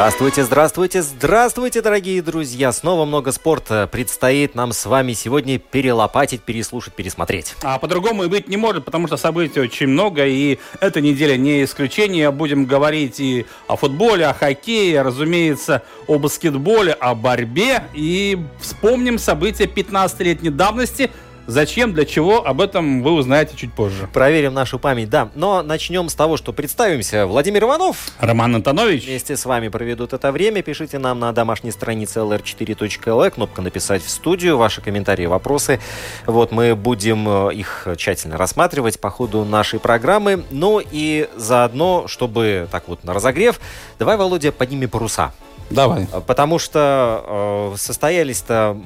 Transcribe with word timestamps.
Здравствуйте, 0.00 0.44
здравствуйте, 0.44 1.02
здравствуйте, 1.02 1.82
дорогие 1.82 2.22
друзья! 2.22 2.72
Снова 2.72 3.04
много 3.04 3.32
спорта 3.32 3.86
предстоит 3.86 4.54
нам 4.54 4.72
с 4.72 4.86
вами 4.86 5.12
сегодня 5.12 5.58
перелопатить, 5.58 6.40
переслушать, 6.40 6.94
пересмотреть. 6.94 7.54
А 7.62 7.78
по-другому 7.78 8.24
и 8.24 8.28
быть 8.28 8.48
не 8.48 8.56
может, 8.56 8.86
потому 8.86 9.08
что 9.08 9.18
событий 9.18 9.60
очень 9.60 9.88
много, 9.88 10.24
и 10.24 10.58
эта 10.80 11.02
неделя 11.02 11.36
не 11.36 11.64
исключение. 11.64 12.30
Будем 12.30 12.64
говорить 12.64 13.20
и 13.20 13.44
о 13.68 13.76
футболе, 13.76 14.26
о 14.26 14.32
хоккее, 14.32 15.02
разумеется, 15.02 15.82
о 16.06 16.18
баскетболе, 16.18 16.94
о 16.94 17.14
борьбе, 17.14 17.82
и 17.92 18.38
вспомним 18.58 19.18
события 19.18 19.64
15-летней 19.64 20.48
давности– 20.48 21.10
Зачем, 21.50 21.92
для 21.92 22.04
чего, 22.04 22.46
об 22.46 22.60
этом 22.60 23.02
вы 23.02 23.10
узнаете 23.10 23.56
чуть 23.56 23.72
позже. 23.72 24.08
Проверим 24.12 24.54
нашу 24.54 24.78
память, 24.78 25.10
да. 25.10 25.30
Но 25.34 25.62
начнем 25.62 26.08
с 26.08 26.14
того, 26.14 26.36
что 26.36 26.52
представимся. 26.52 27.26
Владимир 27.26 27.64
Иванов. 27.64 28.12
Роман 28.20 28.54
Антонович. 28.54 29.06
Вместе 29.06 29.36
с 29.36 29.44
вами 29.44 29.66
проведут 29.66 30.12
это 30.12 30.30
время. 30.30 30.62
Пишите 30.62 31.00
нам 31.00 31.18
на 31.18 31.32
домашней 31.32 31.72
странице 31.72 32.20
lr4.lg. 32.20 33.30
Кнопка 33.30 33.62
«Написать 33.62 34.04
в 34.04 34.08
студию». 34.08 34.58
Ваши 34.58 34.80
комментарии, 34.80 35.26
вопросы. 35.26 35.80
Вот 36.24 36.52
мы 36.52 36.76
будем 36.76 37.28
э, 37.28 37.54
их 37.54 37.88
тщательно 37.96 38.36
рассматривать 38.36 39.00
по 39.00 39.10
ходу 39.10 39.44
нашей 39.44 39.80
программы. 39.80 40.44
Ну 40.50 40.80
и 40.80 41.28
заодно, 41.34 42.06
чтобы 42.06 42.68
так 42.70 42.86
вот 42.86 43.02
на 43.02 43.12
разогрев, 43.12 43.60
давай, 43.98 44.16
Володя, 44.16 44.52
подними 44.52 44.86
паруса. 44.86 45.32
Давай. 45.68 46.06
Потому 46.28 46.60
что 46.60 47.72
э, 47.74 47.76
состоялись-то 47.76 48.76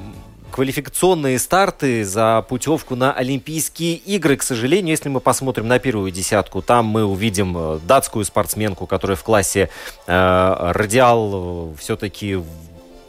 квалификационные 0.55 1.41
старты 1.41 2.05
за 2.05 2.44
путевку 2.48 2.94
на 2.94 3.12
Олимпийские 3.12 3.97
игры. 3.97 4.36
К 4.36 4.44
сожалению, 4.44 4.91
если 4.91 5.08
мы 5.08 5.19
посмотрим 5.19 5.66
на 5.66 5.80
первую 5.80 6.12
десятку, 6.12 6.62
там 6.62 6.86
мы 6.86 7.05
увидим 7.05 7.56
э, 7.56 7.80
датскую 7.84 8.24
спортсменку, 8.24 8.86
которая 8.86 9.16
в 9.16 9.24
классе 9.24 9.69
э, 10.06 10.56
радиал 10.70 11.72
э, 11.72 11.74
все-таки 11.80 12.38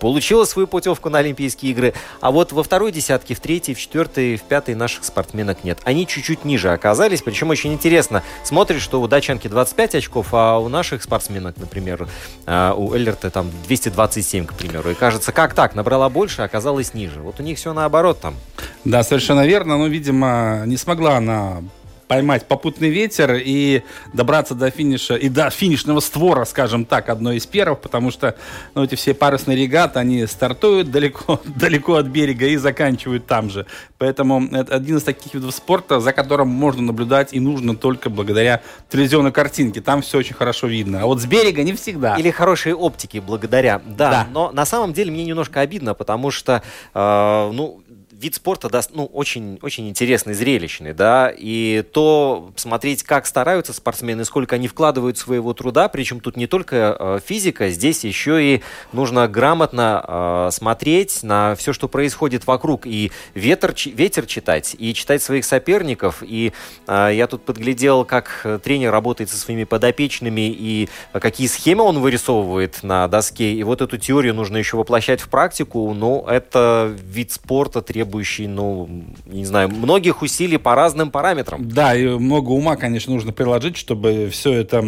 получила 0.06 0.46
свою 0.46 0.68
путевку 0.68 1.10
на 1.10 1.18
Олимпийские 1.18 1.72
игры, 1.72 1.96
а 2.22 2.30
вот 2.30 2.52
во 2.52 2.62
второй 2.62 2.92
десятке, 2.92 3.34
в 3.34 3.40
третьей, 3.40 3.74
в 3.74 3.80
четвертой, 3.80 4.36
в 4.38 4.44
пятой 4.44 4.76
наших 4.76 5.04
спортсменок 5.04 5.64
нет. 5.64 5.80
Они 5.84 6.06
чуть-чуть 6.06 6.46
ниже 6.46 6.70
оказались, 6.72 7.24
причем 7.24 7.50
очень 7.50 7.74
интересно. 7.74 8.22
Смотришь, 8.44 8.84
что 8.84 9.02
у 9.02 9.08
датчанки 9.08 9.48
25 9.48 9.96
очков, 9.96 10.28
а 10.34 10.60
у 10.60 10.70
наших 10.70 11.02
спортсменок, 11.02 11.58
например, 11.58 12.08
а, 12.46 12.76
у 12.76 12.94
Эллерта 12.94 13.32
там 13.32 13.50
227, 13.66 14.46
к 14.46 14.54
примеру. 14.54 14.92
И 14.92 14.94
кажется, 14.94 15.32
как 15.32 15.56
так? 15.56 15.74
Набрала 15.74 16.08
больше, 16.10 16.44
а 16.44 16.46
оказалась 16.46 16.94
ниже. 16.94 17.22
Вот 17.22 17.40
у 17.40 17.44
них 17.44 17.58
все 17.58 17.74
наоборот 17.74 18.20
там. 18.22 18.36
Да, 18.84 19.02
совершенно 19.02 19.48
верно. 19.48 19.76
Но, 19.76 19.88
видимо, 19.88 20.66
не 20.68 20.78
смогла 20.78 21.18
она 21.18 21.64
поймать 22.08 22.48
попутный 22.48 22.90
ветер 22.90 23.36
и 23.36 23.84
добраться 24.14 24.56
до 24.56 24.70
финиша, 24.70 25.16
и 25.16 25.30
до 25.30 25.50
финишного 25.50 26.00
створа, 26.00 26.46
скажем 26.46 26.86
так, 26.86 27.10
одной 27.10 27.38
из 27.38 27.46
первых, 27.46 27.80
потому 27.80 28.12
что 28.12 28.36
ну, 28.74 28.84
эти 28.84 28.96
все 28.96 29.14
парусные 29.14 29.58
регаты, 29.58 30.00
они 30.00 30.26
стартуют 30.28 30.92
далеко, 30.92 31.42
далеко 31.46 31.96
от 31.96 32.08
берега 32.08 32.48
и 32.48 32.58
заканчивают 32.58 33.26
там 33.26 33.50
же. 33.50 33.66
Поэтому 33.98 34.46
это 34.52 34.76
один 34.76 34.98
из 34.98 35.04
таких 35.04 35.34
видов 35.34 35.54
спорта, 35.54 36.00
за 36.00 36.14
которым 36.14 36.50
можно 36.50 36.82
наблюдать 36.82 37.34
и 37.34 37.40
нужно 37.40 37.76
только 37.76 38.10
благодаря 38.10 38.62
телевизионной 38.90 39.32
картинке. 39.32 39.82
Там 39.82 40.02
все 40.02 40.18
очень 40.18 40.36
хорошо 40.36 40.68
видно. 40.68 41.02
А 41.02 41.06
вот 41.06 41.22
с 41.22 41.26
берега 41.26 41.64
не 41.64 41.74
всегда. 41.74 42.16
Или 42.16 42.32
хорошей 42.32 42.74
оптики 42.74 43.18
благодаря. 43.18 43.82
Да, 43.86 44.12
да. 44.12 44.28
но 44.32 44.52
на 44.52 44.66
самом 44.66 44.94
деле 44.94 45.12
мне 45.12 45.26
немножко 45.26 45.62
обидно, 45.62 45.94
потому 45.94 46.32
что, 46.32 46.62
э, 46.94 47.52
ну, 47.54 47.82
вид 48.26 48.34
спорта 48.34 48.70
да, 48.70 48.82
ну, 48.92 49.06
очень, 49.06 49.60
очень 49.62 49.88
интересный, 49.88 50.34
зрелищный, 50.34 50.94
да, 50.94 51.32
и 51.36 51.84
то 51.94 52.52
смотреть, 52.56 53.04
как 53.04 53.28
стараются 53.28 53.72
спортсмены, 53.72 54.26
сколько 54.26 54.56
они 54.56 54.68
вкладывают 54.68 55.20
своего 55.20 55.54
труда, 55.54 55.90
причем 55.90 56.20
тут 56.20 56.36
не 56.36 56.48
только 56.48 56.98
э, 56.98 57.20
физика, 57.24 57.70
здесь 57.70 58.04
еще 58.04 58.44
и 58.44 58.62
нужно 58.94 59.28
грамотно 59.28 60.04
э, 60.48 60.50
смотреть 60.52 61.22
на 61.22 61.54
все, 61.56 61.72
что 61.72 61.88
происходит 61.88 62.48
вокруг, 62.48 62.88
и 62.88 63.12
ветер, 63.36 63.76
ветер 63.94 64.26
читать, 64.26 64.76
и 64.80 64.96
читать 64.96 65.22
своих 65.22 65.46
соперников, 65.46 66.24
и 66.24 66.52
э, 66.88 67.10
я 67.14 67.28
тут 67.28 67.46
подглядел, 67.46 68.06
как 68.06 68.44
тренер 68.64 68.92
работает 68.92 69.30
со 69.30 69.38
своими 69.38 69.66
подопечными, 69.66 70.50
и 70.50 70.90
какие 71.14 71.46
схемы 71.46 71.84
он 71.84 72.00
вырисовывает 72.00 72.82
на 72.82 73.08
доске, 73.08 73.54
и 73.54 73.62
вот 73.62 73.82
эту 73.82 74.00
теорию 74.00 74.34
нужно 74.34 74.58
еще 74.58 74.78
воплощать 74.78 75.22
в 75.22 75.30
практику, 75.30 75.94
но 75.94 76.26
это 76.28 76.92
вид 77.04 77.32
спорта 77.32 77.84
требует 77.84 78.15
требующий, 78.16 78.48
ну, 78.48 78.90
не 79.26 79.44
знаю, 79.46 79.70
многих 79.70 80.22
усилий 80.22 80.58
по 80.58 80.74
разным 80.74 81.12
параметрам. 81.12 81.68
Да, 81.68 81.96
и 81.96 82.08
много 82.08 82.52
ума, 82.52 82.78
конечно, 82.78 83.14
нужно 83.14 83.34
приложить, 83.34 83.76
чтобы 83.76 84.30
все 84.32 84.54
это, 84.54 84.84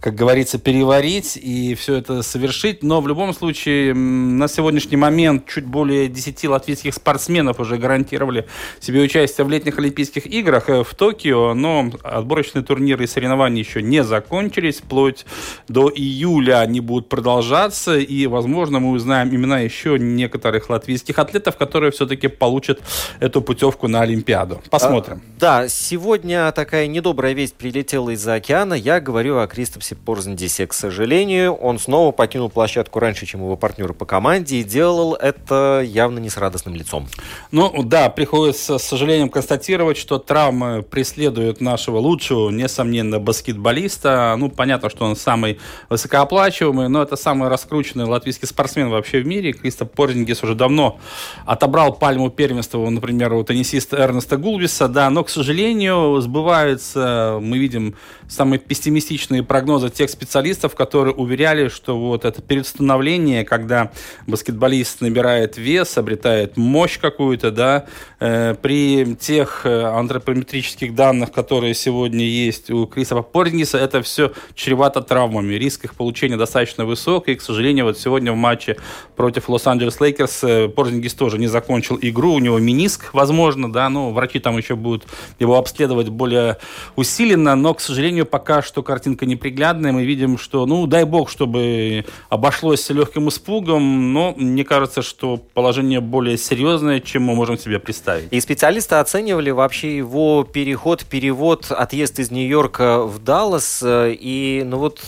как 0.00 0.14
говорится, 0.14 0.58
переварить 0.58 1.38
и 1.42 1.74
все 1.74 1.94
это 1.94 2.22
совершить. 2.22 2.82
Но 2.82 3.00
в 3.00 3.08
любом 3.08 3.32
случае, 3.32 3.94
на 3.94 4.48
сегодняшний 4.48 4.98
момент 4.98 5.46
чуть 5.48 5.64
более 5.64 6.08
10 6.08 6.44
латвийских 6.44 6.94
спортсменов 6.94 7.58
уже 7.58 7.78
гарантировали 7.78 8.46
себе 8.80 9.00
участие 9.00 9.46
в 9.46 9.50
летних 9.50 9.78
Олимпийских 9.78 10.26
играх 10.26 10.68
э, 10.68 10.82
в 10.84 10.94
Токио, 10.94 11.54
но 11.54 11.90
отборочные 12.02 12.62
турниры 12.62 13.04
и 13.04 13.06
соревнования 13.06 13.62
еще 13.62 13.82
не 13.82 14.04
закончились. 14.04 14.78
Вплоть 14.78 15.24
до 15.68 15.90
июля 15.94 16.60
они 16.60 16.80
будут 16.80 17.08
продолжаться, 17.08 17.96
и, 17.96 18.26
возможно, 18.26 18.78
мы 18.78 18.90
узнаем 18.90 19.34
имена 19.34 19.60
еще 19.60 19.98
некоторых 19.98 20.68
латвийских 20.68 21.18
атлетов, 21.18 21.56
которые 21.56 21.92
все-таки 21.92 22.28
получат 22.28 22.47
получит 22.48 22.80
эту 23.20 23.42
путевку 23.42 23.88
на 23.88 24.00
Олимпиаду. 24.00 24.62
Посмотрим. 24.70 25.20
А, 25.22 25.40
да, 25.40 25.68
сегодня 25.68 26.50
такая 26.52 26.86
недобрая 26.86 27.34
весть 27.34 27.54
прилетела 27.54 28.08
из-за 28.10 28.34
океана. 28.34 28.72
Я 28.72 29.00
говорю 29.00 29.38
о 29.38 29.46
Кристопсе 29.46 29.96
Порзендисе. 29.96 30.66
К 30.66 30.72
сожалению, 30.72 31.52
он 31.52 31.78
снова 31.78 32.10
покинул 32.10 32.48
площадку 32.48 33.00
раньше, 33.00 33.26
чем 33.26 33.42
его 33.42 33.56
партнеры 33.56 33.92
по 33.92 34.06
команде, 34.06 34.56
и 34.56 34.64
делал 34.64 35.14
это 35.14 35.84
явно 35.86 36.20
не 36.20 36.30
с 36.30 36.38
радостным 36.38 36.74
лицом. 36.74 37.06
Ну 37.50 37.82
да, 37.82 38.08
приходится 38.08 38.78
с 38.78 38.84
сожалением 38.84 39.28
констатировать, 39.28 39.98
что 39.98 40.18
травмы 40.18 40.82
преследуют 40.82 41.60
нашего 41.60 41.98
лучшего, 41.98 42.48
несомненно, 42.48 43.20
баскетболиста. 43.20 44.36
Ну, 44.38 44.48
понятно, 44.48 44.88
что 44.88 45.04
он 45.04 45.16
самый 45.16 45.58
высокооплачиваемый, 45.90 46.88
но 46.88 47.02
это 47.02 47.16
самый 47.16 47.50
раскрученный 47.50 48.06
латвийский 48.06 48.48
спортсмен 48.48 48.88
вообще 48.88 49.20
в 49.20 49.26
мире. 49.26 49.52
Кристоп 49.52 49.92
Порзингис 49.92 50.42
уже 50.42 50.54
давно 50.54 50.98
отобрал 51.44 51.92
пальму 51.92 52.30
первенства 52.38 52.78
например, 52.88 53.32
у 53.32 53.42
теннисиста 53.42 53.96
Эрнеста 53.96 54.36
Гулбиса, 54.36 54.86
да, 54.86 55.10
но, 55.10 55.24
к 55.24 55.28
сожалению, 55.28 56.20
сбываются, 56.20 57.40
мы 57.42 57.58
видим 57.58 57.96
самые 58.28 58.58
пессимистичные 58.58 59.42
прогнозы 59.42 59.88
тех 59.90 60.10
специалистов, 60.10 60.74
которые 60.74 61.14
уверяли, 61.14 61.68
что 61.68 61.98
вот 61.98 62.24
это 62.24 62.42
переустановление, 62.42 63.44
когда 63.44 63.90
баскетболист 64.26 65.00
набирает 65.00 65.56
вес, 65.56 65.96
обретает 65.98 66.56
мощь 66.56 66.98
какую-то, 66.98 67.50
да, 67.50 67.86
э, 68.20 68.54
при 68.60 69.16
тех 69.16 69.62
э, 69.64 69.84
антропометрических 69.84 70.94
данных, 70.94 71.32
которые 71.32 71.74
сегодня 71.74 72.24
есть 72.24 72.70
у 72.70 72.86
Криса 72.86 73.16
Порзингиса, 73.16 73.78
это 73.78 74.02
все 74.02 74.32
чревато 74.54 75.00
травмами. 75.00 75.54
Риск 75.54 75.84
их 75.84 75.94
получения 75.94 76.36
достаточно 76.36 76.84
высок, 76.84 77.28
и, 77.28 77.34
к 77.34 77.42
сожалению, 77.42 77.86
вот 77.86 77.98
сегодня 77.98 78.32
в 78.32 78.36
матче 78.36 78.76
против 79.16 79.48
Лос-Анджелес 79.48 80.00
Лейкерс 80.00 80.44
Порзингис 80.74 81.14
тоже 81.14 81.38
не 81.38 81.46
закончил 81.46 81.98
игру. 82.00 82.34
У 82.34 82.38
него 82.38 82.58
мениск, 82.58 83.14
возможно, 83.14 83.72
да, 83.72 83.88
ну, 83.88 84.12
врачи 84.12 84.38
там 84.38 84.56
еще 84.56 84.76
будут 84.76 85.06
его 85.38 85.56
обследовать 85.56 86.08
более 86.08 86.58
усиленно, 86.96 87.54
но, 87.56 87.74
к 87.74 87.80
сожалению, 87.80 88.17
пока 88.24 88.62
что 88.62 88.82
картинка 88.82 89.26
неприглядная. 89.26 89.92
Мы 89.92 90.04
видим, 90.04 90.38
что, 90.38 90.66
ну, 90.66 90.86
дай 90.86 91.04
бог, 91.04 91.30
чтобы 91.30 92.04
обошлось 92.28 92.88
легким 92.90 93.28
испугом, 93.28 94.12
но 94.12 94.34
мне 94.36 94.64
кажется, 94.64 95.02
что 95.02 95.36
положение 95.36 96.00
более 96.00 96.36
серьезное, 96.38 97.00
чем 97.00 97.24
мы 97.24 97.34
можем 97.34 97.58
себе 97.58 97.78
представить. 97.78 98.28
И 98.30 98.40
специалисты 98.40 98.96
оценивали 98.96 99.50
вообще 99.50 99.96
его 99.96 100.44
переход, 100.44 101.04
перевод, 101.04 101.70
отъезд 101.70 102.18
из 102.18 102.30
Нью-Йорка 102.30 103.02
в 103.02 103.18
Даллас, 103.22 103.82
и, 103.84 104.62
ну, 104.64 104.78
вот 104.78 105.00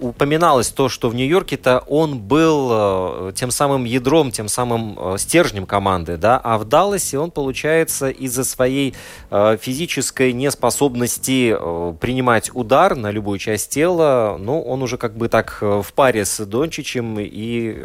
упоминалось 0.00 0.68
то, 0.68 0.88
что 0.88 1.08
в 1.08 1.14
Нью-Йорке-то 1.14 1.84
он 1.86 2.18
был 2.18 2.68
э, 2.72 3.32
тем 3.34 3.50
самым 3.50 3.84
ядром, 3.84 4.30
тем 4.30 4.48
самым 4.48 4.96
э, 4.98 5.18
стержнем 5.18 5.66
команды, 5.66 6.16
да, 6.16 6.40
а 6.42 6.58
в 6.58 6.64
Далласе 6.64 7.18
он, 7.18 7.30
получается, 7.30 8.10
из-за 8.10 8.44
своей 8.44 8.94
э, 9.30 9.56
физической 9.60 10.32
неспособности 10.32 11.56
принимать 12.00 12.49
удар 12.56 12.96
на 12.96 13.10
любую 13.10 13.38
часть 13.38 13.70
тела, 13.70 14.36
ну, 14.38 14.60
он 14.60 14.82
уже 14.82 14.96
как 14.96 15.16
бы 15.16 15.28
так 15.28 15.58
в 15.60 15.86
паре 15.94 16.24
с 16.24 16.44
Дончичем, 16.44 17.18
и 17.18 17.76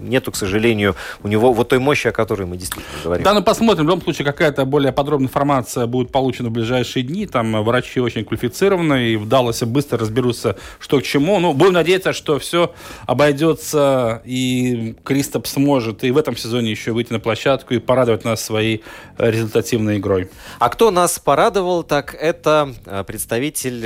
нету, 0.00 0.32
к 0.32 0.36
сожалению, 0.36 0.96
у 1.22 1.28
него 1.28 1.52
вот 1.52 1.68
той 1.68 1.78
мощи, 1.78 2.08
о 2.08 2.12
которой 2.12 2.46
мы 2.46 2.56
действительно 2.56 3.02
говорим. 3.02 3.24
Да, 3.24 3.34
ну 3.34 3.42
посмотрим. 3.42 3.84
В 3.86 3.88
любом 3.88 4.02
случае, 4.02 4.24
какая-то 4.24 4.64
более 4.64 4.92
подробная 4.92 5.28
информация 5.28 5.86
будет 5.86 6.10
получена 6.10 6.48
в 6.48 6.52
ближайшие 6.52 7.02
дни. 7.02 7.26
Там 7.26 7.62
врачи 7.62 8.00
очень 8.00 8.24
квалифицированные, 8.24 9.14
и 9.14 9.16
в 9.16 9.28
Далласе 9.28 9.66
быстро 9.66 9.98
разберутся, 9.98 10.56
что 10.78 11.00
к 11.00 11.02
чему. 11.02 11.38
Ну, 11.40 11.52
будем 11.52 11.74
надеяться, 11.74 12.12
что 12.12 12.38
все 12.38 12.72
обойдется, 13.06 14.22
и 14.24 14.94
Кристоп 15.04 15.46
сможет 15.46 16.04
и 16.04 16.10
в 16.10 16.18
этом 16.18 16.36
сезоне 16.36 16.70
еще 16.70 16.92
выйти 16.92 17.12
на 17.12 17.20
площадку 17.20 17.74
и 17.74 17.78
порадовать 17.78 18.24
нас 18.24 18.44
своей 18.44 18.82
э, 19.18 19.30
результативной 19.30 19.98
игрой. 19.98 20.28
А 20.58 20.68
кто 20.68 20.90
нас 20.90 21.18
порадовал, 21.18 21.82
так 21.82 22.14
это 22.14 22.74
э, 22.84 23.04
представитель 23.06 23.85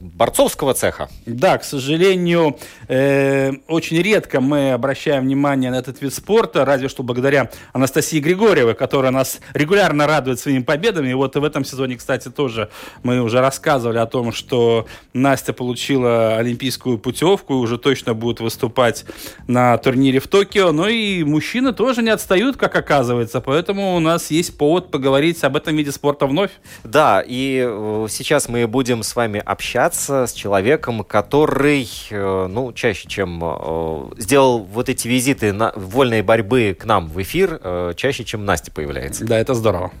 борцовского 0.00 0.74
цеха. 0.74 1.08
Да, 1.26 1.58
к 1.58 1.64
сожалению, 1.64 2.56
э, 2.88 3.52
очень 3.68 4.00
редко 4.02 4.40
мы 4.40 4.72
обращаем 4.72 5.24
внимание 5.24 5.70
на 5.70 5.76
этот 5.76 6.00
вид 6.02 6.14
спорта, 6.14 6.64
разве 6.64 6.88
что 6.88 7.02
благодаря 7.02 7.50
Анастасии 7.72 8.18
Григорьевой, 8.18 8.74
которая 8.74 9.12
нас 9.12 9.40
регулярно 9.54 10.06
радует 10.06 10.38
своими 10.40 10.62
победами. 10.62 11.10
И 11.10 11.14
вот 11.14 11.36
в 11.36 11.44
этом 11.44 11.64
сезоне, 11.64 11.96
кстати, 11.96 12.28
тоже 12.28 12.70
мы 13.02 13.20
уже 13.20 13.40
рассказывали 13.40 13.98
о 13.98 14.06
том, 14.06 14.32
что 14.32 14.86
Настя 15.12 15.52
получила 15.52 16.36
олимпийскую 16.36 16.98
путевку 16.98 17.54
и 17.54 17.56
уже 17.56 17.78
точно 17.78 18.14
будет 18.14 18.40
выступать 18.40 19.04
на 19.46 19.76
турнире 19.78 20.20
в 20.20 20.28
Токио. 20.28 20.72
Но 20.72 20.88
и 20.88 21.24
мужчины 21.24 21.72
тоже 21.72 22.02
не 22.02 22.10
отстают, 22.10 22.56
как 22.56 22.74
оказывается. 22.76 23.40
Поэтому 23.40 23.96
у 23.96 24.00
нас 24.00 24.30
есть 24.30 24.56
повод 24.56 24.90
поговорить 24.90 25.42
об 25.44 25.56
этом 25.56 25.76
виде 25.76 25.92
спорта 25.92 26.26
вновь. 26.26 26.50
Да, 26.84 27.22
и 27.26 27.64
э, 27.66 28.06
сейчас 28.08 28.48
мы 28.48 28.66
будем 28.66 29.02
с 29.02 29.14
вами 29.16 29.39
общаться 29.40 30.26
с 30.26 30.32
человеком, 30.32 31.04
который, 31.04 31.88
э, 32.10 32.46
ну, 32.48 32.72
чаще, 32.72 33.08
чем 33.08 33.40
э, 33.42 34.10
сделал 34.18 34.60
вот 34.60 34.88
эти 34.88 35.08
визиты 35.08 35.52
на 35.52 35.72
вольной 35.74 36.22
борьбы 36.22 36.76
к 36.78 36.84
нам 36.84 37.08
в 37.08 37.20
эфир, 37.20 37.60
чаще, 37.96 38.24
чем 38.24 38.44
Настя 38.44 38.70
появляется. 38.72 39.24
Да, 39.24 39.38
это 39.38 39.54
здорово. 39.54 39.92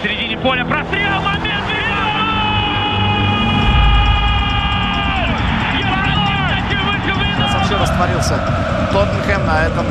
В 0.00 0.02
середине 0.02 0.36
поля 0.38 0.64
прострел, 0.64 1.20
момент! 1.20 1.64
Вообще 7.54 7.76
растворился 7.76 8.38
Тоттенхэм 8.92 9.46
на 9.46 9.66
этом 9.66 9.86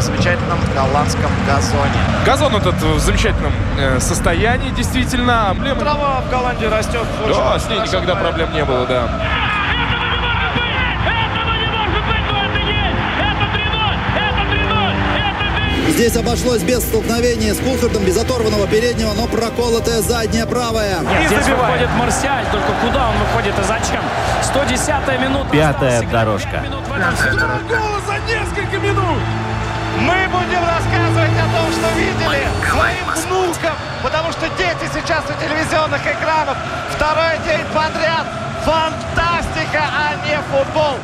замечательном 0.00 0.58
голландском 0.74 1.30
газоне. 1.46 2.00
Газон 2.26 2.56
этот 2.56 2.74
в 2.74 2.98
замечательном 2.98 3.52
э, 3.78 4.00
состоянии, 4.00 4.70
действительно. 4.70 5.56
Трава 5.78 6.20
в 6.20 6.30
Голландии 6.30 6.66
растет. 6.66 7.06
Да, 7.28 7.58
с 7.58 7.68
ней 7.68 7.80
никогда 7.80 8.14
проблем 8.14 8.52
не 8.52 8.64
было, 8.64 8.86
да. 8.86 9.08
Здесь 15.94 16.16
обошлось 16.16 16.62
без 16.62 16.82
столкновения 16.82 17.54
с 17.54 17.58
Кулхардом, 17.58 18.04
без 18.04 18.16
оторванного 18.16 18.66
переднего, 18.66 19.12
но 19.14 19.28
проколотая 19.28 20.02
задняя 20.02 20.44
правая. 20.44 20.98
Нет, 21.00 21.30
здесь 21.30 21.46
выходит 21.46 21.88
Марсиаль, 21.96 22.44
только 22.50 22.72
куда 22.82 23.10
он 23.10 23.14
выходит 23.18 23.54
и 23.56 23.62
зачем? 23.62 24.02
110-я 24.42 25.18
минута. 25.18 25.48
Пятая 25.52 26.02
дорожка. 26.10 26.64
Гола 27.68 28.00
за 28.08 28.18
несколько 28.26 28.78
минут! 28.78 29.18
Мы 30.00 30.26
будем 30.28 30.62
рассказывать 30.64 31.36
о 31.38 31.46
том, 31.54 31.72
что 31.72 31.88
видели 31.96 32.44
своим 32.68 33.04
внукам, 33.14 33.74
потому 34.02 34.32
что 34.32 34.48
дети 34.58 34.90
сейчас 34.92 35.24
у 35.30 35.40
телевизионных 35.40 36.00
экранов. 36.00 36.56
Второй 36.90 37.38
день 37.46 37.64
подряд. 37.72 38.26
Фантастика, 38.64 39.82
а 39.82 40.14
не 40.26 40.36
футбол. 40.50 40.94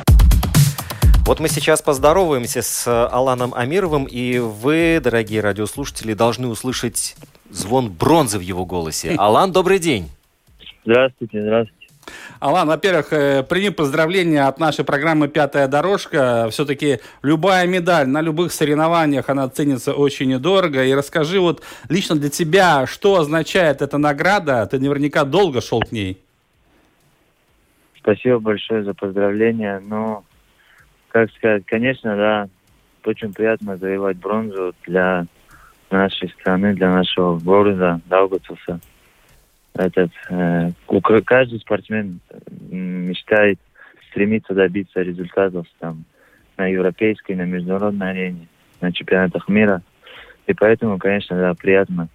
Вот 1.27 1.39
мы 1.39 1.49
сейчас 1.49 1.83
поздороваемся 1.83 2.63
с 2.63 3.09
Аланом 3.09 3.55
Амировым, 3.55 4.05
и 4.05 4.39
вы, 4.39 5.01
дорогие 5.03 5.41
радиослушатели, 5.41 6.15
должны 6.15 6.49
услышать 6.49 7.15
звон 7.51 7.91
бронзы 7.91 8.39
в 8.39 8.43
его 8.43 8.67
голосе. 8.67 9.15
Алан, 9.19 9.53
добрый 9.53 9.79
день. 9.79 10.09
Здравствуйте, 10.85 11.43
здравствуйте. 11.43 11.80
Алан, 12.39 12.69
во-первых, 12.69 13.13
э, 13.13 13.43
прими 13.43 13.71
поздравления 13.71 14.47
от 14.47 14.59
нашей 14.59 14.85
программы 14.85 15.29
«Пятая 15.29 15.69
дорожка». 15.69 16.49
Все-таки 16.51 17.01
любая 17.23 17.67
медаль 17.67 18.09
на 18.09 18.21
любых 18.21 18.53
соревнованиях, 18.53 19.29
она 19.29 19.49
ценится 19.49 19.93
очень 19.93 20.39
дорого. 20.39 20.85
И 20.85 20.95
расскажи 20.95 21.41
вот 21.41 21.63
лично 21.89 22.17
для 22.17 22.31
тебя, 22.31 22.87
что 22.87 23.17
означает 23.17 23.83
эта 23.83 23.99
награда? 23.99 24.67
Ты 24.67 24.79
наверняка 24.79 25.25
долго 25.25 25.61
шел 25.61 25.81
к 25.81 25.93
ней. 25.93 26.21
Спасибо 27.99 28.39
большое 28.39 28.85
за 28.85 28.95
поздравления. 28.95 29.81
Ну, 29.81 30.25
как 31.09 31.31
сказать, 31.33 31.65
конечно, 31.67 32.17
да, 32.17 32.49
очень 33.05 33.33
приятно 33.33 33.77
завоевать 33.77 34.17
бронзу 34.17 34.75
для 34.87 35.27
нашей 35.91 36.31
страны, 36.31 36.75
для 36.75 36.91
нашего 36.91 37.39
города 37.39 38.01
Даугавпилса. 38.07 38.81
Этот, 39.75 40.11
э, 40.29 40.73
каждый 41.25 41.61
спортсмен 41.61 42.21
мечтает, 42.71 43.59
стремится 44.11 44.55
добиться 44.55 45.01
результатов 45.01 45.67
там, 45.79 46.05
на 46.57 46.67
европейской, 46.67 47.33
на 47.33 47.43
международной 47.43 48.11
арене, 48.11 48.49
на 48.81 48.93
чемпионатах 48.93 49.49
мира. 49.49 49.83
И 50.47 50.55
поэтому, 50.55 50.99
конечно, 50.99 51.37
да, 51.37 51.55
приятно 51.55 52.09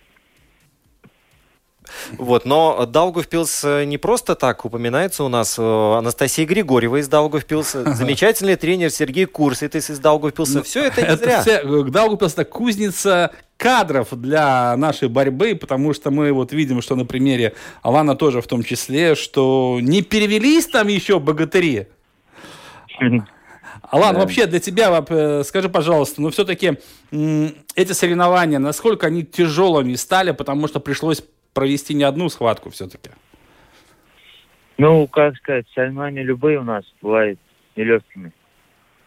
вот, 2.18 2.46
но 2.46 2.86
Даугавпилс 2.86 3.64
э, 3.64 3.84
не 3.86 3.98
просто 3.98 4.36
так 4.36 4.66
упоминается 4.66 5.24
у 5.24 5.28
нас. 5.28 5.56
Э, 5.58 5.96
Анастасия 5.98 6.46
Григорьева 6.46 6.98
из 6.98 7.08
Даугавпилса, 7.08 7.94
замечательный 7.94 8.56
тренер 8.56 8.90
Сергей 8.90 9.26
Курситис 9.26 9.90
из 9.90 10.00
Даугавпилса. 10.00 10.64
Все 10.64 10.86
это 10.86 11.02
не 11.02 11.18
зря. 11.18 11.44
Э, 11.46 11.84
Даугавпилс 11.84 12.34
это 12.34 12.46
кузница 12.46 13.32
кадров 13.58 14.10
для 14.12 14.76
нашей 14.78 15.08
борьбы, 15.08 15.56
потому 15.56 15.94
что 15.94 16.12
мы 16.12 16.32
вот 16.32 16.52
видим, 16.52 16.82
что 16.82 16.96
на 16.96 17.06
примере 17.06 17.54
Алана 17.82 18.16
тоже 18.16 18.42
в 18.42 18.48
том 18.48 18.64
числе, 18.64 19.16
что 19.16 19.80
не 19.82 20.01
перевелись 20.01 20.68
там 20.68 20.88
еще 20.88 21.20
богатыри. 21.20 21.88
Алан, 23.89 24.15
да. 24.15 24.22
вообще 24.22 24.46
для 24.46 24.60
тебя, 24.60 25.04
скажи, 25.44 25.70
пожалуйста, 25.70 26.22
ну 26.22 26.30
все-таки 26.32 26.80
эти 27.12 27.92
соревнования, 27.92 28.60
насколько 28.60 29.08
они 29.08 29.24
тяжелыми 29.24 29.96
стали, 29.96 30.32
потому 30.32 30.68
что 30.68 30.80
пришлось 30.80 31.24
провести 31.56 31.96
не 31.96 32.04
одну 32.04 32.30
схватку 32.30 32.70
все-таки? 32.70 33.10
Ну, 34.78 35.08
как 35.08 35.38
сказать, 35.38 35.66
соревнования 35.74 36.22
любые 36.22 36.60
у 36.60 36.64
нас 36.64 36.84
бывают 37.02 37.40
нелегкими. 37.76 38.32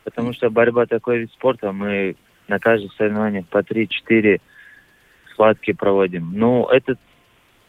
Потому 0.02 0.32
что 0.32 0.50
борьба 0.50 0.86
такой 0.86 1.18
вид 1.20 1.32
спорта, 1.32 1.70
мы 1.70 2.16
на 2.48 2.58
каждых 2.58 2.92
соревнованиях 2.94 3.46
по 3.48 3.58
3-4 3.58 4.40
схватки 5.30 5.72
проводим. 5.74 6.32
Ну, 6.32 6.66
это 6.66 6.96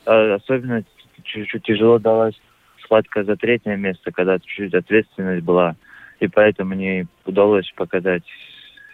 а, 0.05 0.35
особенно 0.35 0.83
чуть-чуть 1.23 1.63
тяжело 1.63 1.99
далась 1.99 2.39
схватка 2.81 3.25
за 3.25 3.35
третье 3.35 3.75
место, 3.75 4.13
когда 4.13 4.39
чуть-чуть 4.39 4.73
ответственность 4.73 5.43
была. 5.43 5.75
И 6.21 6.27
поэтому 6.27 6.73
мне 6.75 7.07
удалось 7.25 7.69
показать 7.75 8.23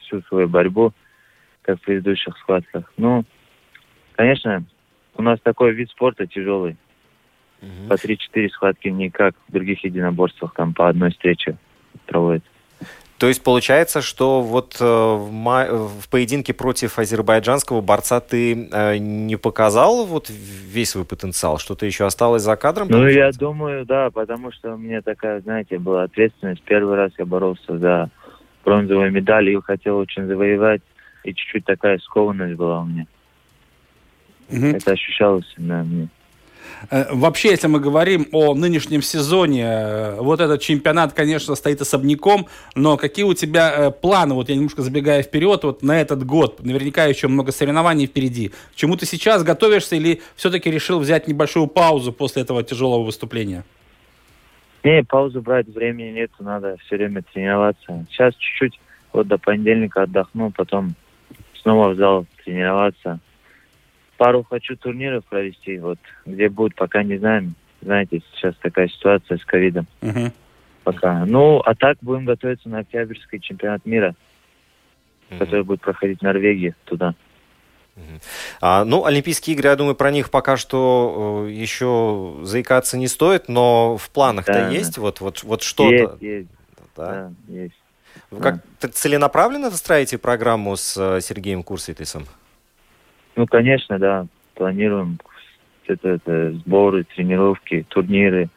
всю 0.02 0.22
свою 0.24 0.48
борьбу, 0.48 0.92
как 1.62 1.80
в 1.80 1.84
предыдущих 1.84 2.36
схватках. 2.40 2.92
Ну, 2.98 3.24
конечно, 4.16 4.64
у 5.16 5.22
нас 5.22 5.40
такой 5.42 5.74
вид 5.74 5.90
спорта 5.90 6.28
тяжелый. 6.28 6.78
Угу. 7.62 7.90
По 7.90 7.94
3-4 7.94 8.50
схватки 8.50 8.90
не 8.90 9.10
как 9.10 9.34
в 9.48 9.52
других 9.52 9.84
единоборствах, 9.84 10.54
там 10.54 10.74
по 10.74 10.90
одной 10.90 11.12
встрече 11.12 11.58
проводят. 12.06 12.44
То 13.18 13.28
есть 13.30 13.42
получается, 13.44 14.02
что 14.02 14.42
вот 14.42 14.76
э, 14.82 14.84
в, 14.84 15.32
ма- 15.32 15.70
в 15.72 16.10
поединке 16.10 16.54
против 16.54 17.00
азербайджанского 17.00 17.80
борца 17.80 18.20
ты 18.20 18.68
э, 18.70 18.98
не 18.98 19.38
показал 19.38 20.06
вот 20.06 20.30
весь 20.30 20.90
свой 20.90 21.06
потенциал, 21.06 21.58
что-то 21.58 21.86
еще 21.86 22.06
осталось 22.06 22.42
за 22.42 22.58
кадром? 22.58 22.90
Ну, 22.90 23.08
я 23.08 23.32
думаю, 23.32 23.86
да, 23.86 24.10
потому 24.12 24.52
что 24.52 24.74
у 24.74 24.78
меня 24.78 25.02
такая, 25.02 25.40
знаете, 25.40 25.80
была 25.80 26.04
ответственность. 26.04 26.62
Первый 26.64 26.98
раз 26.98 27.14
я 27.18 27.26
боролся 27.26 27.78
за 27.78 28.10
бронзовую 28.66 29.12
медаль 29.14 29.50
и 29.50 29.62
хотел 29.62 29.98
очень 29.98 30.28
завоевать. 30.28 30.82
и 31.24 31.34
чуть-чуть 31.34 31.64
такая 31.64 32.00
скованность 32.00 32.56
была 32.56 32.82
у 32.82 32.86
меня. 32.86 33.08
Мгм. 34.50 34.76
Это 34.76 34.92
ощущалось 34.92 35.52
на 35.58 35.84
мне. 35.84 36.10
Э, 36.92 37.14
Вообще, 37.14 37.50
если 37.50 37.68
мы 37.68 37.80
говорим 37.80 38.28
о 38.32 38.54
нынешнем 38.54 39.02
сезоне, 39.02 39.64
э, 39.64 40.16
вот 40.20 40.40
этот 40.40 40.62
чемпионат, 40.62 41.14
конечно, 41.14 41.56
стоит 41.56 41.82
особняком, 41.82 42.48
но 42.76 42.98
какие 42.98 43.26
у 43.26 43.34
тебя 43.34 43.74
э, 43.76 43.92
планы, 43.92 44.36
вот 44.36 44.50
я 44.50 44.56
немножко 44.56 44.82
забегая 44.82 45.24
вперед, 45.24 45.64
вот 45.64 45.84
на 45.84 46.00
этот 46.00 46.26
год, 46.26 46.64
наверняка 46.64 47.06
еще 47.06 47.28
много 47.28 47.52
соревнований 47.52 48.08
впереди. 48.08 48.50
К 48.50 48.76
чему 48.76 48.98
ты 48.98 49.06
сейчас 49.06 49.44
готовишься 49.44 49.96
или 49.96 50.22
все-таки 50.36 50.70
решил 50.70 51.00
взять 51.00 51.28
небольшую 51.28 51.68
паузу 51.68 52.12
после 52.12 52.44
этого 52.44 52.64
тяжелого 52.64 53.04
выступления? 53.04 53.64
Не, 54.84 55.04
паузу 55.04 55.42
брать 55.42 55.68
времени 55.68 56.12
нету, 56.12 56.36
надо 56.44 56.78
все 56.86 56.98
время 56.98 57.24
тренироваться. 57.34 58.06
Сейчас 58.12 58.36
чуть-чуть, 58.36 58.80
вот 59.14 59.28
до 59.28 59.40
понедельника 59.40 60.04
отдохну, 60.04 60.52
потом 60.52 60.94
снова 61.62 61.90
в 61.90 61.96
зал 61.96 62.28
тренироваться. 62.44 63.20
Пару 64.18 64.44
хочу 64.44 64.78
турниров 64.78 65.26
провести, 65.26 65.78
вот 65.80 66.00
где 66.26 66.50
будут, 66.50 66.76
пока 66.76 67.04
не 67.04 67.18
знаем. 67.18 67.56
Знаете, 67.82 68.22
сейчас 68.34 68.56
такая 68.62 68.88
ситуация 68.88 69.38
с 69.38 69.46
ковидом 69.46 69.88
Мгм. 70.02 70.32
пока. 70.84 71.26
Ну, 71.26 71.60
а 71.60 71.76
так 71.76 71.98
будем 72.02 72.26
готовиться 72.26 72.70
на 72.70 72.80
октябрьский 72.80 73.40
чемпионат 73.40 73.86
мира, 73.86 74.16
Мгм. 75.30 75.40
который 75.40 75.64
будет 75.64 75.82
проходить 75.82 76.20
в 76.20 76.24
Норвегии 76.24 76.74
туда. 76.86 77.14
А, 78.60 78.84
ну, 78.84 79.06
Олимпийские 79.06 79.56
игры, 79.56 79.70
я 79.70 79.76
думаю, 79.76 79.96
про 79.96 80.12
них 80.12 80.30
пока 80.30 80.58
что 80.58 81.46
э, 81.48 81.52
еще 81.52 82.40
заикаться 82.44 82.98
не 82.98 83.08
стоит, 83.08 83.48
но 83.48 83.98
в 83.98 84.10
планах-то 84.10 84.52
Да, 84.52 84.70
есть 84.70 84.96
да. 84.96 85.02
вот, 85.02 85.22
вот, 85.22 85.44
вот 85.44 85.64
что-то. 85.64 86.18
Есть, 86.20 86.22
есть, 86.22 86.50
да? 86.96 87.08
да, 87.08 87.32
есть. 87.48 87.76
Вы 88.32 88.42
как 88.42 88.56
то 88.80 88.90
целенаправленно 88.90 89.70
выстраиваете 89.70 90.18
программу 90.18 90.76
с 90.76 90.98
э, 90.98 91.22
Сергеем 91.22 91.64
Курситисом? 91.64 92.26
Ну, 93.36 93.46
конечно, 93.48 94.00
да, 94.00 94.28
планируем 94.54 95.20
это, 95.88 96.10
это 96.10 96.52
сборы, 96.54 97.04
тренировки, 97.04 97.86
турниры. 97.90 98.50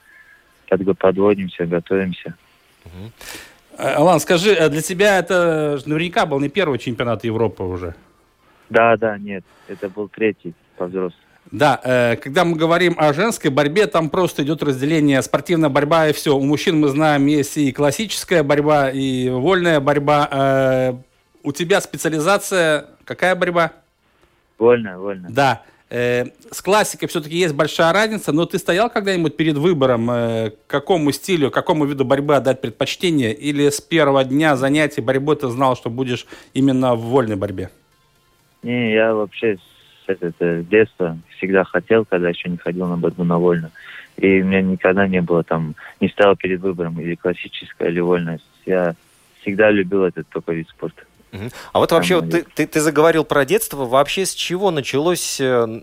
Подводимся, 0.99 1.67
готовимся. 1.67 2.35
Э, 3.79 3.95
Алан, 3.95 4.21
скажи, 4.21 4.53
э, 4.53 4.69
для 4.69 4.83
тебя 4.83 5.19
это 5.19 5.79
наверняка 5.87 6.27
был 6.27 6.41
не 6.41 6.49
первый 6.49 6.79
чемпионат 6.79 7.25
Европы 7.25 7.63
уже. 7.63 7.95
Да, 8.69 8.97
да, 8.97 9.17
нет, 9.19 9.45
это 9.67 9.89
был 9.89 10.09
третий 10.09 10.55
по 10.77 10.87
взрослым. 10.87 11.23
Да, 11.51 11.81
э, 11.83 12.17
когда 12.17 12.45
мы 12.45 12.57
говорим 12.57 12.95
о 12.99 13.15
женской 13.15 13.51
борьбе, 13.51 13.87
там 13.87 14.11
просто 14.11 14.43
идет 14.43 14.63
разделение 14.63 15.23
спортивная 15.23 15.71
борьба 15.71 16.09
и 16.09 16.13
все. 16.13 16.37
У 16.37 16.45
мужчин 16.45 16.79
мы 16.79 16.89
знаем 16.89 17.25
есть 17.27 17.57
и 17.57 17.73
классическая 17.73 18.43
борьба, 18.43 18.91
и 18.91 19.31
вольная 19.31 19.81
борьба. 19.81 20.29
Э, 20.31 20.93
у 21.43 21.53
тебя 21.53 21.81
специализация 21.81 22.87
какая 23.05 23.35
борьба? 23.35 23.73
Вольно, 24.59 24.99
вольно. 24.99 25.29
Да. 25.31 25.62
Э, 25.91 26.27
с 26.50 26.61
классикой 26.61 27.09
все-таки 27.09 27.37
есть 27.37 27.55
большая 27.55 27.93
разница, 27.93 28.33
но 28.33 28.45
ты 28.45 28.59
стоял 28.59 28.91
когда-нибудь 28.91 29.37
перед 29.37 29.57
выбором, 29.57 30.11
э, 30.11 30.53
какому 30.67 31.12
стилю, 31.12 31.50
какому 31.50 31.87
виду 31.87 32.05
борьбы 32.05 32.37
отдать 32.37 32.61
предпочтение, 32.61 33.33
или 33.33 33.71
с 33.71 33.81
первого 33.81 34.25
дня 34.25 34.57
занятий 34.57 35.00
борьбой 35.00 35.37
ты 35.37 35.49
знал, 35.49 35.77
что 35.77 35.88
будешь 35.88 36.27
именно 36.53 36.95
в 36.95 37.00
вольной 37.00 37.37
борьбе? 37.37 37.71
Не, 38.62 38.93
я 38.93 39.15
вообще 39.15 39.57
с, 39.57 40.09
это, 40.09 40.27
это, 40.27 40.62
с 40.62 40.67
детства 40.67 41.17
всегда 41.37 41.65
хотел, 41.65 42.05
когда 42.05 42.29
еще 42.29 42.50
не 42.50 42.59
ходил 42.59 42.87
на 42.87 42.99
борьбу 42.99 43.25
на 43.25 43.38
вольно. 43.38 43.71
И 44.19 44.43
у 44.43 44.45
меня 44.45 44.61
никогда 44.61 45.07
не 45.07 45.23
было 45.23 45.43
там, 45.45 45.75
не 46.00 46.09
стоял 46.09 46.37
перед 46.37 46.61
выбором 46.61 47.00
или 47.00 47.15
классическая, 47.15 47.88
или 47.88 48.00
вольная. 48.00 48.41
Я 48.67 48.95
всегда 49.41 49.71
любил 49.71 50.05
этот 50.05 50.29
только 50.29 50.53
вид 50.53 50.69
спорта. 50.69 51.03
А 51.73 51.79
вот 51.79 51.93
вообще, 51.93 52.17
вот 52.17 52.31
ты, 52.31 52.43
ты, 52.43 52.67
ты 52.67 52.81
заговорил 52.81 53.25
про 53.25 53.45
детство. 53.45 53.85
Вообще, 53.85 54.25
с 54.25 54.35
чего 54.35 54.71
началось 54.71 55.41
э, 55.41 55.83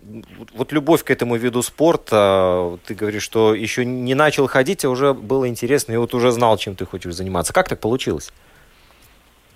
вот 0.54 0.72
любовь 0.72 1.04
к 1.04 1.10
этому 1.10 1.36
виду 1.36 1.62
спорта? 1.62 2.78
Ты 2.86 2.94
говоришь, 2.94 3.22
что 3.22 3.54
еще 3.54 3.84
не 3.84 4.14
начал 4.14 4.46
ходить, 4.46 4.84
а 4.84 4.90
уже 4.90 5.14
было 5.14 5.48
интересно, 5.48 5.92
и 5.92 5.96
вот 5.96 6.14
уже 6.14 6.30
знал, 6.32 6.56
чем 6.56 6.74
ты 6.74 6.84
хочешь 6.84 7.14
заниматься. 7.14 7.52
Как 7.52 7.68
так 7.68 7.80
получилось? 7.80 8.32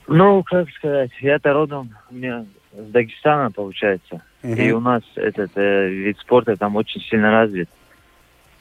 Ну, 0.07 0.43
как 0.45 0.69
сказать, 0.71 1.11
я-то 1.21 1.53
родом 1.53 1.97
у 2.11 2.15
меня 2.15 2.45
с 2.73 2.91
Дагестана, 2.91 3.51
получается. 3.51 4.23
И 4.43 4.73
у 4.73 4.81
нас 4.81 5.03
этот 5.17 5.51
э, 5.57 5.89
вид 5.89 6.19
спорта 6.19 6.57
там 6.57 6.77
очень 6.77 7.01
сильно 7.03 7.31
развит. 7.31 7.69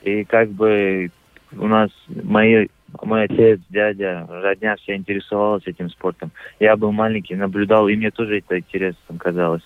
И 0.02 0.24
как 0.26 0.50
бы 0.50 1.10
у 1.58 1.68
нас 1.68 1.90
мои, 2.08 2.68
мой 3.01 3.24
отец, 3.24 3.60
дядя, 3.69 4.25
родня 4.29 4.75
вся 4.75 4.96
интересовалась 4.96 5.63
этим 5.65 5.89
спортом. 5.89 6.31
Я 6.60 6.75
был 6.75 6.91
маленький, 6.91 7.36
наблюдал, 7.36 7.88
и 7.88 7.96
мне 7.96 8.12
тоже 8.12 8.39
это 8.39 8.60
интересно 8.60 9.17
казалось. 9.17 9.63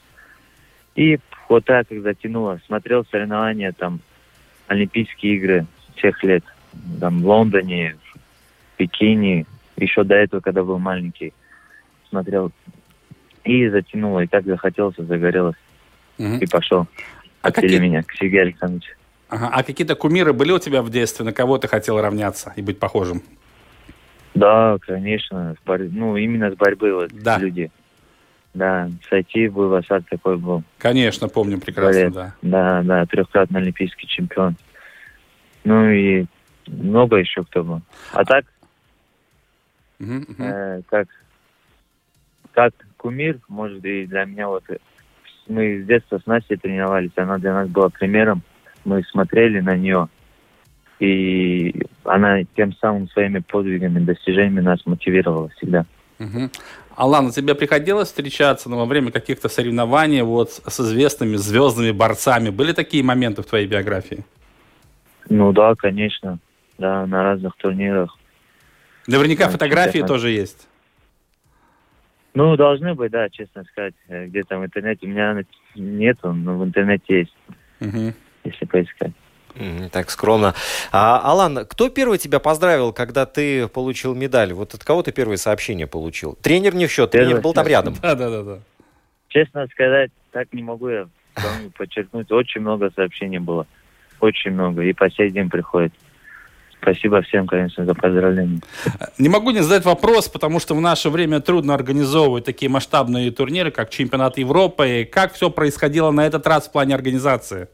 И 0.96 1.20
вот 1.50 1.66
так, 1.66 1.88
когда 1.88 2.14
тянуло, 2.14 2.60
смотрел 2.66 3.06
соревнования, 3.06 3.72
там, 3.72 4.00
Олимпийские 4.68 5.36
игры 5.36 5.66
тех 5.96 6.24
лет, 6.24 6.44
там, 7.00 7.22
в 7.22 7.28
Лондоне, 7.28 7.96
в 8.14 8.78
Пекине, 8.78 9.46
еще 9.78 10.04
до 10.04 10.16
этого, 10.16 10.40
когда 10.42 10.64
был 10.64 10.80
маленький, 10.80 11.34
смотрел. 12.10 12.52
И 13.44 13.68
затянуло, 13.68 14.22
и 14.22 14.28
так 14.28 14.46
захотелось, 14.46 14.96
загорелось, 14.98 15.58
Мгм. 16.18 16.38
и 16.38 16.46
пошел. 16.48 16.88
А 17.42 17.50
Отвели 17.50 17.68
какие- 17.76 17.80
меня 17.90 18.04
к 18.04 18.12
Сергею 18.14 18.44
Александровичу. 18.44 18.94
Ага. 19.34 19.50
А 19.52 19.64
какие-то 19.64 19.96
кумиры 19.96 20.32
были 20.32 20.52
у 20.52 20.60
тебя 20.60 20.84
в 20.84 20.92
детстве, 20.92 21.26
на 21.26 21.34
кого 21.34 21.58
ты 21.58 21.68
хотел 21.68 22.00
равняться 22.00 22.54
и 22.56 22.62
быть 22.62 22.78
похожим? 22.80 23.24
Да, 24.36 24.78
конечно, 24.82 25.56
ну, 25.66 26.18
именно 26.18 26.52
с 26.52 26.56
борьбы 26.56 26.94
вот 26.94 27.12
Да. 27.12 27.40
люди. 27.40 27.72
Да, 28.54 28.88
сойти 29.10 29.48
был 29.48 29.70
в 29.70 29.74
осад 29.74 30.04
такой 30.08 30.38
был. 30.38 30.62
Конечно, 30.78 31.28
помню 31.30 31.60
прекрасно, 31.60 32.12
Борец. 32.12 32.14
да. 32.14 32.36
Да, 32.44 32.84
да, 32.84 33.06
трехкратный 33.08 33.62
олимпийский 33.62 34.06
чемпион. 34.06 34.56
Ну 35.64 35.90
и 35.90 36.26
много 36.68 37.16
еще 37.16 37.44
кто 37.44 37.64
был. 37.64 37.82
А 38.12 38.24
так, 38.26 38.46
Мгм, 39.98 40.26
мгм. 40.28 40.44
э, 40.44 40.82
как, 40.88 41.08
как 42.52 42.74
кумир, 42.98 43.40
может, 43.48 43.84
и 43.84 44.06
для 44.06 44.26
меня 44.26 44.48
вот 44.48 44.64
э, 44.70 44.78
мы 45.48 45.82
с 45.82 45.88
детства 45.88 46.20
с 46.20 46.28
Настей 46.28 46.58
тренировались, 46.58 47.12
она 47.16 47.40
для 47.40 47.54
нас 47.54 47.68
была 47.70 47.90
примером. 47.90 48.44
Мы 48.86 49.04
смотрели 49.04 49.60
на 49.60 49.76
нее, 49.76 50.08
и 51.00 51.84
она 52.04 52.44
тем 52.56 52.74
самым 52.74 53.08
своими 53.10 53.40
подвигами, 53.40 54.00
достижениями 54.00 54.62
нас 54.62 54.86
мотивировала 54.86 55.50
всегда. 55.50 55.86
Мгм. 56.20 56.52
Алан, 56.96 57.32
тебе 57.32 57.56
приходилось 57.56 58.10
встречаться 58.10 58.70
ну, 58.70 58.78
во 58.78 58.86
время 58.86 59.12
каких-то 59.12 59.50
соревнований 59.50 60.22
вот 60.22 60.52
с 60.52 60.80
известными 60.80 61.38
звездными 61.38 61.92
борцами? 61.92 62.50
Были 62.50 62.72
такие 62.74 63.04
моменты 63.04 63.42
в 63.42 63.46
твоей 63.46 63.68
биографии? 63.68 64.24
Ну 65.30 65.52
да, 65.54 65.74
конечно, 65.76 66.38
да, 66.78 67.06
на 67.08 67.24
разных 67.24 67.56
турнирах. 67.56 68.16
Наверняка 69.08 69.46
Да, 69.46 69.52
фотографии 69.52 70.00
чемпионат. 70.00 70.08
тоже 70.10 70.30
есть. 70.30 70.68
Ну, 72.36 72.56
должны 72.58 72.94
быть, 72.96 73.12
да, 73.12 73.30
честно 73.30 73.64
сказать, 73.66 73.94
где-то 74.08 74.58
в 74.58 74.66
интернете. 74.66 75.06
У 75.06 75.10
меня 75.10 75.44
нету, 75.76 76.34
но 76.34 76.58
в 76.58 76.64
интернете 76.64 77.20
есть, 77.20 77.36
Мгм. 77.80 78.14
Если 78.44 78.66
поискать. 78.66 79.12
Так 79.92 80.10
скромно. 80.10 80.56
А, 80.92 81.20
Алан, 81.24 81.66
кто 81.68 81.90
первый 81.90 82.18
тебя 82.18 82.40
поздравил, 82.40 82.92
когда 82.92 83.26
ты 83.26 83.68
получил 83.68 84.16
медаль? 84.16 84.54
Вот 84.54 84.74
от 84.74 84.84
кого 84.84 85.04
ты 85.04 85.12
первые 85.12 85.38
сообщения 85.38 85.86
получил? 85.86 86.38
Тренер 86.42 86.74
не 86.74 86.88
в 86.88 86.92
счет, 86.92 87.12
тренер 87.12 87.28
Первое 87.28 87.42
был 87.44 87.54
там 87.54 87.68
рядом. 87.68 87.96
Да, 88.02 88.16
да, 88.16 88.30
да, 88.30 88.44
да. 88.44 88.60
Честно 89.28 89.68
сказать, 89.72 90.12
так 90.32 90.52
не 90.54 90.64
могу 90.64 90.90
я 90.90 91.08
подчеркнуть. 91.78 92.32
Очень 92.32 92.62
много 92.62 92.92
сообщений 92.96 93.40
было. 93.40 93.68
Очень 94.20 94.52
много. 94.52 94.82
И 94.84 94.94
по 94.94 95.10
сей 95.12 95.30
день 95.30 95.50
приходит. 95.50 95.94
Спасибо 96.82 97.22
всем, 97.22 97.48
конечно, 97.48 97.86
за 97.86 97.94
поздравления. 97.94 98.60
Не 99.18 99.30
могу 99.30 99.52
не 99.52 99.62
задать 99.62 99.86
вопрос, 99.86 100.28
потому 100.28 100.60
что 100.60 100.76
в 100.76 100.82
наше 100.82 101.10
время 101.10 101.40
трудно 101.40 101.74
организовывать 101.74 102.44
такие 102.44 102.70
масштабные 102.70 103.32
турниры, 103.32 103.72
как 103.72 103.90
чемпионат 103.90 104.38
Европы. 104.38 105.08
Как 105.10 105.34
все 105.34 105.50
происходило 105.50 106.12
на 106.12 106.26
этот 106.26 106.46
раз 106.46 106.68
в 106.68 106.72
плане 106.72 106.94
организации? 106.96 107.70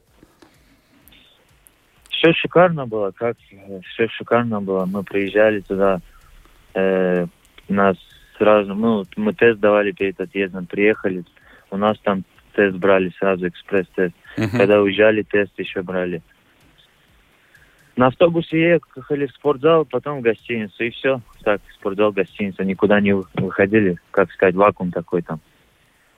Все 2.19 2.33
шикарно 2.33 2.85
было, 2.85 3.11
как 3.11 3.37
все 3.93 4.09
шикарно 4.09 4.59
было. 4.59 4.85
Мы 4.85 5.03
приезжали 5.03 5.61
туда, 5.61 6.01
э, 6.73 7.25
нас 7.69 7.95
сразу, 8.37 8.75
ну, 8.75 9.05
мы 9.15 9.33
тест 9.33 9.59
давали 9.59 9.91
перед 9.91 10.19
отъездом, 10.19 10.65
приехали, 10.65 11.23
у 11.71 11.77
нас 11.77 11.97
там 11.99 12.23
тест 12.53 12.75
брали 12.75 13.13
сразу, 13.19 13.47
экспресс-тест. 13.47 14.13
Мгм. 14.37 14.57
Когда 14.57 14.81
уезжали, 14.81 15.21
тест 15.21 15.57
еще 15.57 15.81
брали. 15.81 16.21
На 17.95 18.07
автобусе 18.07 18.81
ехали 18.95 19.27
в 19.27 19.31
спортзал, 19.31 19.85
потом 19.85 20.19
в 20.19 20.21
гостиницу, 20.21 20.83
и 20.83 20.89
все. 20.89 21.21
Так, 21.43 21.61
спортзал, 21.73 22.11
гостиница, 22.11 22.65
никуда 22.65 22.99
не 22.99 23.13
вы- 23.13 23.25
выходили, 23.35 23.97
как 24.11 24.29
сказать, 24.33 24.55
вакуум 24.55 24.91
такой 24.91 25.21
там. 25.21 25.39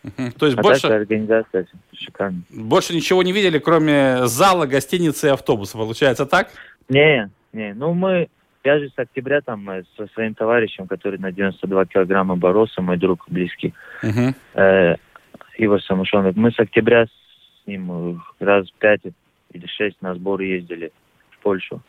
То 0.38 0.46
есть 0.46 0.58
А 0.58 0.62
больше, 0.62 0.88
организация 0.88 1.68
шикарная. 1.94 2.42
больше 2.50 2.94
ничего 2.96 3.22
не 3.24 3.32
видели, 3.34 3.60
кроме 3.60 4.26
зала, 4.28 4.66
гостиницы 4.66 5.28
и 5.28 5.32
автобуса, 5.32 5.78
получается 5.78 6.26
так? 6.26 6.50
Не, 6.90 7.30
не, 7.54 7.74
ну 7.74 7.94
мы 7.94 8.28
Я 8.64 8.78
же 8.80 8.90
с 8.90 8.94
октября 9.00 9.42
там 9.42 9.68
э, 9.70 9.84
со 9.98 10.08
своим 10.14 10.36
товарищем, 10.36 10.88
который 10.88 11.18
на 11.20 11.32
92 11.32 11.86
килограмма 11.86 12.36
боролся, 12.36 12.82
мой 12.82 12.98
друг 12.98 13.26
близкий, 13.28 13.74
Мгм. 14.04 14.36
э, 14.54 14.96
Ивар 15.58 15.82
Самушонов. 15.82 16.36
Мы 16.36 16.52
с 16.52 16.60
октября 16.60 17.06
с 17.06 17.68
ним 17.68 17.92
э, 18.40 18.46
раз 18.46 18.68
пять 18.80 19.02
или 19.54 19.66
шесть 19.68 20.02
на 20.02 20.14
сборы 20.16 20.46
ездили 20.46 20.92
в 21.32 21.40
Польшу 21.44 21.82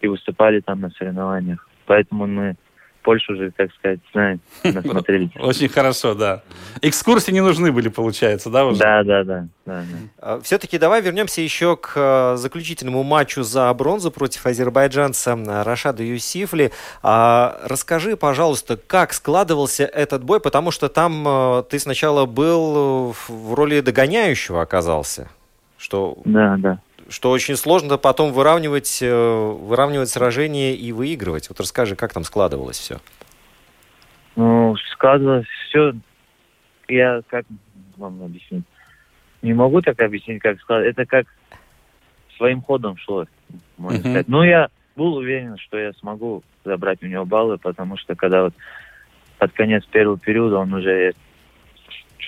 и 0.00 0.08
выступали 0.08 0.60
там 0.60 0.80
на 0.80 0.90
соревнованиях. 0.90 1.68
Поэтому 1.86 2.26
мы 2.26 2.56
Польшу 3.02 3.32
уже, 3.32 3.50
так 3.50 3.70
сказать, 3.74 4.00
знаем, 4.12 4.40
насмотрелись. 4.64 5.30
Очень 5.38 5.68
хорошо, 5.68 6.14
да. 6.14 6.42
Экскурсии 6.82 7.32
не 7.32 7.40
нужны 7.40 7.72
были, 7.72 7.88
получается, 7.88 8.50
да, 8.50 8.66
уже? 8.66 8.78
Да, 8.78 9.02
да, 9.02 9.24
да. 9.24 9.46
да, 9.66 9.84
да. 10.20 10.40
Все-таки 10.40 10.78
давай 10.78 11.00
вернемся 11.02 11.40
еще 11.40 11.76
к 11.76 11.92
э, 11.96 12.36
заключительному 12.36 13.02
матчу 13.02 13.42
за 13.42 13.72
бронзу 13.74 14.10
против 14.10 14.44
азербайджанца 14.46 15.32
э, 15.38 15.62
Рашада 15.62 16.02
Юсифли. 16.02 16.70
А, 17.02 17.58
Расскажи, 17.64 18.16
пожалуйста, 18.16 18.76
как 18.76 19.12
складывался 19.12 19.84
этот 19.84 20.22
бой, 20.24 20.40
потому 20.40 20.70
что 20.70 20.88
там 20.88 21.64
ты 21.70 21.78
сначала 21.78 22.26
был 22.26 23.12
в- 23.12 23.30
в 23.30 23.54
роли 23.54 23.80
догоняющего 23.80 24.62
оказался, 24.62 25.28
что, 25.76 26.18
Да, 26.24 26.56
да. 26.58 26.78
Что 27.08 27.30
очень 27.30 27.56
сложно 27.56 27.96
потом 27.96 28.32
выравнивать, 28.32 28.98
э, 29.02 29.10
выравнивать 29.10 30.10
сражение 30.10 30.74
и 30.74 30.92
выигрывать. 30.92 31.48
Вот 31.48 31.58
расскажи, 31.60 31.96
как 31.96 32.12
там 32.12 32.24
складывалось 32.24 32.78
все. 32.78 32.98
Ну, 34.36 34.76
складывалось 34.92 35.46
все. 35.68 35.94
Я 36.88 37.22
как 37.28 37.44
вам 37.96 38.22
объяснить? 38.22 38.64
Не 39.42 39.54
могу 39.54 39.80
так 39.82 40.00
объяснить, 40.00 40.42
как 40.42 40.60
складывалось. 40.60 40.92
Это 40.92 41.06
как 41.06 41.26
своим 42.36 42.62
ходом 42.62 42.96
шло, 42.98 43.26
можно 43.76 44.00
Мгм. 44.00 44.10
сказать. 44.10 44.28
Но 44.28 44.44
я 44.44 44.68
был 44.96 45.14
уверен, 45.14 45.56
что 45.58 45.78
я 45.78 45.92
смогу 45.94 46.42
забрать 46.64 47.02
у 47.02 47.06
него 47.06 47.24
баллы, 47.24 47.58
потому 47.58 47.96
что 47.96 48.14
когда 48.14 48.44
вот 48.44 48.54
под 49.38 49.52
конец 49.52 49.84
первого 49.86 50.18
периода 50.18 50.58
он 50.58 50.72
уже 50.74 51.14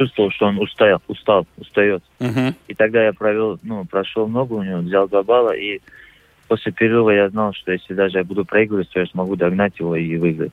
чувствовал, 0.00 0.30
что 0.30 0.46
он 0.46 0.58
устал, 0.58 1.00
устал, 1.08 1.46
устает. 1.58 2.02
Мгм. 2.20 2.54
И 2.68 2.74
тогда 2.74 3.04
я 3.04 3.12
провел, 3.12 3.58
ну, 3.62 3.84
прошел 3.84 4.26
много 4.26 4.54
у 4.54 4.62
него, 4.62 4.78
взял 4.78 5.06
два 5.08 5.22
балла, 5.22 5.54
и 5.54 5.80
после 6.48 6.72
перерыва 6.72 7.10
я 7.10 7.28
знал, 7.28 7.52
что 7.52 7.72
если 7.72 7.92
даже 7.92 8.18
я 8.18 8.24
буду 8.24 8.44
проигрывать, 8.46 8.88
то 8.90 9.00
я 9.00 9.06
смогу 9.06 9.36
догнать 9.36 9.78
его 9.78 9.94
и 9.96 10.16
выиграть. 10.16 10.52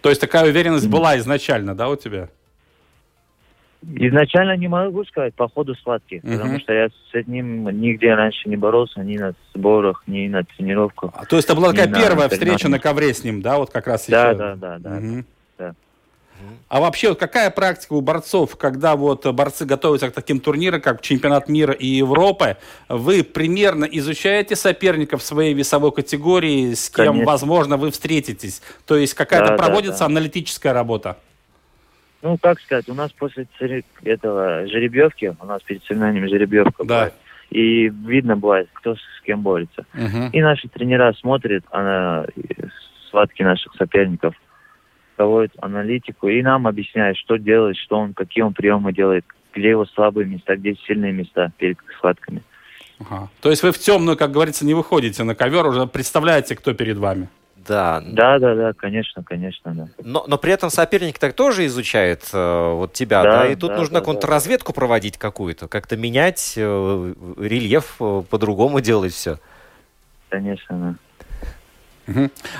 То 0.00 0.10
есть 0.10 0.20
такая 0.20 0.48
уверенность 0.48 0.88
была 0.88 1.18
изначально, 1.18 1.74
да, 1.74 1.88
у 1.88 1.96
тебя? 1.96 2.28
Изначально 3.96 4.56
не 4.56 4.68
могу 4.68 5.04
сказать, 5.04 5.34
по 5.34 5.46
ходу 5.48 5.74
сладкий, 5.74 6.20
Мгм. 6.22 6.32
потому 6.32 6.60
что 6.60 6.72
я 6.72 6.88
с 6.88 7.26
ним 7.26 7.68
нигде 7.80 8.14
раньше 8.14 8.48
не 8.48 8.56
боролся, 8.56 9.00
ни 9.00 9.18
на 9.18 9.34
сборах, 9.54 10.04
ни 10.06 10.26
на 10.28 10.42
тренировках. 10.44 11.10
А, 11.14 11.26
То 11.26 11.36
есть 11.36 11.48
это 11.48 11.56
была 11.56 11.70
такая 11.72 11.88
на 11.88 11.92
первая 11.94 12.28
соревнованиях. 12.28 12.58
встреча 12.58 12.68
на 12.70 12.78
ковре 12.78 13.12
с 13.12 13.24
ним, 13.24 13.42
да, 13.42 13.58
вот 13.58 13.70
как 13.70 13.86
раз 13.88 14.06
Да, 14.08 14.30
еще? 14.30 14.38
да, 14.38 14.54
да, 14.56 14.78
да. 14.78 14.90
Мгм. 14.90 15.26
Да. 16.40 16.46
А 16.68 16.80
вообще, 16.80 17.14
какая 17.14 17.50
практика 17.50 17.92
у 17.92 18.00
борцов, 18.00 18.56
когда 18.56 18.96
вот 18.96 19.26
борцы 19.26 19.64
готовятся 19.64 20.10
к 20.10 20.12
таким 20.14 20.40
турнирам, 20.40 20.80
как 20.80 21.02
чемпионат 21.02 21.48
мира 21.48 21.72
и 21.72 21.86
Европы, 21.86 22.56
вы 22.88 23.22
примерно 23.22 23.84
изучаете 23.84 24.56
соперников 24.56 25.22
своей 25.22 25.54
весовой 25.54 25.92
категории, 25.92 26.74
с 26.74 26.90
кем, 26.90 27.06
Конечно. 27.06 27.26
возможно, 27.26 27.76
вы 27.76 27.90
встретитесь? 27.90 28.62
То 28.86 28.96
есть 28.96 29.14
какая-то 29.14 29.50
Да, 29.50 29.56
да, 29.56 29.62
проводится 29.62 30.00
да. 30.00 30.06
аналитическая 30.06 30.72
работа? 30.72 31.16
Ну, 32.22 32.38
как 32.38 32.58
сказать, 32.60 32.88
у 32.88 32.94
нас 32.94 33.12
после 33.12 33.46
этого 34.02 34.66
жеребьевки, 34.66 35.36
у 35.40 35.44
нас 35.46 35.62
перед 35.62 35.84
соревнованием 35.84 36.28
жеребьевка 36.28 36.72
Да. 36.78 36.84
бывает, 36.84 37.14
и 37.50 37.88
видно 37.88 38.36
бывает, 38.36 38.68
кто 38.72 38.94
с 38.96 39.20
кем 39.24 39.42
борется. 39.42 39.84
Мгм. 39.92 40.30
И 40.30 40.40
наши 40.40 40.68
тренера 40.68 41.12
смотрят 41.12 41.64
она, 41.70 42.26
схватки 43.08 43.42
наших 43.42 43.74
соперников, 43.76 44.34
проводят 45.16 45.52
аналитику 45.60 46.28
и 46.28 46.42
нам 46.42 46.66
объясняют, 46.66 47.16
что 47.18 47.36
делать, 47.36 47.76
что 47.76 47.98
он, 47.98 48.14
какие 48.14 48.42
он 48.42 48.52
приемы 48.52 48.92
делает, 48.92 49.24
где 49.54 49.70
его 49.70 49.86
слабые 49.86 50.26
места, 50.26 50.56
где 50.56 50.74
сильные 50.86 51.12
места 51.12 51.52
перед 51.58 51.78
схватками. 51.96 52.42
Ага. 53.00 53.28
То 53.40 53.50
есть 53.50 53.62
вы 53.62 53.72
в 53.72 53.78
темную, 53.78 54.16
как 54.16 54.30
говорится, 54.30 54.64
не 54.64 54.74
выходите 54.74 55.24
на 55.24 55.34
ковер, 55.34 55.66
уже 55.66 55.86
представляете, 55.86 56.56
кто 56.56 56.74
перед 56.74 56.96
вами? 56.96 57.28
Да. 57.66 58.02
Да, 58.04 58.38
да, 58.38 58.54
да, 58.54 58.72
конечно, 58.74 59.22
конечно, 59.22 59.74
да. 59.74 59.88
Но, 60.02 60.24
но 60.26 60.36
при 60.36 60.52
этом 60.52 60.68
соперник 60.68 61.18
так 61.18 61.32
тоже 61.32 61.64
изучает 61.66 62.28
э, 62.32 62.72
вот 62.74 62.92
тебя, 62.92 63.22
да, 63.22 63.38
Да, 63.38 63.46
и 63.48 63.56
тут 63.56 63.70
да, 63.70 63.78
нужно 63.78 64.00
да, 64.00 64.04
контрразведку 64.04 64.74
проводить 64.74 65.16
какую-то, 65.16 65.66
как-то 65.66 65.96
менять 65.96 66.54
э, 66.56 67.14
рельеф, 67.38 67.96
э, 68.00 68.22
по-другому 68.28 68.80
делать 68.80 69.14
все. 69.14 69.38
Конечно, 70.28 70.78
да. 70.78 70.94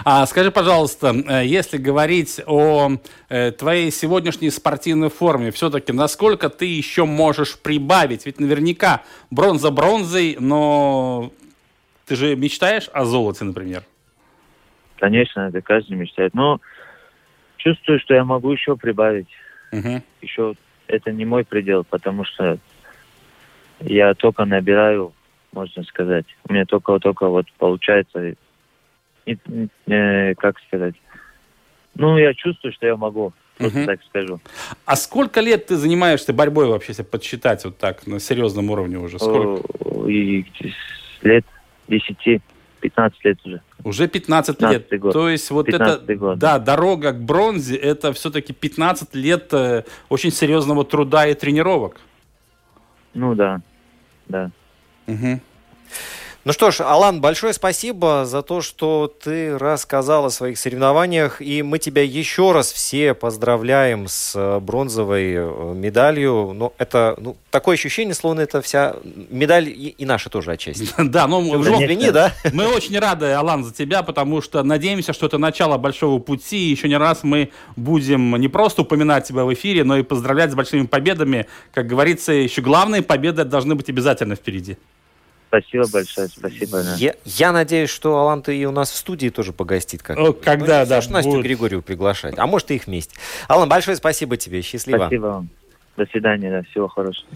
А 0.05 0.27
скажи, 0.27 0.51
пожалуйста, 0.51 1.15
э, 1.15 1.45
если 1.45 1.77
говорить 1.77 2.41
о 2.47 2.93
э, 3.29 3.53
твоей 3.53 3.91
сегодняшней 3.91 4.51
спортивной 4.51 5.11
форме, 5.11 5.51
все-таки 5.51 5.93
насколько 5.93 6.49
ты 6.49 6.65
еще 6.65 7.05
можешь 7.05 7.59
прибавить? 7.59 8.27
Ведь 8.27 8.41
наверняка 8.41 9.03
бронза 9.31 9.71
бронзой, 9.71 10.37
но 10.41 11.33
ты 12.07 12.17
же 12.17 12.37
мечтаешь 12.37 12.89
о 12.93 13.05
золоте, 13.05 13.45
например. 13.45 13.85
Конечно, 14.99 15.49
это 15.49 15.61
каждый 15.61 15.97
мечтает. 15.97 16.35
Но 16.35 16.61
чувствую, 17.59 18.01
что 18.01 18.15
я 18.15 18.25
могу 18.25 18.53
еще 18.53 18.77
прибавить. 18.77 19.29
Мгм. 19.73 20.03
Еще 20.23 20.55
это 20.87 21.13
не 21.13 21.25
мой 21.25 21.45
предел, 21.45 21.85
потому 21.85 22.25
что 22.25 22.59
я 23.81 24.15
только 24.15 24.45
набираю, 24.45 25.13
можно 25.53 25.83
сказать. 25.85 26.27
У 26.49 26.53
меня 26.53 26.65
только-только 26.65 27.29
вот 27.29 27.47
получается, 27.59 28.35
и- 29.27 29.39
э, 29.87 30.35
как 30.35 30.57
сказать, 30.69 30.95
ну, 31.95 32.19
я 32.19 32.35
чувствую, 32.35 32.73
что 32.73 32.87
я 32.87 32.97
могу, 32.97 33.33
просто 33.57 33.79
Мгм. 33.79 33.87
так 33.87 34.01
скажу. 34.09 34.41
А 34.85 34.97
сколько 34.97 35.41
лет 35.41 35.67
ты 35.67 35.77
занимаешься 35.77 36.33
борьбой 36.33 36.67
вообще, 36.67 36.91
если 36.93 37.03
подсчитать 37.03 37.65
вот 37.65 37.79
так, 37.79 38.07
на 38.07 38.21
серьезном 38.21 38.71
уровне 38.71 38.99
уже? 38.99 39.19
Сколько? 39.19 39.63
И 40.09 40.45
лет 41.23 41.45
10, 41.89 42.43
15 42.81 43.25
лет 43.25 43.39
уже. 43.45 43.63
Уже 43.85 44.09
15 44.09 44.61
лет. 44.61 44.87
15-й 44.91 44.99
год. 44.99 45.13
То 45.13 45.29
есть 45.29 45.51
вот 45.51 45.69
это, 45.69 46.01
15-й 46.07 46.15
год, 46.17 46.39
да, 46.39 46.59
дорога 46.59 47.13
к 47.13 47.21
бронзе, 47.21 47.77
это 47.77 48.13
все-таки 48.13 48.53
15 48.53 49.15
лет 49.15 49.53
э, 49.53 49.85
очень 50.09 50.31
серьезного 50.31 50.85
труда 50.85 51.27
и 51.27 51.35
тренировок. 51.35 52.01
Ну 53.15 53.35
да, 53.35 53.61
да. 54.27 54.51
Мгм. 55.07 55.41
Ну 56.45 56.53
что 56.53 56.71
ж, 56.71 56.83
Алан, 56.83 57.23
большое 57.23 57.55
спасибо 57.55 58.27
за 58.27 58.43
то, 58.43 58.61
что 58.61 59.11
ты 59.23 59.57
рассказал 59.57 60.27
о 60.27 60.31
своих 60.31 60.59
соревнованиях, 60.59 61.41
и 61.41 61.63
мы 61.63 61.79
тебя 61.79 62.03
еще 62.03 62.53
раз 62.53 62.71
все 62.71 63.15
поздравляем 63.15 64.09
с 64.09 64.35
э, 64.37 64.61
бронзовой 64.61 65.33
э, 65.37 65.73
медалью. 65.75 66.53
Ну, 66.55 66.75
это 66.77 67.17
ну, 67.19 67.39
такое 67.51 67.77
ощущение, 67.77 68.13
словно 68.13 68.43
это 68.43 68.61
вся 68.61 68.95
медаль 69.31 69.71
и, 69.71 69.95
и 69.97 70.05
наша 70.05 70.29
тоже 70.29 70.53
отчасти. 70.53 70.87
Да, 70.99 71.27
ну, 71.29 71.41
Ты 71.51 71.57
в- 71.57 71.61
уже 71.61 71.73
извини, 71.77 72.11
да? 72.11 72.35
мы 72.53 72.67
очень 72.67 72.99
рады, 72.99 73.33
Алан, 73.33 73.65
за 73.65 73.73
тебя, 73.73 74.03
потому 74.03 74.43
что 74.43 74.63
надеемся, 74.63 75.15
что 75.15 75.25
это 75.25 75.39
начало 75.39 75.79
большого 75.79 76.19
пути. 76.19 76.69
и 76.69 76.73
Еще 76.73 76.91
не 76.91 76.99
раз 76.99 77.21
мы 77.23 77.53
будем 77.75 78.37
не 78.37 78.49
просто 78.49 78.83
упоминать 78.83 79.27
тебя 79.27 79.47
в 79.47 79.55
эфире, 79.55 79.83
но 79.83 79.97
и 79.97 80.03
поздравлять 80.03 80.53
с 80.53 80.55
большими 80.55 80.85
победами. 80.85 81.47
Как 81.73 81.87
говорится, 81.87 82.33
еще 82.33 82.61
главные 82.61 83.01
победы 83.01 83.45
должны 83.45 83.75
быть 83.77 83.89
обязательно 83.89 84.35
впереди. 84.35 84.77
Спасибо 85.61 85.87
большое, 85.93 86.29
спасибо. 86.29 86.83
да. 86.83 86.95
Я, 86.97 87.15
я 87.25 87.53
надеюсь, 87.53 87.91
что 87.91 88.19
Алан 88.19 88.43
ты 88.43 88.57
и 88.57 88.65
у 88.65 88.73
нас 88.73 88.91
в 88.91 88.97
студии 88.97 89.29
тоже 89.29 89.53
погостит. 89.53 90.03
Как 90.03 90.19
О, 90.19 90.33
когда, 90.33 90.81
ну, 90.81 90.87
да, 90.87 91.01
Сашу, 91.01 91.13
Настю 91.13 91.31
будет. 91.31 91.45
Григорьеву 91.45 91.83
приглашать. 91.83 92.35
А 92.39 92.47
может 92.47 92.71
и 92.71 92.77
их 92.77 92.87
вместе. 92.87 93.17
Алан, 93.47 93.69
большое 93.69 93.97
спасибо 93.97 94.37
тебе. 94.37 94.63
Счастливо. 94.63 95.07
Спасибо 95.07 95.27
вам. 95.27 95.49
До 95.97 96.07
свидания, 96.07 96.51
да, 96.51 96.63
всего 96.71 96.89
хорошего. 96.89 97.27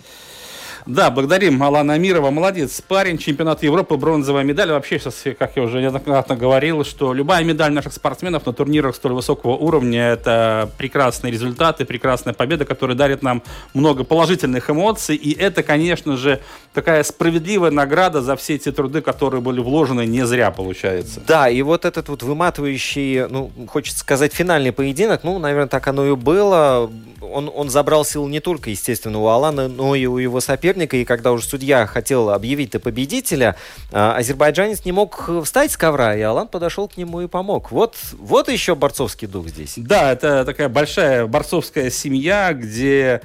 Да, 0.86 1.10
благодарим 1.10 1.62
Алана 1.62 1.94
Амирова. 1.94 2.30
Молодец 2.30 2.80
парень, 2.80 3.18
чемпионат 3.18 3.62
Европы, 3.62 3.96
бронзовая 3.96 4.44
медаль. 4.44 4.70
Вообще 4.70 4.98
сейчас, 4.98 5.24
как 5.38 5.56
я 5.56 5.62
уже 5.62 5.80
неоднократно 5.80 6.36
говорил, 6.36 6.84
что 6.84 7.12
любая 7.12 7.44
медаль 7.44 7.72
наших 7.72 7.92
спортсменов 7.92 8.46
на 8.46 8.52
турнирах 8.52 8.94
столь 8.94 9.12
высокого 9.12 9.52
уровня– 9.52 10.08
это 10.12 10.70
прекрасные 10.78 11.32
результаты, 11.32 11.84
прекрасная 11.84 12.34
победа, 12.34 12.64
которая 12.64 12.96
дарит 12.96 13.22
нам 13.22 13.42
много 13.74 14.04
положительных 14.04 14.70
эмоций. 14.70 15.16
И 15.16 15.32
это, 15.32 15.62
конечно 15.62 16.16
же, 16.16 16.40
такая 16.72 17.02
справедливая 17.02 17.70
награда 17.70 18.22
за 18.22 18.36
все 18.36 18.54
эти 18.54 18.72
труды, 18.72 19.00
которые 19.00 19.40
были 19.40 19.60
вложены 19.60 20.06
не 20.06 20.24
зря, 20.26 20.50
получается. 20.50 21.20
Да, 21.26 21.48
и 21.48 21.60
вот 21.62 21.84
этот 21.84 22.08
вот 22.08 22.22
выматывающий, 22.22 23.26
ну, 23.28 23.50
хочется 23.68 24.00
сказать, 24.00 24.32
финальный 24.32 24.72
поединок, 24.72 25.24
ну, 25.24 25.38
наверное, 25.38 25.68
так 25.68 25.86
оно 25.88 26.06
и 26.06 26.14
было. 26.14 26.90
Он, 27.20 27.50
он 27.54 27.68
забрал 27.68 28.04
сил 28.04 28.26
не 28.28 28.40
только, 28.40 28.70
естественно, 28.70 29.18
у 29.18 29.26
Алана, 29.26 29.68
но 29.68 29.94
и 29.94 30.06
у 30.06 30.18
его 30.18 30.40
соперника. 30.40 30.67
И 30.76 31.04
когда 31.04 31.32
уже 31.32 31.44
судья 31.44 31.86
хотел 31.86 32.30
объявить-то 32.30 32.80
победителя, 32.80 33.56
а, 33.92 34.16
азербайджанец 34.16 34.84
не 34.84 34.92
мог 34.92 35.30
встать 35.44 35.72
с 35.72 35.76
ковра, 35.76 36.14
и 36.14 36.20
Алан 36.20 36.48
подошел 36.48 36.88
к 36.88 36.96
нему 36.96 37.20
и 37.20 37.26
помог. 37.26 37.70
Вот, 37.70 37.96
вот 38.18 38.48
еще 38.48 38.74
борцовский 38.74 39.28
дух 39.28 39.48
здесь. 39.48 39.74
Да, 39.76 40.12
это 40.12 40.44
такая 40.44 40.68
большая 40.68 41.26
борцовская 41.26 41.90
семья, 41.90 42.52
где 42.52 43.22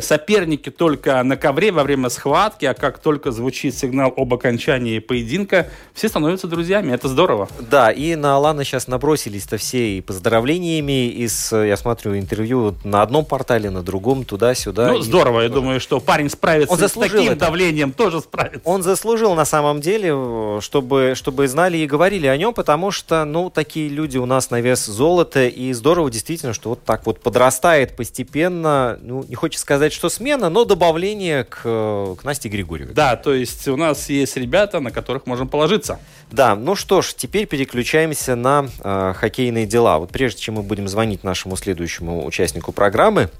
соперники 0.00 0.70
только 0.70 1.22
на 1.22 1.36
ковре 1.36 1.72
во 1.72 1.82
время 1.82 2.08
схватки, 2.08 2.64
а 2.64 2.74
как 2.74 2.98
только 2.98 3.32
звучит 3.32 3.74
сигнал 3.76 4.12
об 4.16 4.32
окончании 4.32 4.98
поединка, 5.00 5.68
все 5.92 6.08
становятся 6.08 6.46
друзьями. 6.46 6.92
Это 6.92 7.08
здорово. 7.08 7.48
Да, 7.58 7.90
и 7.90 8.14
на 8.14 8.36
Алана 8.36 8.64
сейчас 8.64 8.86
набросились-то 8.86 9.56
все 9.56 9.96
и 9.96 10.00
поздравлениями, 10.00 11.08
из, 11.08 11.52
я 11.52 11.76
смотрю, 11.76 12.16
интервью 12.16 12.74
на 12.84 13.02
одном 13.02 13.24
портале, 13.24 13.70
на 13.70 13.82
другом, 13.82 14.24
туда-сюда. 14.24 14.92
Ну, 14.92 15.00
здорово. 15.00 15.40
Я 15.40 15.48
думаю, 15.48 15.80
что 15.80 16.00
парень 16.00 16.30
справится 16.30 16.72
Он 16.72 16.78
с 16.78 16.92
таким 16.92 17.32
это. 17.32 17.36
давлением, 17.36 17.92
тоже 17.92 18.20
справится. 18.20 18.60
Он 18.64 18.82
заслужил 18.82 19.34
на 19.34 19.44
самом 19.44 19.80
деле, 19.80 20.60
чтобы, 20.60 21.14
чтобы 21.16 21.48
знали 21.48 21.78
и 21.78 21.86
говорили 21.86 22.26
о 22.26 22.36
нем, 22.36 22.54
потому 22.54 22.90
что, 22.90 23.24
ну, 23.24 23.50
такие 23.50 23.88
люди 23.88 24.18
у 24.18 24.26
нас 24.26 24.50
на 24.50 24.60
вес 24.60 24.86
золота, 24.86 25.46
и 25.46 25.72
здорово 25.72 26.10
действительно, 26.10 26.52
что 26.52 26.70
вот 26.70 26.84
так 26.84 27.06
вот 27.06 27.20
подрастает 27.20 27.96
постепенно, 27.96 28.98
ну, 29.02 29.24
не 29.28 29.34
хочется 29.34 29.62
сказать, 29.62 29.71
что 29.92 30.08
смена, 30.08 30.48
но 30.48 30.64
добавление 30.64 31.44
к, 31.44 31.62
к 31.62 32.24
Насте 32.24 32.48
Григорьевой. 32.48 32.94
Да, 32.94 33.16
то 33.16 33.34
есть 33.34 33.68
у 33.68 33.76
нас 33.76 34.08
есть 34.08 34.36
ребята, 34.36 34.80
на 34.80 34.90
которых 34.90 35.26
можем 35.26 35.48
положиться. 35.48 35.98
Да, 36.30 36.54
ну 36.54 36.74
что 36.74 37.02
ж, 37.02 37.14
теперь 37.14 37.46
переключаемся 37.46 38.36
на 38.36 38.68
э, 38.80 39.14
хоккейные 39.16 39.66
дела. 39.66 39.98
Вот 39.98 40.10
прежде 40.10 40.40
чем 40.40 40.54
мы 40.54 40.62
будем 40.62 40.88
звонить 40.88 41.24
нашему 41.24 41.56
следующему 41.56 42.24
участнику 42.24 42.72
программы, 42.72 43.30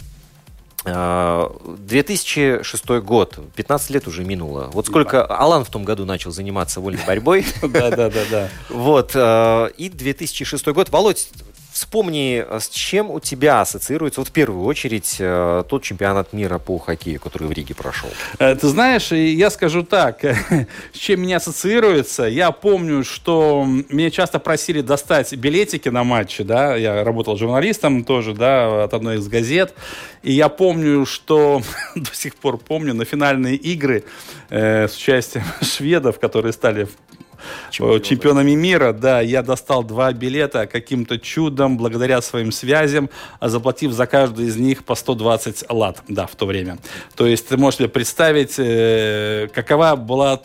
2006 0.84 2.90
э, 2.90 3.00
год, 3.00 3.38
15 3.54 3.90
лет 3.90 4.08
уже 4.08 4.24
минуло. 4.24 4.68
Вот 4.72 4.86
сколько 4.86 5.24
Алан 5.24 5.64
в 5.64 5.70
том 5.70 5.84
году 5.84 6.04
начал 6.04 6.32
заниматься 6.32 6.80
вольной 6.80 7.04
борьбой. 7.06 7.46
Да, 7.62 7.90
да, 7.90 8.10
да, 8.10 8.20
да. 8.30 8.48
Вот. 8.68 9.12
Э, 9.14 9.70
и 9.76 9.88
2006 9.88 10.66
год. 10.68 10.90
Володь, 10.90 11.28
Вспомни, 11.72 12.44
с 12.50 12.68
чем 12.68 13.10
у 13.10 13.18
тебя 13.18 13.62
ассоциируется, 13.62 14.20
вот 14.20 14.28
в 14.28 14.32
первую 14.32 14.66
очередь, 14.66 15.16
э, 15.18 15.64
тот 15.66 15.82
чемпионат 15.82 16.34
мира 16.34 16.58
по 16.58 16.78
хоккею, 16.78 17.18
который 17.18 17.48
в 17.48 17.52
Риге 17.52 17.74
прошел. 17.74 18.10
Э, 18.38 18.54
ты 18.54 18.68
знаешь, 18.68 19.10
я 19.10 19.48
скажу 19.48 19.82
так, 19.82 20.22
с 20.92 20.98
чем 20.98 21.22
меня 21.22 21.38
ассоциируется. 21.38 22.24
Я 22.24 22.50
помню, 22.50 23.04
что 23.04 23.66
меня 23.88 24.10
часто 24.10 24.38
просили 24.38 24.82
достать 24.82 25.32
билетики 25.34 25.88
на 25.88 26.04
матчи, 26.04 26.44
да, 26.44 26.76
я 26.76 27.04
работал 27.04 27.38
журналистом 27.38 28.04
тоже, 28.04 28.34
да, 28.34 28.84
от 28.84 28.92
одной 28.92 29.16
из 29.16 29.26
газет. 29.28 29.72
И 30.22 30.32
я 30.32 30.50
помню, 30.50 31.06
что 31.06 31.62
до 31.94 32.14
сих 32.14 32.36
пор 32.36 32.58
помню 32.58 32.92
на 32.92 33.06
финальные 33.06 33.56
игры 33.56 34.04
э, 34.50 34.88
с 34.88 34.96
участием 34.96 35.44
шведов, 35.62 36.18
которые 36.18 36.52
стали 36.52 36.86
Чемпион, 37.70 38.02
чемпионами 38.02 38.52
мира, 38.52 38.92
да, 38.92 39.20
я 39.20 39.42
достал 39.42 39.84
два 39.84 40.12
билета 40.12 40.66
каким-то 40.66 41.18
чудом, 41.18 41.76
благодаря 41.76 42.20
своим 42.22 42.52
связям, 42.52 43.10
заплатив 43.40 43.92
за 43.92 44.06
каждый 44.06 44.46
из 44.46 44.56
них 44.56 44.84
по 44.84 44.94
120 44.94 45.64
лат, 45.70 46.02
да, 46.08 46.26
в 46.26 46.34
то 46.36 46.46
время. 46.46 46.78
То 47.14 47.26
есть 47.26 47.48
ты 47.48 47.56
можешь 47.56 47.78
себе 47.78 47.88
представить, 47.88 48.54
э, 48.58 49.48
какова 49.52 49.96
была 49.96 50.40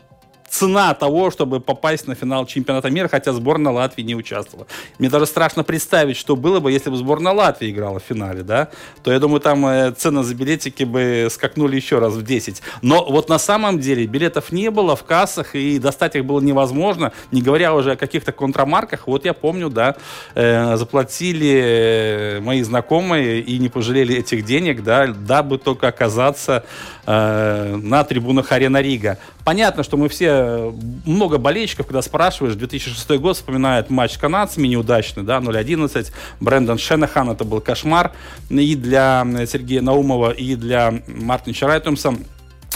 цена 0.50 0.94
того, 0.94 1.32
чтобы 1.32 1.60
попасть 1.60 2.08
на 2.08 2.16
финал 2.16 2.46
чемпионата 2.46 2.90
мира, 2.90 3.08
хотя 3.08 3.34
сборная 3.34 3.72
Латвии 3.72 4.04
не 4.04 4.16
участвовала. 4.16 4.68
Мне 5.00 5.10
даже 5.10 5.26
страшно 5.26 5.64
представить, 5.64 6.18
что 6.18 6.36
было 6.36 6.60
бы, 6.60 6.72
если 6.72 6.90
бы 6.90 6.98
сборная 6.98 7.34
Латвии 7.34 7.70
играла 7.70 8.00
в 8.00 8.04
финале, 8.04 8.44
да, 8.44 8.70
то 9.04 9.12
я 9.12 9.20
думаю, 9.20 9.42
там 9.42 9.66
э, 9.66 9.92
цены 9.92 10.24
за 10.24 10.36
билетики 10.36 10.84
бы 10.84 11.28
скакнули 11.30 11.76
еще 11.76 12.00
раз 12.00 12.14
в 12.14 12.24
10. 12.24 12.62
Но 12.82 13.06
вот 13.06 13.30
на 13.30 13.40
самом 13.40 13.80
деле 13.80 14.06
билетов 14.06 14.52
не 14.52 14.72
было 14.72 14.96
в 14.96 15.04
кассах, 15.04 15.56
и 15.56 15.80
достать 15.80 16.16
их 16.16 16.26
было 16.26 16.40
невозможно, 16.40 17.12
не 17.32 17.42
говоря 17.42 17.74
уже 17.74 17.92
о 17.92 17.96
каких-то 17.96 18.32
контрамарках. 18.32 19.08
Вот 19.08 19.26
я 19.26 19.34
помню, 19.34 19.70
да, 19.70 19.96
э, 20.36 20.78
заплатили 20.78 21.62
э, 21.64 22.40
мои 22.42 22.62
знакомые 22.64 23.42
и 23.42 23.58
не 23.58 23.70
пожалели 23.70 24.16
этих 24.16 24.46
денег, 24.46 24.84
да, 24.84 25.08
дабы 25.08 25.58
только 25.58 25.88
оказаться 25.88 26.64
на 27.08 28.04
трибунах 28.04 28.52
Арена 28.52 28.82
Рига. 28.82 29.18
Понятно, 29.46 29.84
что 29.84 29.96
мы 29.96 30.10
все, 30.10 30.76
много 31.06 31.38
болельщиков, 31.38 31.88
когда 31.88 32.02
спрашиваешь, 32.02 32.56
2006 32.56 33.10
год 33.12 33.38
вспоминают 33.38 33.90
матч 33.90 34.16
с 34.16 34.18
канадцами 34.18 34.68
неудачный, 34.68 35.24
да, 35.24 35.38
0-11, 35.38 36.12
Брэндон 36.42 36.78
Шенахан, 36.78 37.30
это 37.30 37.46
был 37.46 37.62
кошмар 37.62 38.12
и 38.50 38.76
для 38.76 39.26
Сергея 39.48 39.82
Наумова, 39.82 40.32
и 40.32 40.56
для 40.56 41.02
Мартина 41.08 41.56
Райтумса. 41.62 42.14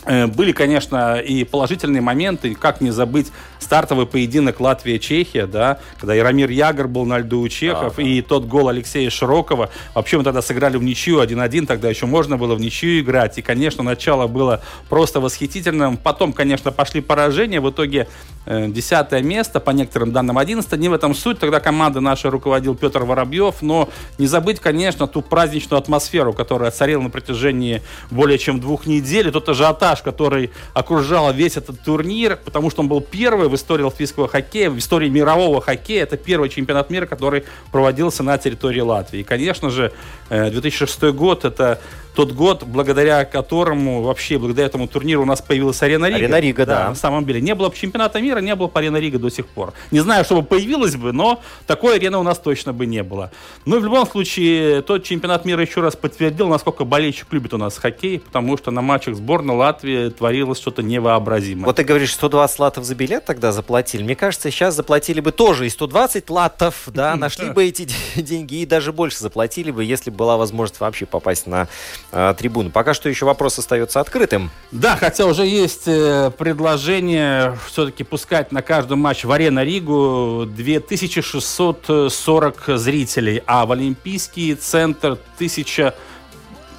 Э, 0.06 0.28
были, 0.28 0.52
конечно, 0.52 1.20
и 1.20 1.44
положительные 1.44 2.02
моменты, 2.02 2.56
как 2.56 2.82
не 2.82 2.92
забыть 2.92 3.32
стартовый 3.60 4.06
поединок 4.06 4.60
Латвия-Чехия, 4.60 5.46
да, 5.46 5.80
когда 6.00 6.16
Яромир 6.16 6.50
Ягор 6.50 6.88
был 6.88 7.06
на 7.06 7.20
льду 7.20 7.42
у 7.42 7.50
чехов, 7.50 7.94
ага. 7.94 8.02
и 8.02 8.22
тот 8.22 8.46
гол 8.46 8.70
Алексея 8.70 9.10
Широкова. 9.10 9.70
Вообще 9.94 10.18
мы 10.18 10.24
тогда 10.24 10.42
сыграли 10.42 10.78
в 10.78 10.84
ничью 10.84 11.22
1-1, 11.22 11.68
тогда 11.68 11.90
еще 11.90 12.08
можно 12.08 12.38
было 12.38 12.56
в 12.56 12.60
ничью 12.60 13.00
играть. 13.00 13.38
И, 13.38 13.42
конечно, 13.42 13.84
начало 13.84 14.28
было 14.28 14.62
просто 14.90 15.20
восхитительным. 15.20 15.98
Потом, 15.98 16.34
конечно, 16.34 16.72
пошли 16.72 17.02
поражения. 17.02 17.62
В 17.62 17.70
итоге 17.70 18.08
десятое 18.46 19.22
место, 19.22 19.60
по 19.60 19.72
некоторым 19.72 20.12
данным 20.12 20.38
11 20.38 20.72
Не 20.80 20.90
в 20.90 20.94
этом 20.94 21.14
суть. 21.14 21.40
Тогда 21.40 21.60
команда 21.60 22.02
наша 22.02 22.30
руководил 22.30 22.76
Петр 22.76 23.04
Воробьев. 23.04 23.62
Но 23.62 23.90
не 24.18 24.28
забыть, 24.28 24.60
конечно, 24.60 25.08
ту 25.08 25.22
праздничную 25.22 25.80
атмосферу, 25.80 26.34
которая 26.34 26.72
царила 26.72 27.02
на 27.02 27.10
протяжении 27.10 27.82
более 28.10 28.38
чем 28.38 28.60
двух 28.60 28.86
недель. 28.86 29.28
И 29.28 29.32
тот 29.32 29.48
ажиотаж, 29.50 30.02
который 30.02 30.52
окружал 30.74 31.32
весь 31.34 31.58
этот 31.58 31.82
турнир, 31.84 32.38
потому 32.44 32.70
что 32.72 32.82
он 32.82 32.88
был 32.88 33.02
первый 33.02 33.48
в 33.48 33.56
истории 33.56 33.84
латвийского 33.84 34.28
хоккея, 34.28 34.70
в 34.70 34.78
истории 34.78 35.10
мирового 35.10 35.62
хоккея. 35.62 36.04
Это 36.04 36.18
первый 36.18 36.50
чемпионат 36.50 36.90
мира, 36.90 37.06
который 37.06 37.44
проводился 37.72 38.24
на 38.24 38.38
территории 38.38 38.82
Латвии. 38.82 39.20
И, 39.20 39.24
конечно 39.24 39.70
же, 39.70 39.92
2006 40.30 41.04
э, 41.04 41.12
год 41.12 41.46
это 41.46 41.80
тот 42.16 42.34
год, 42.34 42.64
благодаря 42.64 43.26
которому, 43.26 44.02
вообще, 44.02 44.38
благодаря 44.38 44.68
этому 44.68 44.88
турниру 44.88 45.22
у 45.22 45.26
нас 45.26 45.42
появилась 45.42 45.82
Арена 45.82 46.06
Рига. 46.06 46.18
Арена 46.18 46.40
Рига, 46.40 46.66
да. 46.66 46.84
да. 46.84 46.90
На 46.90 46.96
самом 46.96 47.26
деле. 47.26 47.42
Не 47.42 47.56
было 47.56 47.70
бы 47.70 47.76
чемпионата 47.76 48.20
мира, 48.22 48.40
не 48.40 48.54
было 48.56 48.68
бы 48.68 48.80
Арена 48.80 48.98
Рига 48.98 49.18
до 49.18 49.30
сих 49.30 49.48
пор. 49.48 49.74
Не 49.92 50.00
знаю, 50.02 50.26
чтобы 50.26 50.44
появилась 50.44 50.96
бы, 50.96 51.14
но 51.14 51.42
такой 51.68 51.96
арены 51.96 52.18
у 52.18 52.24
нас 52.24 52.38
точно 52.40 52.74
бы 52.74 52.86
не 52.86 53.04
было. 53.04 53.32
Ну 53.66 53.78
и 53.78 53.80
в 53.80 53.84
любом 53.84 54.08
случае, 54.08 54.82
тот 54.82 55.04
чемпионат 55.04 55.46
мира 55.46 55.62
еще 55.62 55.82
раз 55.82 55.96
подтвердил, 55.96 56.48
насколько 56.50 56.84
болельщик 56.84 57.28
любит 57.32 57.54
у 57.54 57.58
нас 57.58 57.78
хоккей, 57.78 58.20
потому 58.20 58.58
что 58.58 58.72
на 58.72 58.82
матчах 58.82 59.16
сборной 59.16 59.56
Латвии 59.56 60.10
творилось 60.10 60.60
что-то 60.60 60.84
невообразимое. 60.84 61.66
Вот 61.66 61.78
ты 61.78 61.84
говоришь, 61.84 62.14
120 62.14 62.60
латов 62.60 62.84
за 62.84 62.96
билет 62.96 63.26
тогда 63.26 63.52
заплатили. 63.52 64.04
Мне 64.04 64.16
кажется, 64.16 64.52
сейчас 64.52 64.76
заплатили 64.76 65.22
бы 65.22 65.32
тоже 65.32 65.66
и 65.66 65.70
120 65.70 66.30
латов, 66.30 66.84
да, 66.88 67.16
нашли 67.16 67.52
бы 67.52 67.66
эти 67.66 67.88
деньги 68.16 68.56
и 68.56 68.66
даже 68.66 68.92
больше 68.92 69.20
заплатили 69.20 69.72
бы, 69.72 69.84
если 69.84 70.10
была 70.10 70.38
возможность 70.38 70.80
вообще 70.80 71.06
попасть 71.06 71.48
на 71.48 71.68
э, 72.12 72.36
трибуну. 72.38 72.70
Пока 72.70 72.94
что 72.94 73.10
еще 73.10 73.26
вопрос 73.26 73.58
остается 73.60 74.00
открытым. 74.00 74.50
Да, 74.72 74.96
хотя 74.96 75.26
уже 75.26 75.46
есть 75.46 75.88
э, 75.88 76.32
предложение 76.38 77.58
все-таки 77.68 78.04
пускать 78.04 78.52
на 78.52 78.62
каждый 78.62 78.98
матч 78.98 79.24
в 79.24 79.32
Арена 79.32 79.64
Ригу 79.64 80.46
2640 80.48 82.64
зрителей, 82.78 83.42
а 83.46 83.66
в 83.66 83.72
Олимпийский 83.72 84.54
центр 84.56 85.18
1000 85.36 85.94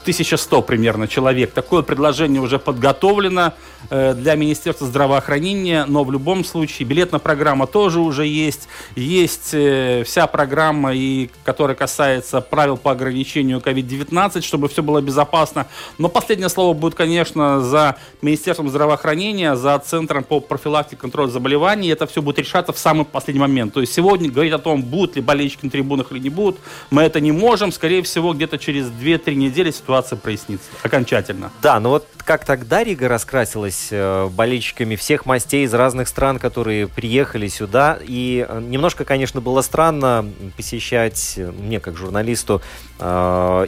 1100 0.03 0.63
примерно 0.63 1.09
человек. 1.09 1.53
Такое 1.53 1.83
предложение 1.83 2.43
уже 2.43 2.59
подготовлено 2.59 3.55
для 3.91 4.35
Министерства 4.35 4.87
здравоохранения, 4.87 5.85
но 5.87 6.05
в 6.05 6.13
любом 6.13 6.45
случае 6.45 6.87
билетная 6.87 7.21
программа 7.21 7.67
тоже 7.67 8.01
уже 8.01 8.27
есть. 8.27 8.69
Есть 8.97 9.51
э, 9.53 10.03
вся 10.05 10.27
программа, 10.27 10.95
и, 10.95 11.31
которая 11.45 11.77
касается 11.77 12.41
правил 12.41 12.77
по 12.77 12.91
ограничению 12.91 13.59
COVID-19, 13.59 14.43
чтобы 14.43 14.69
все 14.69 14.83
было 14.83 15.01
безопасно. 15.01 15.67
Но 15.99 16.09
последнее 16.09 16.49
слово 16.49 16.75
будет, 16.75 16.95
конечно, 16.95 17.61
за 17.61 17.97
Министерством 18.21 18.69
здравоохранения, 18.69 19.57
за 19.57 19.79
Центром 19.79 20.25
по 20.25 20.41
профилактике 20.41 20.97
и 20.97 20.99
контролю 20.99 21.31
заболеваний. 21.31 21.89
Это 21.89 22.07
все 22.07 22.21
будет 22.23 22.39
решаться 22.39 22.73
в 22.73 22.79
самый 22.79 23.05
последний 23.05 23.41
момент. 23.41 23.73
То 23.75 23.81
есть 23.81 23.93
сегодня 23.93 24.31
говорить 24.31 24.53
о 24.53 24.59
том, 24.59 24.83
будут 24.83 25.17
ли 25.17 25.23
болельщики 25.23 25.65
на 25.65 25.71
трибунах 25.71 26.13
или 26.13 26.19
не 26.19 26.31
будут, 26.31 26.61
мы 26.91 27.03
это 27.03 27.21
не 27.21 27.33
можем. 27.33 27.73
Скорее 27.73 28.03
всего, 28.03 28.35
где-то 28.35 28.59
через 28.59 28.87
2-3 28.87 29.35
недели 29.35 29.71
ситуация 29.71 30.17
прояснится 30.17 30.69
окончательно. 30.83 31.51
Да, 31.63 31.81
но 31.81 31.91
вот 31.91 32.07
как 32.25 32.45
тогда 32.45 32.85
Рига 32.85 33.09
раскрасилась 33.09 33.72
э, 33.91 34.29
болельщиками 34.29 34.97
всех 34.97 35.27
мастей 35.27 35.65
из 35.65 35.75
разных 35.75 36.09
стран, 36.09 36.39
которые 36.39 36.89
приехали 36.89 37.49
сюда. 37.49 37.99
И 38.03 38.47
э, 38.49 38.61
немножко, 38.61 39.05
конечно, 39.05 39.41
было 39.41 39.63
странно 39.63 40.29
посещать, 40.57 41.35
э, 41.37 41.51
мне 41.51 41.81
как 41.81 41.97
журналисту, 41.97 42.63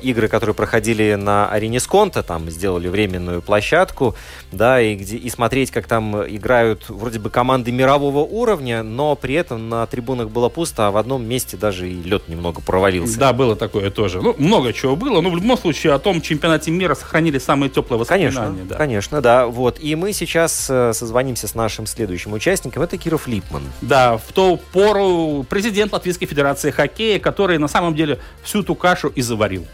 игры, 0.03 0.29
которые 0.29 0.55
проходили 0.55 1.14
на 1.14 1.49
арене 1.49 1.81
Сконта, 1.81 2.23
там 2.23 2.51
сделали 2.51 2.88
временную 2.88 3.42
площадку, 3.42 4.14
да, 4.53 4.81
и, 4.81 4.94
где, 4.94 5.16
и 5.16 5.29
смотреть, 5.31 5.70
как 5.70 5.87
там 5.87 6.23
играют 6.25 6.88
вроде 6.88 7.18
бы 7.18 7.31
команды 7.31 7.73
мирового 7.73 8.20
уровня, 8.20 8.83
но 8.83 9.16
при 9.16 9.35
этом 9.35 9.68
на 9.68 9.87
трибунах 9.87 10.31
было 10.31 10.49
пусто, 10.49 10.88
а 10.88 10.90
в 10.90 10.97
одном 10.97 11.25
месте 11.25 11.57
даже 11.57 11.88
и 11.88 12.03
лед 12.03 12.29
немного 12.29 12.61
провалился. 12.61 13.18
Да, 13.18 13.33
было 13.33 13.57
такое 13.57 13.90
тоже. 13.90 14.20
Ну, 14.20 14.35
много 14.38 14.73
чего 14.73 14.97
было, 14.97 15.20
но 15.20 15.31
в 15.31 15.37
любом 15.37 15.57
случае 15.59 15.94
о 15.94 15.99
том 15.99 16.20
чемпионате 16.20 16.70
мира 16.70 16.94
сохранили 16.94 17.38
самые 17.38 17.70
теплые 17.70 17.99
воспоминания. 18.01 18.35
Конечно, 18.35 18.64
да. 18.68 18.77
конечно, 18.77 19.20
да. 19.20 19.47
Вот. 19.47 19.79
И 19.81 19.94
мы 19.94 20.12
сейчас 20.12 20.68
э, 20.70 20.92
созвонимся 20.92 21.49
с 21.49 21.55
нашим 21.55 21.87
следующим 21.87 22.33
участником. 22.33 22.83
Это 22.83 22.97
Киров 22.97 23.27
Липман. 23.27 23.62
Да, 23.81 24.18
в 24.18 24.33
ту 24.33 24.61
пору 24.73 25.44
президент 25.49 25.92
Латвийской 25.92 26.27
Федерации 26.27 26.70
хоккея, 26.70 27.18
который 27.18 27.59
на 27.59 27.68
самом 27.68 27.94
деле 27.94 28.18
всю 28.42 28.62
ту 28.62 28.75
кашу 28.75 29.09
и 29.09 29.23
заварил. 29.23 29.65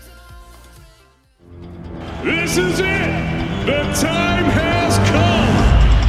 This 2.24 2.58
is 2.58 2.80
it. 2.80 3.12
The 3.66 3.84
time 4.00 4.46
has 4.46 4.98
come. 5.12 5.56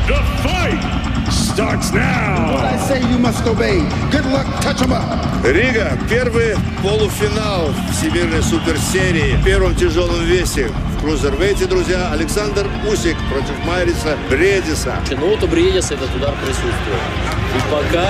The 0.06 0.20
fight 0.42 1.32
starts 1.32 1.92
now. 1.92 2.54
What 2.54 2.64
I 2.64 2.76
say 2.78 3.00
you 3.00 3.18
must 3.21 3.45
obey. 3.47 3.79
Good 4.11 4.25
luck, 4.33 4.47
touch 4.61 4.81
'em 4.81 4.91
up. 4.91 5.03
Рига. 5.43 5.97
Первый 6.09 6.55
полуфинал 6.81 7.69
Всемирной 7.91 8.41
суперсерии 8.41 9.35
в 9.35 9.43
первом 9.43 9.75
тяжелом 9.75 10.23
весе. 10.23 10.69
В 10.97 11.01
крузервейте, 11.01 11.65
друзья, 11.65 12.11
Александр 12.11 12.67
Усик 12.87 13.17
против 13.29 13.57
Майриса 13.65 14.17
Бредиса. 14.29 14.95
Ну 15.11 15.29
вот 15.29 15.43
у 15.43 15.47
Бредиса 15.47 15.93
этот 15.95 16.13
удар 16.15 16.33
присутствует. 16.43 17.01
И 17.57 17.59
пока... 17.71 18.07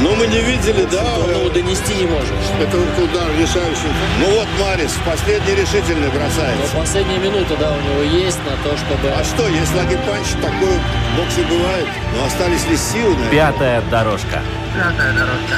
Но 0.00 0.14
мы 0.16 0.26
не 0.26 0.40
видели, 0.40 0.86
да? 0.90 1.04
Ну, 1.32 1.50
донести 1.50 1.94
не 1.94 2.06
можем. 2.06 2.34
Это 2.60 2.76
удар 2.76 3.28
решающий. 3.38 3.92
Ну 4.18 4.26
вот 4.34 4.48
Марис, 4.60 4.92
последний 5.04 5.54
решительный 5.54 6.08
бросает. 6.08 6.56
Но 6.60 6.80
последняя 6.80 7.18
минута, 7.18 7.56
да, 7.60 7.72
у 7.72 7.80
него 7.80 8.02
есть 8.02 8.38
на 8.44 8.56
то, 8.68 8.76
чтобы... 8.76 9.08
А 9.08 9.22
что, 9.22 9.46
если 9.48 9.76
lucky 9.76 10.02
punch 10.02 10.28
такой 10.40 10.76
в 10.76 11.16
боксе 11.16 11.42
бывает? 11.48 11.86
Но 12.16 12.24
остались 12.26 12.66
ли 12.68 12.76
силы 12.76 13.16
Пятая 13.30 13.82
дорожка. 13.90 14.40
Пятая 14.74 15.12
дорожка. 15.12 15.56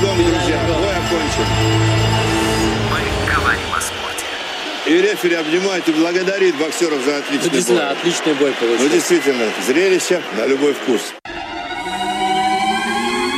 Гонг, 0.00 0.16
друзья. 0.16 0.60
Бой 0.68 0.90
окончен. 0.90 1.44
Мы 2.90 3.34
говорим 3.34 3.72
о 3.76 3.80
спорте. 3.80 4.24
И 4.86 5.02
рефери 5.02 5.34
обнимает 5.34 5.88
и 5.88 5.92
благодарит 5.92 6.56
боксеров 6.56 7.02
за 7.04 7.18
отличный 7.18 7.50
ну, 7.50 7.50
действительно, 7.50 7.88
бой. 7.88 7.92
отличный 7.98 8.34
бой 8.34 8.52
получился. 8.52 8.84
Ну, 8.84 8.88
действительно, 8.90 9.44
зрелище 9.66 10.22
на 10.36 10.46
любой 10.46 10.74
вкус. 10.74 11.14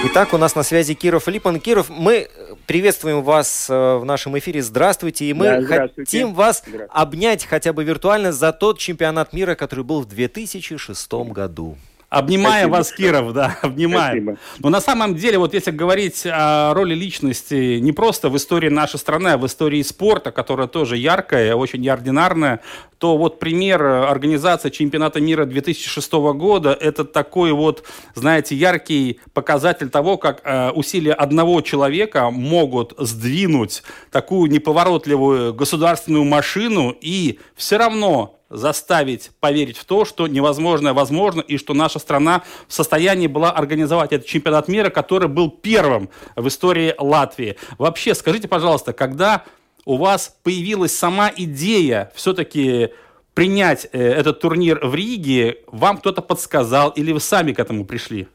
Итак, 0.05 0.33
у 0.35 0.39
нас 0.39 0.55
на 0.55 0.63
связи 0.63 0.95
Киров 0.95 1.29
Липан. 1.29 1.61
Киров, 1.61 1.89
мы 1.89 2.29
приветствуем 2.67 3.23
вас 3.23 3.69
э, 3.69 3.97
в 3.97 4.05
нашем 4.05 4.39
эфире. 4.39 4.63
Здравствуйте. 4.63 5.27
И 5.27 5.33
мы 5.33 5.45
да, 5.45 5.61
здравствуйте. 5.63 6.11
хотим 6.11 6.35
вас 6.35 6.63
обнять 6.89 7.45
хотя 7.45 7.73
бы 7.73 7.85
виртуально 7.85 8.33
за 8.33 8.53
тот 8.53 8.79
чемпионат 8.79 9.33
мира, 9.33 9.55
который 9.55 9.85
был 9.85 10.01
в 10.03 10.07
2006 10.07 11.13
году. 11.13 11.77
Обнимаем 12.11 12.71
Спасибо. 12.71 12.77
вас, 12.77 12.93
Киров, 12.93 13.33
да, 13.33 13.57
обнимаем. 13.63 14.25
Спасибо. 14.25 14.39
Но 14.59 14.69
на 14.69 14.81
самом 14.81 15.15
деле, 15.15 15.39
вот 15.39 15.55
если 15.55 15.71
говорить 15.71 16.27
о 16.27 16.75
роли 16.75 16.93
личности 16.93 17.79
не 17.79 17.93
просто 17.93 18.29
в 18.29 18.37
истории 18.37 18.69
нашей 18.69 18.99
страны, 18.99 19.29
а 19.29 19.39
в 19.39 19.47
истории 19.47 19.81
спорта, 19.83 20.33
которая 20.33 20.67
тоже 20.67 20.97
яркая, 20.97 21.55
очень 21.55 21.81
неординарная, 21.81 22.63
то 22.99 23.17
вот 23.17 23.39
пример 23.39 23.81
организации 23.83 24.71
чемпионата 24.71 25.21
мира 25.21 25.45
2006 25.45 26.13
года– 26.13 26.77
это 26.81 27.05
такой 27.05 27.53
вот, 27.53 27.85
знаете, 28.17 28.57
яркий 28.57 29.21
показатель 29.33 29.89
того, 29.89 30.17
как 30.17 30.41
э, 30.43 30.71
усилия 30.73 31.13
одного 31.13 31.61
человека 31.61 32.31
могут 32.31 32.93
сдвинуть 32.99 33.85
такую 34.11 34.51
неповоротливую 34.51 35.55
государственную 35.55 36.25
машину 36.25 36.93
и 37.01 37.39
все 37.55 37.77
равно 37.77 38.40
заставить 38.51 39.31
поверить 39.39 39.79
в 39.79 39.85
то, 39.85 40.05
что 40.05 40.27
невозможное 40.27 40.93
возможно, 40.93 41.41
и 41.41 41.57
что 41.57 41.73
наша 41.73 41.99
страна 41.99 42.43
в 42.69 42.73
состоянии 42.73 43.29
была 43.29 43.53
организовать 43.53 44.13
этот 44.13 44.27
чемпионат 44.27 44.69
мира, 44.69 44.91
который 44.91 45.29
был 45.29 45.51
первым 45.51 46.11
в 46.35 46.47
истории 46.49 46.95
Латвии. 46.99 47.57
Вообще, 47.79 48.15
скажите, 48.15 48.49
пожалуйста, 48.49 48.93
когда 48.93 49.45
у 49.85 49.97
вас 49.97 50.37
появилась 50.43 50.97
сама 50.97 51.33
идея 51.35 52.13
все-таки 52.15 52.91
принять 53.35 53.89
э, 53.93 54.03
этот 54.03 54.41
турнир 54.41 54.85
в 54.85 54.95
Риге, 54.95 55.59
вам 55.69 55.99
кто-то 55.99 56.21
подсказал 56.21 56.91
или 56.91 57.13
вы 57.13 57.21
сами 57.21 57.53
к 57.53 57.61
этому 57.61 57.85
пришли? 57.85 58.29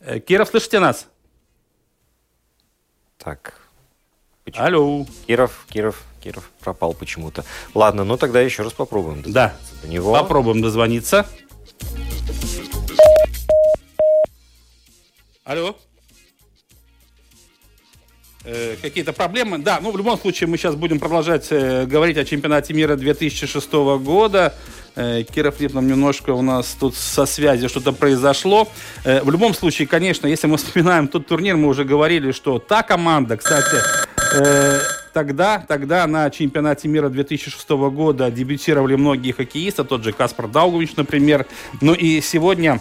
Э, 0.00 0.20
Киров, 0.20 0.48
слышите 0.48 0.78
нас? 0.80 1.08
Так. 3.16 3.54
Почему? 4.44 4.64
Алло. 4.64 5.06
Киров, 5.26 5.66
Киров. 5.70 6.11
Киров 6.22 6.50
пропал 6.60 6.94
почему-то. 6.94 7.44
Ладно, 7.74 8.04
ну 8.04 8.16
тогда 8.16 8.40
еще 8.40 8.62
раз 8.62 8.72
попробуем 8.72 9.22
Да, 9.26 9.54
до 9.82 9.88
него. 9.88 10.12
попробуем 10.12 10.62
дозвониться. 10.62 11.26
Алло. 15.44 15.76
Э, 18.44 18.76
какие-то 18.80 19.12
проблемы? 19.12 19.58
Да, 19.58 19.78
ну 19.80 19.90
в 19.90 19.96
любом 19.96 20.18
случае 20.18 20.48
мы 20.48 20.56
сейчас 20.56 20.74
будем 20.74 20.98
продолжать 20.98 21.48
э, 21.50 21.86
говорить 21.86 22.16
о 22.16 22.24
чемпионате 22.24 22.74
мира 22.74 22.96
2006 22.96 23.72
года. 23.72 24.54
Э, 24.94 25.22
Киров 25.24 25.60
нам 25.72 25.86
немножко 25.88 26.30
у 26.30 26.42
нас 26.42 26.76
тут 26.78 26.96
со 26.96 27.26
связью 27.26 27.68
что-то 27.68 27.92
произошло. 27.92 28.68
В 29.04 29.30
любом 29.30 29.54
случае, 29.54 29.86
конечно, 29.88 30.26
если 30.26 30.46
мы 30.46 30.56
вспоминаем 30.56 31.08
тот 31.08 31.26
турнир, 31.26 31.56
мы 31.56 31.68
уже 31.68 31.84
говорили, 31.84 32.32
что 32.32 32.58
та 32.58 32.82
команда, 32.82 33.36
кстати, 33.36 33.76
Тогда, 35.12 35.58
тогда 35.66 36.06
на 36.06 36.30
чемпионате 36.30 36.88
мира 36.88 37.08
2006 37.10 37.68
года 37.68 38.30
дебютировали 38.30 38.94
многие 38.94 39.32
хоккеисты, 39.32 39.84
тот 39.84 40.02
же 40.04 40.12
Каспар 40.12 40.48
Даугович, 40.48 40.96
например. 40.96 41.46
Ну 41.82 41.92
и 41.92 42.20
сегодня 42.22 42.80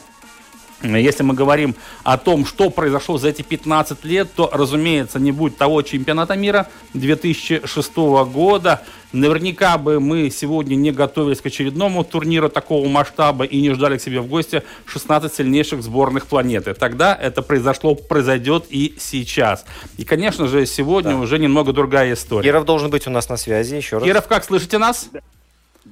если 0.83 1.23
мы 1.23 1.33
говорим 1.33 1.75
о 2.03 2.17
том, 2.17 2.45
что 2.45 2.69
произошло 2.69 3.17
за 3.17 3.29
эти 3.29 3.41
15 3.41 4.03
лет, 4.05 4.33
то, 4.33 4.49
разумеется, 4.51 5.19
не 5.19 5.31
будет 5.31 5.57
того 5.57 5.81
чемпионата 5.81 6.35
мира 6.35 6.67
2006 6.93 7.95
года. 8.31 8.81
Наверняка 9.13 9.77
бы 9.77 9.99
мы 9.99 10.29
сегодня 10.29 10.75
не 10.75 10.91
готовились 10.91 11.41
к 11.41 11.45
очередному 11.45 12.03
турниру 12.03 12.47
такого 12.47 12.87
масштаба 12.87 13.43
и 13.43 13.59
не 13.59 13.73
ждали 13.73 13.97
к 13.97 14.01
себе 14.01 14.21
в 14.21 14.27
гости 14.27 14.63
16 14.85 15.33
сильнейших 15.33 15.83
сборных 15.83 16.27
планеты. 16.27 16.73
Тогда 16.73 17.13
это 17.13 17.41
произошло, 17.41 17.93
произойдет 17.95 18.65
и 18.69 18.95
сейчас. 18.97 19.65
И, 19.97 20.05
конечно 20.05 20.47
же, 20.47 20.65
сегодня 20.65 21.11
да. 21.11 21.17
уже 21.17 21.39
немного 21.39 21.73
другая 21.73 22.13
история. 22.13 22.43
Киров 22.43 22.65
должен 22.65 22.89
быть 22.89 23.05
у 23.05 23.09
нас 23.09 23.27
на 23.27 23.35
связи 23.35 23.75
еще 23.75 23.97
раз. 23.97 24.05
Киров, 24.05 24.27
как 24.27 24.45
слышите 24.45 24.77
нас? 24.77 25.09
Да. 25.11 25.19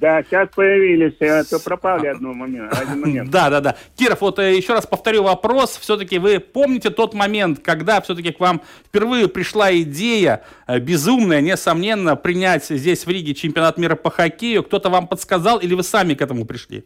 Да, 0.00 0.22
сейчас 0.22 0.48
появились, 0.48 1.20
а 1.20 1.44
то 1.44 1.62
пропали 1.62 2.06
одну 2.06 2.32
момент, 2.32 2.72
один 2.72 3.00
момент. 3.00 3.30
Да, 3.30 3.50
да, 3.50 3.60
да. 3.60 3.76
Киров, 3.98 4.22
вот 4.22 4.38
э, 4.38 4.56
еще 4.56 4.72
раз 4.72 4.86
повторю 4.86 5.24
вопрос. 5.24 5.76
Все-таки 5.76 6.18
вы 6.18 6.40
помните 6.40 6.88
тот 6.88 7.12
момент, 7.12 7.58
когда 7.62 8.00
все-таки 8.00 8.32
к 8.32 8.40
вам 8.40 8.62
впервые 8.86 9.28
пришла 9.28 9.70
идея, 9.80 10.40
э, 10.66 10.78
безумная, 10.78 11.42
несомненно, 11.42 12.16
принять 12.16 12.64
здесь 12.64 13.04
в 13.04 13.10
Риге 13.10 13.34
чемпионат 13.34 13.76
мира 13.76 13.94
по 13.94 14.08
хоккею? 14.08 14.62
Кто-то 14.62 14.88
вам 14.88 15.06
подсказал 15.06 15.58
или 15.58 15.74
вы 15.74 15.82
сами 15.82 16.14
к 16.14 16.22
этому 16.22 16.46
пришли? 16.46 16.84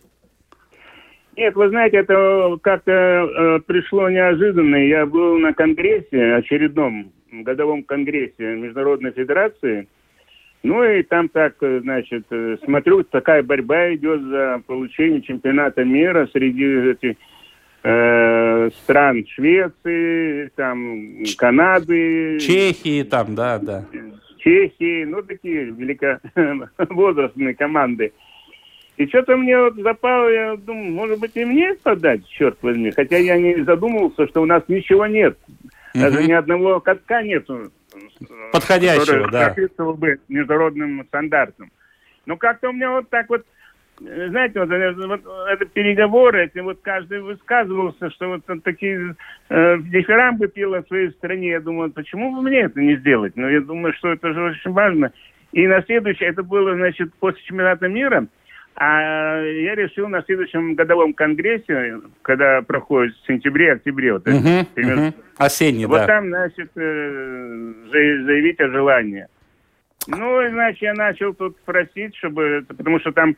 Нет, 1.37 1.55
вы 1.55 1.69
знаете, 1.69 1.99
это 1.99 2.59
как-то 2.63 2.91
э, 2.91 3.61
пришло 3.65 4.11
неожиданно. 4.11 4.75
Я 4.75 5.07
был 5.07 5.39
на 5.39 5.55
конгрессе, 5.55 6.35
очередном 6.35 7.13
годовом 7.31 7.85
конгрессе 7.85 8.57
Международной 8.57 9.13
Федерации– 9.13 9.87
ну 10.65 10.83
и 10.83 11.03
там 11.03 11.29
так, 11.29 11.57
э, 11.61 11.81
значит, 11.81 12.25
э, 12.31 12.57
смотрю, 12.65 13.05
такая 13.05 13.43
борьба 13.43 13.95
идет 13.95 14.23
за 14.23 14.63
получение 14.67 15.21
чемпионата 15.21 15.85
мира 15.85 16.27
среди 16.33 16.65
этих 16.65 17.17
э, 17.83 18.71
стран 18.83 19.27
Швеции, 19.29 20.51
там, 20.57 21.23
Канады. 21.37 22.39
Чехии 22.41 23.03
там, 23.03 23.35
да, 23.35 23.59
да. 23.59 23.85
Чехии, 24.39 25.05
ну, 25.05 25.23
такие 25.23 25.67
великовозрастные 25.67 27.55
команды. 27.55 28.15
И 28.97 29.07
что-то 29.09 29.37
мне 29.37 29.59
вот 29.59 29.75
запало, 29.77 30.29
я 30.29 30.57
думаю, 30.57 30.93
может 30.93 31.21
быть, 31.21 31.33
и 31.35 31.45
мне 31.45 31.75
подать, 31.83 32.27
черт 32.27 32.57
возьми. 32.63 32.91
Хотя 32.91 33.19
я 33.19 33.37
не 33.37 33.63
задумывался, 33.65 34.27
что 34.29 34.41
у 34.41 34.47
нас 34.47 34.63
ничего 34.69 35.07
нет. 35.07 35.37
Даже 35.95 36.25
ни 36.25 36.33
одного 36.33 36.81
катка 36.81 37.23
нету 37.23 37.71
подходящего, 38.53 39.31
да. 39.31 39.47
соответствовал 39.47 39.95
бы 39.95 40.19
международным 40.29 41.05
стандартам. 41.07 41.71
Но 42.27 42.37
как-то 42.37 42.71
у 42.71 42.73
меня 42.73 42.91
вот 42.91 43.09
так 43.11 43.29
вот, 43.29 43.45
знаете, 43.99 44.61
вот, 44.61 44.71
э, 44.71 45.07
вот 45.07 45.21
это 45.49 45.65
переговоры, 45.67 46.47
эти 46.47 46.59
вот 46.59 46.81
каждый 46.83 47.21
высказывался, 47.21 48.11
что 48.11 48.29
вот 48.29 48.63
такие 48.65 49.15
э, 49.51 49.79
дифирамбы 49.79 50.49
пела 50.49 50.83
в 50.83 50.89
своей 50.89 51.11
стране. 51.13 51.51
Я 51.51 51.61
думаю, 51.61 51.93
почему 51.93 52.35
бы 52.35 52.43
мне 52.43 52.63
это 52.63 52.81
не 52.81 52.97
сделать? 52.97 53.37
Но 53.37 53.49
я 53.49 53.61
думаю, 53.61 53.95
что 53.95 54.13
это 54.13 54.33
же 54.33 54.43
очень 54.43 54.73
важно. 54.73 55.13
И 55.53 55.67
на 55.69 55.83
следующее, 55.83 56.31
это 56.31 56.43
было, 56.43 56.75
значит, 56.75 57.15
после 57.21 57.41
чемпионата 57.45 57.87
мира, 57.87 58.27
а 58.77 59.41
я 59.41 59.75
решил 59.75 60.09
на 60.09 60.23
следующем 60.23 60.75
годовом 60.75 61.15
конгрессе, 61.15 62.01
когда 62.23 62.63
проходит 62.63 63.15
в 63.15 63.27
сентябре-октябре, 63.27 64.15
вот 64.15 64.27
uh-huh, 64.27 64.67
uh-huh. 64.75 65.15
осенний, 65.37 65.87
вот 65.87 65.99
да. 65.99 66.07
там, 66.07 66.29
значит, 66.29 66.71
э, 66.75 67.73
заявить 67.93 68.61
о 68.61 68.69
желании. 68.69 69.27
Ну, 70.07 70.51
значит, 70.51 70.83
я 70.83 70.95
начал 70.95 71.33
тут 71.33 71.59
просить, 71.61 72.15
чтобы, 72.17 72.65
потому 72.69 73.01
что 73.01 73.13
там 73.13 73.37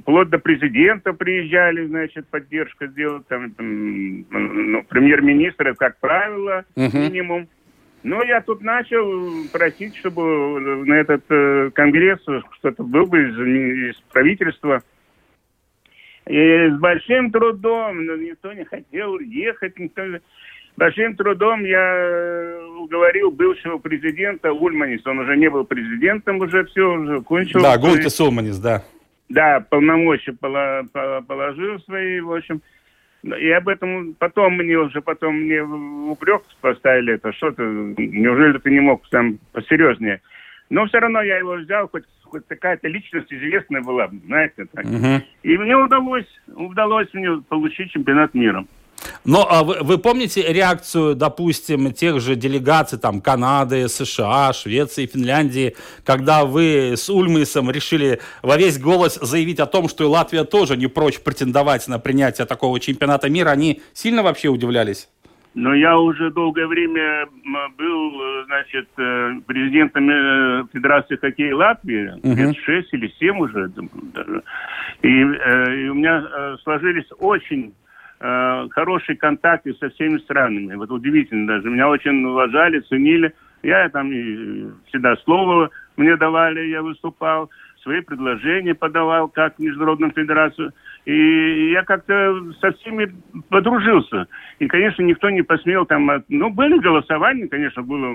вплоть 0.00 0.30
до 0.30 0.38
президента 0.38 1.12
приезжали, 1.12 1.86
значит, 1.86 2.26
поддержка 2.28 2.86
сделать, 2.86 3.26
там, 3.26 3.50
там 3.52 4.24
ну, 4.30 4.84
премьер-министр, 4.84 5.74
как 5.74 5.98
правило, 5.98 6.64
uh-huh. 6.76 6.98
минимум. 6.98 7.48
Ну, 8.02 8.22
я 8.22 8.40
тут 8.40 8.62
начал 8.62 9.48
просить, 9.52 9.96
чтобы 9.96 10.60
на 10.86 10.94
этот 10.94 11.24
э, 11.30 11.70
конгресс 11.74 12.20
что-то 12.58 12.84
был 12.84 13.06
бы 13.06 13.22
из, 13.22 13.38
из 13.38 13.96
правительства. 14.12 14.82
И 16.26 16.68
с 16.68 16.78
большим 16.78 17.30
трудом, 17.32 18.04
но 18.04 18.16
никто 18.16 18.52
не 18.52 18.64
хотел 18.64 19.18
ехать, 19.18 19.78
никто... 19.78 20.02
большим 20.76 21.16
трудом 21.16 21.64
я 21.64 21.94
э, 21.96 22.66
уговорил 22.78 23.30
бывшего 23.30 23.78
президента 23.78 24.52
Ульманис. 24.52 25.04
Он 25.06 25.18
уже 25.20 25.36
не 25.36 25.48
был 25.50 25.64
президентом, 25.64 26.38
уже 26.40 26.64
все, 26.66 26.82
уже 26.82 27.20
кончил. 27.22 27.60
Да, 27.60 27.78
Гунтис 27.78 28.20
Ульманис, 28.20 28.58
да. 28.58 28.84
Да, 29.28 29.60
полномочия 29.68 30.32
положил 30.32 31.80
свои, 31.80 32.20
в 32.20 32.32
общем. 32.32 32.62
И 33.24 33.50
об 33.50 33.68
этом 33.68 34.14
потом 34.18 34.54
мне 34.54 34.78
уже, 34.78 35.00
потом 35.00 35.34
мне 35.36 35.62
упрек 35.62 36.42
поставили 36.60 37.14
это, 37.14 37.32
что 37.32 37.50
ты, 37.50 37.62
неужели 37.62 38.58
ты 38.58 38.70
не 38.70 38.80
мог 38.80 39.08
там 39.08 39.38
посерьезнее? 39.52 40.20
Но 40.70 40.86
все 40.86 40.98
равно 40.98 41.22
я 41.22 41.38
его 41.38 41.54
взял, 41.54 41.88
хоть, 41.88 42.04
хоть 42.22 42.46
какая-то 42.46 42.86
личность 42.88 43.32
известная 43.32 43.82
была, 43.82 44.08
знаете, 44.26 44.66
так. 44.72 44.84
Мгм. 44.84 45.22
И 45.42 45.58
мне 45.58 45.76
удалось, 45.76 46.28
удалось 46.54 47.12
мне 47.12 47.42
получить 47.48 47.90
чемпионат 47.90 48.34
мира. 48.34 48.64
Но 49.24 49.46
а 49.48 49.62
вы, 49.62 49.78
вы 49.82 49.98
помните 49.98 50.44
реакцию, 50.52 51.14
допустим, 51.14 51.92
тех 51.92 52.20
же 52.20 52.36
делегаций 52.36 52.98
там 52.98 53.20
Канады, 53.20 53.88
США, 53.88 54.52
Швеции, 54.52 55.06
Финляндии, 55.06 55.76
когда 56.04 56.44
вы 56.44 56.94
с 56.96 57.08
Ульмисом 57.10 57.70
решили 57.70 58.20
во 58.42 58.56
весь 58.56 58.78
голос 58.78 59.16
заявить 59.20 59.60
о 59.60 59.66
том, 59.66 59.88
что 59.88 60.04
и 60.04 60.06
Латвия 60.06 60.44
тоже 60.44 60.76
не 60.76 60.86
прочь 60.86 61.20
претендовать 61.20 61.88
на 61.88 61.98
принятие 61.98 62.46
такого 62.46 62.80
чемпионата 62.80 63.28
мира, 63.28 63.50
они 63.50 63.82
сильно 63.92 64.22
вообще 64.22 64.48
удивлялись? 64.48 65.08
Но 65.54 65.74
я 65.74 65.98
уже 65.98 66.30
долгое 66.30 66.66
время 66.66 67.26
был, 67.76 68.22
э, 68.22 68.44
значит, 68.46 68.88
э, 68.96 69.40
президентом 69.46 70.08
э, 70.08 70.64
Федерации 70.72 71.16
хоккея 71.16 71.54
Латвии, 71.54 72.12
Мгм. 72.22 72.36
лет 72.36 72.56
шесть 72.64 72.92
или 72.92 73.12
семь 73.18 73.40
уже. 73.40 73.68
И, 75.02 75.08
и 75.08 75.88
у 75.88 75.94
меня 75.94 76.56
сложились 76.62 77.06
очень 77.18 77.74
э, 78.20 78.68
хорошие 78.70 79.16
контакты 79.16 79.74
со 79.74 79.88
всеми 79.90 80.18
странами. 80.18 80.74
Вот 80.74 80.90
удивительно 80.90 81.46
даже. 81.46 81.70
Меня 81.70 81.88
очень 81.88 82.24
уважали, 82.24 82.80
ценили. 82.80 83.32
Я 83.62 83.88
там 83.88 84.10
всегда 84.86 85.16
слово 85.24 85.70
мне 85.96 86.16
давали, 86.16 86.68
я 86.68 86.80
выступал, 86.80 87.50
свои 87.82 88.00
предложения 88.02 88.74
подавал 88.74 89.28
как 89.28 89.58
Международную 89.58 90.12
федерацию. 90.12 90.72
И 91.04 91.70
я 91.72 91.82
как-то 91.84 92.52
со 92.60 92.72
всеми 92.72 93.12
подружился. 93.48 94.26
И, 94.58 94.66
конечно, 94.66 95.02
никто 95.02 95.30
не 95.30 95.42
посмел 95.42 95.86
там... 95.86 96.08
Ну, 96.28 96.50
были 96.50 96.78
голосования, 96.78 97.48
конечно, 97.48 97.82
было 97.82 98.14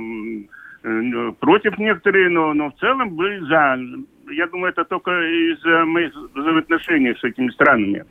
э, 0.83 1.31
против 1.39 1.77
некоторые, 1.77 2.29
но, 2.29 2.53
но 2.53 2.69
в 2.69 2.75
целом 2.75 3.15
были 3.15 3.39
за. 3.39 3.77
Я 4.31 4.47
думаю, 4.47 4.71
это 4.71 4.85
только 4.85 5.11
из-за 5.11 5.85
моих 5.85 6.13
взаимоотношений 6.33 7.13
с 7.19 7.23
этими 7.23 7.49
странами. 7.51 8.05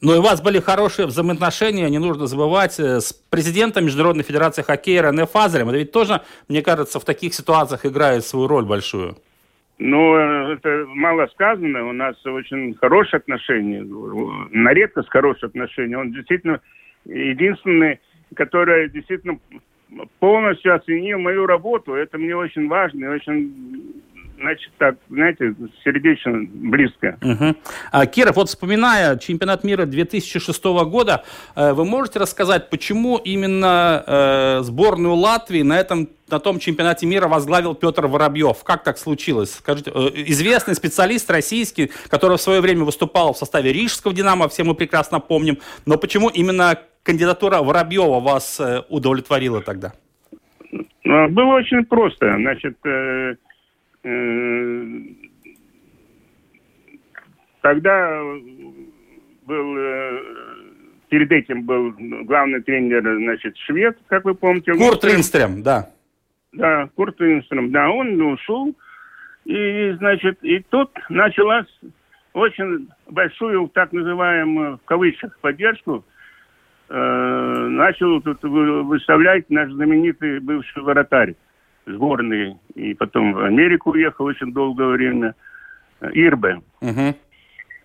Ну 0.00 0.14
и 0.14 0.18
у 0.18 0.22
вас 0.22 0.42
были 0.42 0.60
хорошие 0.60 1.06
взаимоотношения, 1.06 1.88
не 1.88 1.98
нужно 1.98 2.26
забывать, 2.26 2.78
э, 2.78 3.00
с 3.00 3.12
президентом 3.12 3.84
Международной 3.84 4.24
Федерации 4.24 4.62
хоккея 4.62 5.02
Рене 5.02 5.26
Фазерем. 5.26 5.68
Это 5.68 5.78
ведь 5.78 5.92
тоже, 5.92 6.20
мне 6.48 6.62
кажется, 6.62 7.00
в 7.00 7.04
таких 7.04 7.34
ситуациях 7.34 7.86
играет 7.86 8.24
свою 8.24 8.46
роль 8.46 8.64
большую. 8.64 9.16
Ну, 9.78 10.16
это 10.16 10.86
мало 10.88 11.26
сказано. 11.28 11.88
У 11.88 11.92
нас 11.92 12.14
очень 12.24 12.74
хорошие 12.74 13.18
отношения. 13.18 13.82
На 14.50 14.72
редкость 14.72 15.08
хорошие 15.10 15.48
отношения. 15.48 15.98
Он 15.98 16.12
действительно 16.12 16.60
единственный, 17.04 18.00
который 18.34 18.88
действительно 18.88 19.38
полностью 20.20 20.74
оценил 20.74 21.18
мою 21.18 21.46
работу. 21.46 21.94
Это 21.94 22.18
мне 22.18 22.36
очень 22.36 22.68
важно 22.68 23.04
и 23.04 23.08
очень, 23.08 24.02
значит, 24.38 24.72
так, 24.78 24.96
знаете, 25.08 25.54
сердечно 25.82 26.32
близко. 26.52 27.18
Мгм. 27.20 27.56
А, 27.92 28.06
Киров, 28.06 28.36
вот 28.36 28.48
вспоминая 28.48 29.16
чемпионат 29.18 29.64
мира 29.64 29.86
2006 29.86 30.64
года, 30.84 31.24
э, 31.56 31.72
вы 31.72 31.84
можете 31.84 32.18
рассказать, 32.18 32.70
почему 32.70 33.16
именно 33.16 34.02
э, 34.06 34.60
сборную 34.62 35.14
Латвии 35.14 35.62
на 35.62 35.78
этом 35.78 36.08
на 36.30 36.38
том 36.40 36.58
чемпионате 36.58 37.06
мира 37.06 37.28
возглавил 37.28 37.74
Петр 37.74 38.06
Воробьев? 38.06 38.64
Как 38.64 38.82
так 38.82 38.98
случилось? 38.98 39.54
Скажите, 39.54 39.90
э, 39.94 40.10
известный 40.26 40.74
специалист 40.74 41.30
российский, 41.30 41.90
который 42.08 42.36
в 42.36 42.40
свое 42.40 42.60
время 42.60 42.84
выступал 42.84 43.34
в 43.34 43.38
составе 43.38 43.72
Рижского 43.72 44.12
«Динамо», 44.12 44.48
все 44.48 44.64
мы 44.64 44.74
прекрасно 44.74 45.20
помним, 45.20 45.58
но 45.86 45.96
почему 45.96 46.28
именно 46.28 46.78
кандидатура 47.02 47.62
Воробьева 47.62 48.20
вас 48.20 48.58
э, 48.60 48.82
удовлетворила 48.88 49.62
тогда? 49.62 49.92
Ну, 51.04 51.28
Было 51.28 51.56
очень 51.56 51.84
просто. 51.84 52.32
Значит, 52.32 52.76
тогда 57.62 58.22
был 59.46 59.76
э, 59.78 60.20
перед 61.08 61.32
этим 61.32 61.62
был 61.62 61.94
главный 62.24 62.62
тренер, 62.62 63.02
значит, 63.02 63.56
швед, 63.58 63.96
как 64.08 64.24
вы 64.24 64.34
помните. 64.34 64.72
Курт 64.74 65.04
Линстрем, 65.04 65.62
да. 65.62 65.90
Да, 66.52 66.88
Курт 66.94 67.18
Линстрем, 67.20 67.70
да, 67.72 67.90
он 67.90 68.20
ушел. 68.20 68.74
И, 69.44 69.92
значит, 69.98 70.38
и 70.42 70.60
тут 70.70 70.90
началась 71.10 71.66
очень 72.32 72.88
большую, 73.08 73.68
так 73.68 73.92
называемую, 73.92 74.78
в 74.78 74.84
кавычках, 74.84 75.38
поддержку. 75.40 76.04
Э, 76.88 77.66
начал 77.70 78.20
тут 78.20 78.42
вы- 78.42 78.82
выставлять 78.82 79.48
наш 79.50 79.70
знаменитый 79.72 80.40
бывший 80.40 80.82
вратарь 80.82 81.34
сборной. 81.86 82.56
И 82.74 82.94
потом 82.94 83.32
в 83.34 83.44
Америку 83.44 83.90
уехал 83.92 84.26
очень 84.26 84.52
долгое 84.52 84.88
время. 84.88 85.34
э, 86.00 86.10
Ирбе. 86.14 86.60
Мгм. 86.80 87.14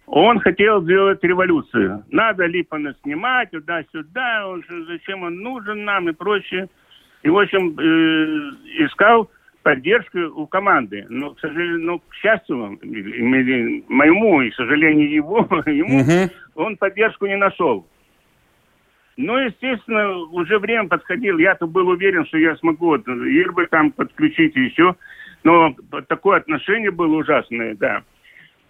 Он 0.07 0.39
хотел 0.39 0.81
сделать 0.81 1.23
революцию. 1.23 2.03
Надо 2.09 2.45
Липана 2.47 2.95
снимать 3.03 3.51
туда-сюда, 3.51 4.47
он 4.47 4.63
зачем 4.87 5.21
он 5.23 5.35
нужен 5.35 5.85
нам 5.85 6.09
и 6.09 6.13
прочее. 6.13 6.67
И, 7.21 7.29
в 7.29 7.37
общем, 7.37 7.77
э, 7.79 8.83
искал 8.85 9.29
поддержку 9.61 10.17
у 10.35 10.47
команды. 10.47 11.05
Но, 11.09 11.31
к 11.35 11.39
сожалению, 11.39 11.81
ну, 11.81 11.99
к 11.99 12.15
счастью, 12.15 12.79
моему, 13.89 14.41
и, 14.41 14.49
к 14.49 14.55
сожалению, 14.55 15.11
его, 15.11 15.47
ему, 15.67 15.99
Мгм. 15.99 16.29
он 16.55 16.77
поддержку 16.77 17.27
не 17.27 17.37
нашел. 17.37 17.85
Ну, 19.21 19.35
естественно, 19.35 20.17
уже 20.31 20.59
время 20.59 20.87
подходило. 20.87 21.37
Я-то 21.39 21.67
был 21.67 21.89
уверен, 21.89 22.25
что 22.27 22.37
я 22.37 22.55
смогу 22.55 22.85
вот, 22.85 23.05
Ирбы 23.05 23.67
там 23.69 23.91
подключить 23.91 24.55
еще. 24.55 24.95
Но 25.43 25.75
такое 26.07 26.37
отношение 26.37 26.89
было 26.89 27.17
ужасное, 27.17 27.75
да. 27.75 28.03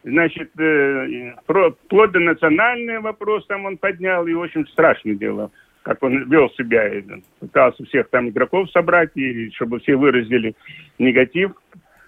Значит, 0.03 0.49
э, 0.59 1.35
про, 1.45 1.69
вплоть 1.69 2.11
до 2.13 2.19
национальный 2.19 2.99
вопрос 2.99 3.45
там 3.45 3.65
он 3.65 3.77
поднял, 3.77 4.25
и 4.25 4.33
очень 4.33 4.65
страшное 4.69 5.13
дело, 5.13 5.51
как 5.83 6.01
он 6.01 6.27
вел 6.27 6.49
себя. 6.57 6.97
и 6.97 7.03
Пытался 7.39 7.85
всех 7.85 8.09
там 8.09 8.29
игроков 8.29 8.71
собрать, 8.71 9.11
и 9.15 9.51
чтобы 9.51 9.79
все 9.81 9.97
выразили 9.97 10.55
негатив 10.97 11.51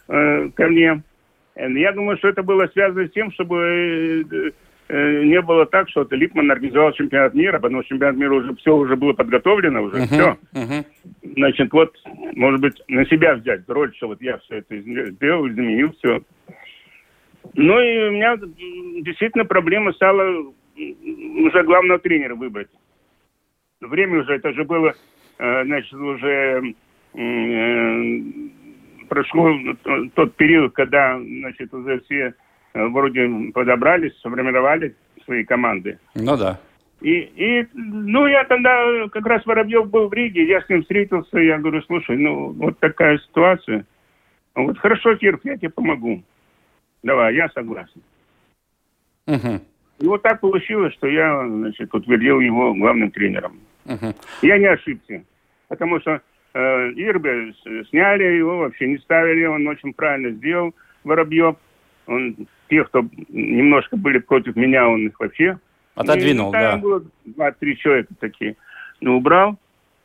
э, 0.07 0.49
ко 0.55 0.67
мне. 0.67 1.03
Э, 1.53 1.71
Я 1.71 1.91
думаю, 1.91 2.17
что 2.17 2.29
это 2.29 2.41
было 2.41 2.65
связано 2.73 3.07
с 3.07 3.11
тем, 3.11 3.31
чтобы 3.33 4.25
э, 4.31 4.51
не 4.89 5.41
было 5.41 5.65
так, 5.65 5.89
что 5.89 6.01
это 6.01 6.15
Липман 6.15 6.51
организовал 6.51 6.91
чемпионат 6.93 7.33
мира, 7.33 7.59
потому 7.59 7.81
что 7.81 7.89
чемпионат 7.89 8.17
мира 8.17 8.33
уже 8.33 8.55
все 8.55 8.75
уже 8.75 8.95
было 8.95 9.13
подготовлено, 9.13 9.83
уже 9.83 10.05
все. 10.07 10.37
Мгм. 10.53 10.85
Значит, 11.35 11.71
вот, 11.71 11.95
может 12.35 12.59
быть, 12.59 12.81
на 12.87 13.05
себя 13.05 13.35
взять 13.35 13.61
роль, 13.67 13.93
что 13.95 14.07
вот 14.07 14.21
я 14.21 14.37
все 14.39 14.57
это 14.57 14.77
сделал, 14.79 15.47
изменил 15.47 15.91
все. 15.93 16.21
Ну 17.55 17.79
и 17.79 18.09
у 18.09 18.11
меня 18.11 18.37
действительно 19.01 19.45
проблема 19.45 19.93
стала 19.93 20.45
уже 20.75 21.63
главного 21.63 21.99
тренера 21.99 22.35
выбрать. 22.35 22.69
Время 23.81 24.21
уже, 24.21 24.35
это 24.35 24.53
же 24.53 24.63
было, 24.63 24.93
э, 25.39 25.63
значит, 25.65 25.93
уже 25.93 26.73
э, 27.15 28.21
прошло 29.09 29.57
т- 29.83 30.09
тот 30.13 30.35
период, 30.35 30.73
когда, 30.73 31.19
значит, 31.19 31.73
уже 31.73 31.99
все 32.01 32.15
э, 32.15 32.33
вроде 32.73 33.51
подобрались, 33.53 34.17
сформировали 34.19 34.95
свои 35.25 35.43
команды. 35.43 35.99
Ну 36.15 36.37
да. 36.37 36.59
И, 37.01 37.11
и, 37.11 37.67
ну, 37.73 38.27
я 38.27 38.43
тогда, 38.43 39.09
как 39.11 39.25
раз 39.25 39.43
Воробьев 39.45 39.89
был 39.89 40.07
в 40.07 40.13
Риге, 40.13 40.47
я 40.47 40.61
с 40.61 40.69
ним 40.69 40.81
встретился, 40.81 41.39
я 41.39 41.57
говорю, 41.57 41.81
слушай, 41.81 42.15
ну, 42.15 42.51
вот 42.51 42.77
такая 42.77 43.17
ситуация. 43.17 43.85
Он 44.53 44.65
говорит, 44.65 44.81
хорошо, 44.81 45.15
Киров, 45.15 45.39
я 45.43 45.57
тебе 45.57 45.69
помогу. 45.69 46.21
Давай, 47.01 47.33
я 47.35 47.49
согласен. 47.49 48.01
Мгм. 49.25 49.61
И 49.99 50.05
вот 50.05 50.21
так 50.21 50.41
получилось, 50.41 50.93
что 50.93 51.07
я, 51.07 51.47
значит, 51.47 51.93
утвердил 51.93 52.39
его 52.39 52.73
главным 52.75 53.09
тренером. 53.09 53.59
Мгм. 53.85 54.13
Я 54.43 54.59
не 54.59 54.65
ошибся, 54.65 55.23
потому 55.69 55.99
что 56.01 56.21
э, 56.53 56.59
Ирбе 56.95 57.53
сняли 57.89 58.23
его, 58.35 58.59
вообще 58.59 58.87
не 58.87 58.97
ставили, 58.99 59.45
он 59.45 59.67
очень 59.67 59.93
правильно 59.93 60.29
сделал, 60.31 60.75
Воробьев. 61.03 61.55
Он, 62.05 62.35
тех, 62.71 62.87
кто 62.87 63.05
немножко 63.29 63.97
были 63.97 64.17
против 64.17 64.55
меня, 64.55 64.87
он 64.87 65.07
их 65.07 65.19
вообще 65.19 65.59
Отодвинул, 65.93 66.47
ну, 66.47 66.51
да. 66.53 66.77
было 66.77 67.03
два-три 67.25 67.77
человека 67.77 68.13
такие. 68.19 68.55
Ну, 69.01 69.17
убрал. 69.17 69.57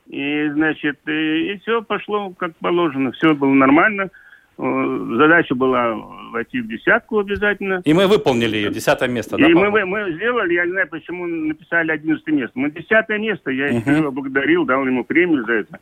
И, 0.09 0.49
значит, 0.53 0.99
и, 1.09 1.59
все 1.63 1.83
пошло 1.83 2.31
как 2.31 2.57
положено. 2.57 3.13
Все 3.13 3.35
было 3.35 3.53
нормально. 3.53 4.11
э, 4.59 5.17
задача 5.17 5.55
была 5.55 5.95
войти 6.33 6.61
в 6.61 6.69
десятку 6.69 7.21
обязательно. 7.21 7.83
И 7.85 7.95
мы 7.95 8.09
выполнили 8.09 8.57
ее, 8.57 8.71
десятое 8.71 9.09
место, 9.09 9.37
да? 9.37 9.49
И 9.49 9.55
мы, 9.55 9.85
мы 9.85 10.13
сделали, 10.15 10.55
я 10.55 10.65
не 10.65 10.73
знаю, 10.73 10.89
почему 10.89 11.27
написали 11.27 11.93
11 11.93 12.27
место. 12.29 12.53
Мы 12.59 12.71
десятое 12.71 13.19
место, 13.19 13.51
я 13.51 13.69
еще 13.69 13.99
его 13.99 14.11
благодарил, 14.11 14.65
дал 14.65 14.85
ему 14.87 15.05
премию 15.05 15.45
за 15.45 15.53
это, 15.53 15.79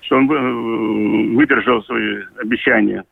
что 0.00 0.16
он 0.16 0.30
э, 0.30 1.36
выдержал 1.36 1.82
свои 1.84 2.18
обещания. 2.38 3.04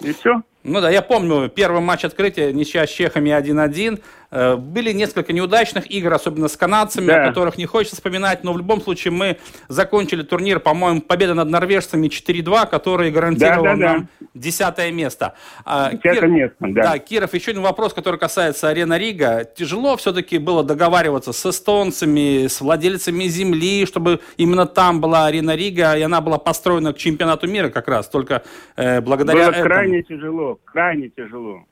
И 0.00 0.12
все. 0.12 0.42
Ну 0.68 0.80
да, 0.80 0.90
я 0.90 1.00
помню 1.00 1.48
первый 1.48 1.80
матч 1.80 2.04
открытия, 2.04 2.52
ничья 2.52 2.86
с 2.86 2.90
чехами 2.90 3.30
1-1. 3.30 4.00
Э, 4.32 4.56
Были 4.56 4.90
несколько 4.92 5.32
неудачных 5.32 5.88
игр, 5.88 6.12
особенно 6.12 6.48
с 6.48 6.56
канадцами, 6.56 7.06
Да. 7.06 7.22
о 7.24 7.28
которых 7.28 7.56
не 7.56 7.66
хочется 7.66 7.94
вспоминать, 7.94 8.42
но 8.42 8.52
в 8.52 8.58
любом 8.58 8.80
случае 8.80 9.12
мы 9.12 9.36
закончили 9.68 10.22
турнир, 10.22 10.58
по-моему, 10.58 11.00
победа 11.00 11.34
над 11.34 11.48
норвежцами 11.48 12.08
4-2, 12.08 12.66
который 12.66 13.12
гарантировал 13.12 13.62
Да, 13.64 13.70
да, 13.70 13.76
да. 13.76 13.92
нам 13.92 14.08
десятое 14.34 14.90
место. 14.90 15.34
А, 15.64 15.92
Десятое 15.92 16.14
Кир- 16.22 16.26
место, 16.28 16.56
да. 16.60 16.98
Киров, 16.98 17.32
еще 17.34 17.52
один 17.52 17.62
вопрос, 17.62 17.94
который 17.94 18.18
касается 18.18 18.68
Арена 18.68 18.98
Рига. 18.98 19.44
Тяжело 19.56 19.96
все-таки 19.96 20.38
было 20.38 20.64
договариваться 20.64 21.32
с 21.32 21.46
эстонцами, 21.46 22.48
с 22.48 22.60
владельцами 22.60 23.24
земли, 23.24 23.86
чтобы 23.86 24.20
именно 24.36 24.66
там 24.66 25.00
была 25.00 25.26
Арена 25.26 25.54
Рига, 25.54 25.96
и 25.96 26.02
она 26.02 26.20
была 26.20 26.38
построена 26.38 26.92
к 26.92 26.98
чемпионату 26.98 27.46
мира 27.46 27.68
как 27.68 27.86
раз, 27.86 28.08
только 28.08 28.42
э, 28.74 29.00
благодаря 29.00 29.44
Было 29.44 29.50
этому. 29.50 29.64
крайне 29.66 30.02
тяжело, 30.02 30.55
крайне 30.64 31.08
тяжело. 31.08 31.64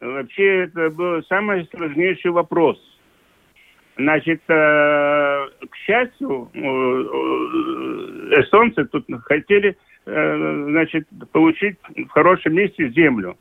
Вообще, 0.00 0.64
это 0.64 0.90
был 0.90 1.22
самый 1.24 1.68
сложнейший 1.74 2.30
вопрос. 2.30 2.78
Значит, 3.96 4.40
э, 4.48 5.48
к 5.68 5.76
счастью, 5.84 6.50
э, 6.54 6.58
э, 6.58 6.62
эстонцы 8.40 8.84
тут 8.86 9.04
хотели, 9.24 9.76
значит, 10.06 11.06
получить 11.32 11.76
в 11.94 12.08
хорошем 12.08 12.54
месте 12.54 12.88
землю. 12.90 13.36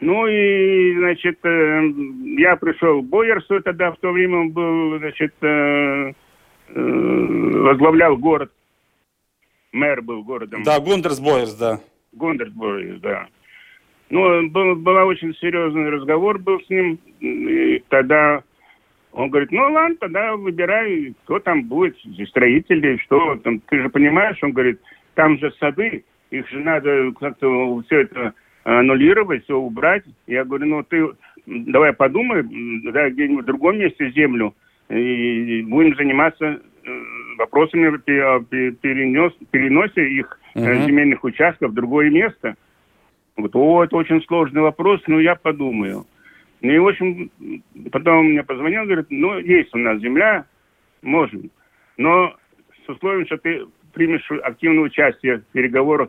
Ну 0.00 0.26
и, 0.26 0.96
значит, 0.98 1.38
я 1.44 2.56
пришел 2.56 3.02
к 3.02 3.06
Бойерсу, 3.06 3.60
тогда 3.62 3.92
в 3.92 3.98
то 3.98 4.10
время 4.12 4.38
он 4.38 4.50
был, 4.50 4.98
значит, 4.98 5.34
возглавлял 6.68 8.16
город. 8.16 8.50
Мэр 9.72 10.00
был 10.02 10.22
городом. 10.22 10.62
Да, 10.64 10.80
Гундерс 10.80 11.20
Бойерс, 11.20 11.54
да. 11.54 11.80
Гондерсбург, 12.16 13.00
да. 13.00 13.26
Ну, 14.08 14.48
был, 14.50 14.76
был 14.76 15.06
очень 15.06 15.34
серьезный 15.34 15.90
разговор 15.90 16.38
был 16.38 16.60
с 16.60 16.70
ним. 16.70 16.98
И 17.20 17.82
тогда 17.88 18.42
он 19.12 19.30
говорит, 19.30 19.50
ну 19.50 19.62
ладно, 19.72 19.96
тогда 19.98 20.36
выбирай, 20.36 21.14
кто 21.24 21.38
там 21.40 21.64
будет, 21.64 21.96
из 22.04 22.28
строителей, 22.28 22.98
что 22.98 23.36
там. 23.36 23.60
Ты 23.60 23.82
же 23.82 23.88
понимаешь, 23.88 24.38
он 24.42 24.52
говорит, 24.52 24.80
там 25.14 25.38
же 25.38 25.50
сады, 25.58 26.04
их 26.30 26.48
же 26.50 26.60
надо 26.60 27.12
как-то 27.18 27.82
все 27.86 28.02
это 28.02 28.34
аннулировать, 28.64 29.44
все 29.44 29.56
убрать. 29.56 30.04
Я 30.26 30.44
говорю, 30.44 30.66
ну 30.66 30.82
ты 30.82 31.08
давай 31.46 31.92
подумай, 31.92 32.42
да, 32.92 33.10
где-нибудь 33.10 33.44
в 33.44 33.46
другом 33.46 33.78
месте 33.78 34.10
землю, 34.10 34.54
и 34.88 35.62
будем 35.62 35.96
заниматься 35.96 36.44
э, 36.44 36.58
вопросами 37.38 37.96
перенес, 37.98 39.32
переносе 39.50 40.08
их 40.10 40.38
Мгм. 40.56 40.86
земельных 40.86 41.24
участков 41.24 41.70
в 41.70 41.74
другое 41.74 42.10
место. 42.10 42.56
Вот, 43.36 43.54
о, 43.54 43.84
это 43.84 43.96
очень 43.96 44.22
сложный 44.22 44.62
вопрос, 44.62 45.00
но 45.06 45.20
я 45.20 45.34
подумаю. 45.34 46.06
Ну 46.62 46.72
и, 46.72 46.78
в 46.78 46.88
общем, 46.88 47.30
потом 47.92 48.18
он 48.18 48.26
мне 48.30 48.42
позвонил, 48.42 48.84
говорит, 48.84 49.06
ну, 49.10 49.38
есть 49.38 49.74
у 49.74 49.78
нас 49.78 50.00
земля, 50.00 50.46
можем. 51.02 51.50
Но 51.98 52.34
с 52.84 52.88
условием, 52.88 53.26
что 53.26 53.36
ты 53.36 53.66
примешь 53.92 54.26
активное 54.42 54.84
участие 54.84 55.38
в 55.38 55.44
переговорах 55.52 56.08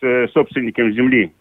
с 0.00 0.04
э, 0.04 0.28
собственником 0.28 0.92
земли. 0.92 1.32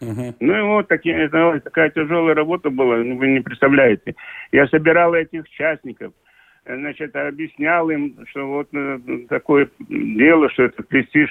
Мгм. 0.00 0.34
Ну 0.40 0.58
и 0.58 0.62
вот 0.62 0.88
такие, 0.88 1.28
такая 1.28 1.90
тяжелая 1.90 2.34
работа 2.34 2.70
была, 2.70 2.96
ну, 2.96 3.16
вы 3.16 3.28
не 3.28 3.40
представляете. 3.40 4.16
Я 4.50 4.66
собирал 4.66 5.14
этих 5.14 5.44
участников, 5.44 6.12
э, 6.12 6.21
значит, 6.66 7.14
объяснял 7.16 7.90
им, 7.90 8.14
что 8.30 8.46
вот 8.46 8.68
э, 8.72 8.98
такое 9.28 9.68
дело, 9.88 10.48
что 10.50 10.64
это 10.64 10.82
престиж 10.82 11.28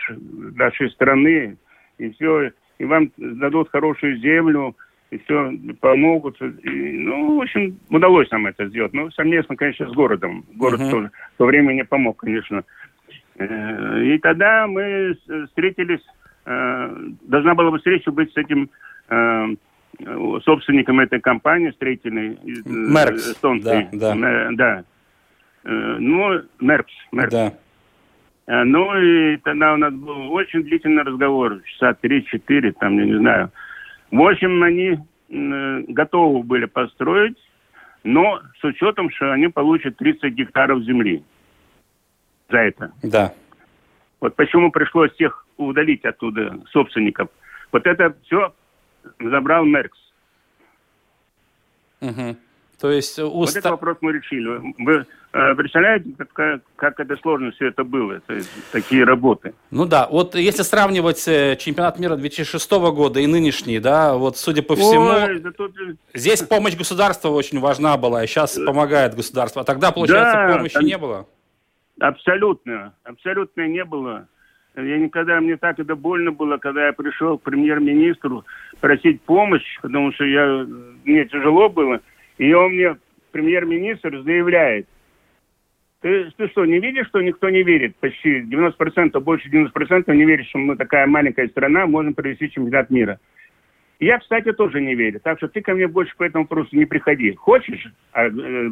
нашей 0.55 0.89
страны, 0.91 1.57
и 1.97 2.09
все, 2.11 2.51
и 2.79 2.85
вам 2.85 3.11
дадут 3.17 3.69
хорошую 3.69 4.17
землю, 4.17 4.75
и 5.11 5.17
все, 5.19 5.53
помогут. 5.79 6.41
И, 6.41 6.69
ну, 6.69 7.37
в 7.37 7.41
общем, 7.41 7.77
удалось 7.89 8.29
нам 8.31 8.47
это 8.47 8.67
сделать. 8.67 8.93
Ну, 8.93 9.09
совместно, 9.11 9.55
конечно, 9.55 9.87
с 9.89 9.93
городом. 9.93 10.45
Город 10.55 10.79
Мгм. 10.79 10.89
тоже 10.89 11.11
в 11.35 11.37
то 11.37 11.45
время 11.45 11.73
не 11.73 11.83
помог, 11.85 12.17
конечно. 12.17 12.63
Э, 13.37 14.03
И 14.03 14.17
тогда 14.19 14.67
мы 14.67 15.15
встретились, 15.47 16.01
э, 16.45 16.97
должна 17.27 17.55
была 17.55 17.71
бы 17.71 17.77
встреча 17.77 18.11
быть 18.11 18.31
с 18.33 18.37
этим 18.37 18.69
э, 19.09 19.55
э, 19.99 20.39
собственником 20.43 20.99
этой 20.99 21.19
компании 21.19 21.71
строительной. 21.71 22.33
э, 22.35 22.37
Меркс, 22.65 23.31
эстонской. 23.31 23.87
да, 23.93 24.15
да. 24.15 24.29
Э, 24.29 24.49
да. 24.53 24.83
Э, 25.63 25.97
Ну, 25.99 26.41
Меркс. 26.59 26.93
Меркс. 27.11 27.31
Да. 27.33 27.53
Э, 28.47 28.63
Ну 28.63 28.95
и 28.97 29.37
тогда 29.37 29.73
у 29.73 29.77
нас 29.77 29.93
был 29.93 30.31
очень 30.33 30.63
длительный 30.63 31.03
разговор, 31.03 31.61
часа 31.63 31.93
три-четыре, 31.93 32.71
там, 32.73 32.97
я 32.97 33.05
не 33.05 33.17
знаю. 33.17 33.51
В 34.11 34.21
общем, 34.21 34.61
они 34.63 34.97
м, 35.29 35.85
готовы 35.93 36.43
были 36.43 36.65
построить, 36.65 37.37
но 38.03 38.41
с 38.59 38.63
учетом, 38.63 39.09
что 39.11 39.31
они 39.31 39.47
получат 39.47 39.95
30 39.97 40.33
гектаров 40.33 40.83
земли 40.83 41.23
за 42.49 42.57
это. 42.57 42.91
Да. 43.03 43.33
Вот 44.19 44.35
почему 44.35 44.71
пришлось 44.71 45.11
всех 45.13 45.45
удалить 45.57 46.03
оттуда, 46.03 46.59
собственников. 46.71 47.29
Вот 47.71 47.85
это 47.87 48.13
все 48.25 48.53
забрал 49.19 49.63
Меркс. 49.65 49.97
Мгм. 52.01 52.35
То 52.81 52.89
есть 52.89 53.19
у 53.19 53.29
Вот 53.29 53.49
ста- 53.49 53.59
этот 53.59 53.71
вопрос 53.71 53.97
мы 54.01 54.11
решили. 54.11 54.73
Вы 54.79 55.05
э, 55.33 55.55
представляете, 55.55 56.09
как, 56.33 56.61
как 56.75 56.99
это 56.99 57.15
сложно 57.17 57.51
все 57.51 57.67
это 57.67 57.83
было, 57.83 58.13
это, 58.13 58.41
такие 58.71 59.03
работы? 59.03 59.53
Ну 59.69 59.85
да, 59.85 60.07
вот 60.09 60.33
если 60.33 60.63
сравнивать 60.63 61.27
э, 61.27 61.57
чемпионат 61.57 61.99
мира 61.99 62.15
2006 62.15 62.71
года 62.71 63.19
и 63.19 63.27
нынешний, 63.27 63.77
да, 63.77 64.15
вот 64.15 64.37
судя 64.37 64.63
по 64.63 64.75
всему, 64.75 65.09
Ой, 65.09 65.39
да 65.41 65.51
тут, 65.51 65.75
э, 65.79 65.93
здесь 66.15 66.41
помощь 66.41 66.75
государства 66.75 67.29
очень 67.29 67.59
важна 67.59 67.97
была, 67.97 68.23
и 68.23 68.27
сейчас 68.27 68.57
помогает 68.57 69.13
государство. 69.13 69.61
А 69.61 69.65
тогда, 69.65 69.91
получается, 69.91 70.33
Да, 70.33 70.57
помощи 70.57 70.73
там- 70.73 70.85
не 70.85 70.97
было? 70.97 71.27
Абсолютно, 71.99 72.95
абсолютно 73.03 73.67
не 73.67 73.85
было. 73.85 74.27
Я 74.75 74.97
никогда, 74.97 75.39
мне 75.39 75.55
так 75.57 75.77
это 75.77 75.95
больно 75.95 76.31
было, 76.31 76.57
когда 76.57 76.87
я 76.87 76.93
пришел 76.93 77.37
к 77.37 77.43
премьер-министру 77.43 78.43
просить 78.79 79.21
помощь, 79.21 79.77
потому 79.83 80.11
что 80.13 80.23
я, 80.25 80.65
мне 81.03 81.25
тяжело 81.25 81.69
было. 81.69 81.99
И 82.37 82.53
он 82.53 82.73
мне, 82.73 82.97
премьер-министр, 83.31 84.21
заявляет, 84.23 84.87
ты, 86.01 86.31
ты 86.35 86.47
что, 86.47 86.65
не 86.65 86.79
видишь, 86.79 87.07
что 87.07 87.21
никто 87.21 87.49
не 87.49 87.61
верит? 87.61 87.95
Почти 87.97 88.41
90%, 88.41 89.19
больше 89.19 89.49
90% 89.49 90.13
не 90.15 90.25
верит, 90.25 90.47
что 90.47 90.57
мы 90.57 90.75
такая 90.75 91.05
маленькая 91.05 91.47
страна, 91.49 91.85
можем 91.85 92.15
провести 92.15 92.49
чемпионат 92.49 92.89
мира. 92.89 93.19
Я, 93.99 94.17
кстати, 94.17 94.51
тоже 94.51 94.81
не 94.81 94.95
верю. 94.95 95.19
Так 95.19 95.37
что 95.37 95.47
ты 95.47 95.61
ко 95.61 95.75
мне 95.75 95.87
больше 95.87 96.15
по 96.17 96.23
этому 96.23 96.45
вопросу 96.45 96.75
не 96.75 96.85
приходи. 96.85 97.35
Хочешь 97.35 97.85
а, 98.13 98.25
э, 98.25 98.69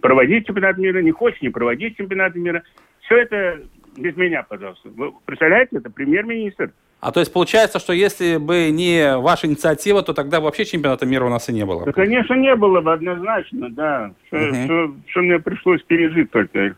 проводить 0.00 0.46
чемпионат 0.46 0.78
мира, 0.78 1.02
не 1.02 1.10
хочешь 1.10 1.42
не 1.42 1.48
проводить 1.48 1.96
чемпионат 1.96 2.36
мира. 2.36 2.62
Все 3.00 3.16
это 3.16 3.60
без 3.96 4.16
меня, 4.16 4.44
пожалуйста. 4.44 4.88
Вы 4.90 5.12
представляете, 5.26 5.78
это 5.78 5.90
премьер-министр. 5.90 6.70
А 7.00 7.12
то 7.12 7.20
есть 7.20 7.32
получается, 7.32 7.78
что 7.78 7.92
если 7.92 8.38
бы 8.38 8.70
не 8.72 9.16
ваша 9.18 9.46
инициатива, 9.46 10.02
то 10.02 10.12
тогда 10.14 10.40
вообще 10.40 10.64
чемпионата 10.64 11.06
мира 11.06 11.26
у 11.26 11.28
нас 11.28 11.48
и 11.48 11.52
не 11.52 11.64
было. 11.64 11.84
Да, 11.84 11.92
конечно, 11.92 12.34
не 12.34 12.56
было 12.56 12.80
бы 12.80 12.92
однозначно, 12.92 13.70
да. 13.70 14.10
Что, 14.26 14.36
Мгм. 14.36 14.64
что- 14.64 14.94
что 15.06 15.20
мне 15.20 15.38
пришлось 15.38 15.80
пережить 15.84 16.32
только, 16.32 16.74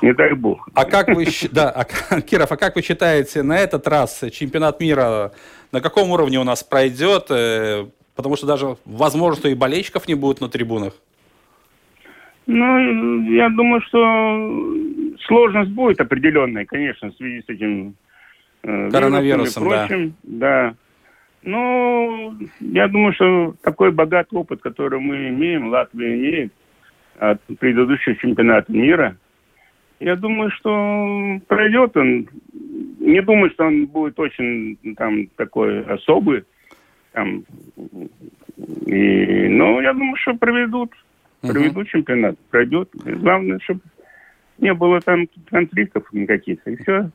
не 0.00 0.14
дай 0.14 0.32
бог. 0.32 0.66
А 0.74 0.84
как 0.86 1.08
вы, 1.08 1.26
да, 1.52 1.70
а 1.70 1.84
Киров, 2.22 2.50
а 2.52 2.56
как 2.56 2.74
вы 2.76 2.82
считаете, 2.82 3.42
на 3.42 3.58
этот 3.58 3.86
раз 3.86 4.24
чемпионат 4.32 4.80
мира 4.80 5.32
на 5.72 5.80
каком 5.82 6.10
уровне 6.10 6.38
у 6.40 6.44
нас 6.44 6.62
пройдет? 6.64 7.26
Э, 7.30 7.86
Потому 8.16 8.36
что 8.36 8.46
даже 8.46 8.76
возможно, 8.84 9.36
что 9.40 9.48
и 9.48 9.54
болельщиков 9.54 10.06
не 10.06 10.14
будет 10.14 10.42
на 10.42 10.48
трибунах. 10.50 10.92
Ну, 12.46 13.22
я 13.30 13.48
думаю, 13.48 13.80
что 13.82 15.16
сложность 15.26 15.70
будет 15.70 16.00
определенная, 16.02 16.66
конечно, 16.66 17.10
в 17.10 17.16
связи 17.16 17.40
с 17.40 17.48
этим 17.48 17.94
Коронавирусом, 18.62 19.64
вирусом 19.64 19.64
и 19.64 19.68
прочим. 19.68 20.14
Да. 20.22 20.74
Ну, 21.42 22.34
я 22.60 22.88
думаю, 22.88 23.14
что 23.14 23.54
такой 23.62 23.92
богатый 23.92 24.34
опыт, 24.34 24.60
который 24.60 25.00
мы 25.00 25.28
имеем, 25.28 25.68
Латвия 25.68 26.14
имеет 26.14 26.52
от 27.18 27.40
предыдущего 27.58 28.14
чемпионата 28.16 28.70
мира, 28.72 29.16
я 30.00 30.16
думаю, 30.16 30.50
что 30.50 31.40
пройдет 31.46 31.96
он. 31.96 32.26
Не 32.98 33.20
думаю, 33.22 33.50
что 33.50 33.64
он 33.66 33.86
будет 33.86 34.18
очень 34.18 34.78
там 34.96 35.26
такой 35.36 35.82
особый. 35.84 36.44
Там, 37.12 37.44
и, 38.86 39.48
но 39.48 39.80
я 39.82 39.92
думаю, 39.92 40.16
что 40.16 40.34
проведут. 40.34 40.92
Проведут 41.42 41.88
чемпионат, 41.88 42.38
пройдет. 42.50 42.88
Главное, 42.94 43.58
чтобы 43.62 43.80
не 44.60 44.74
было 44.74 45.00
там 45.00 45.28
конфликтов 45.50 46.04
никаких, 46.12 46.58
и 46.66 46.76
все. 46.76 47.10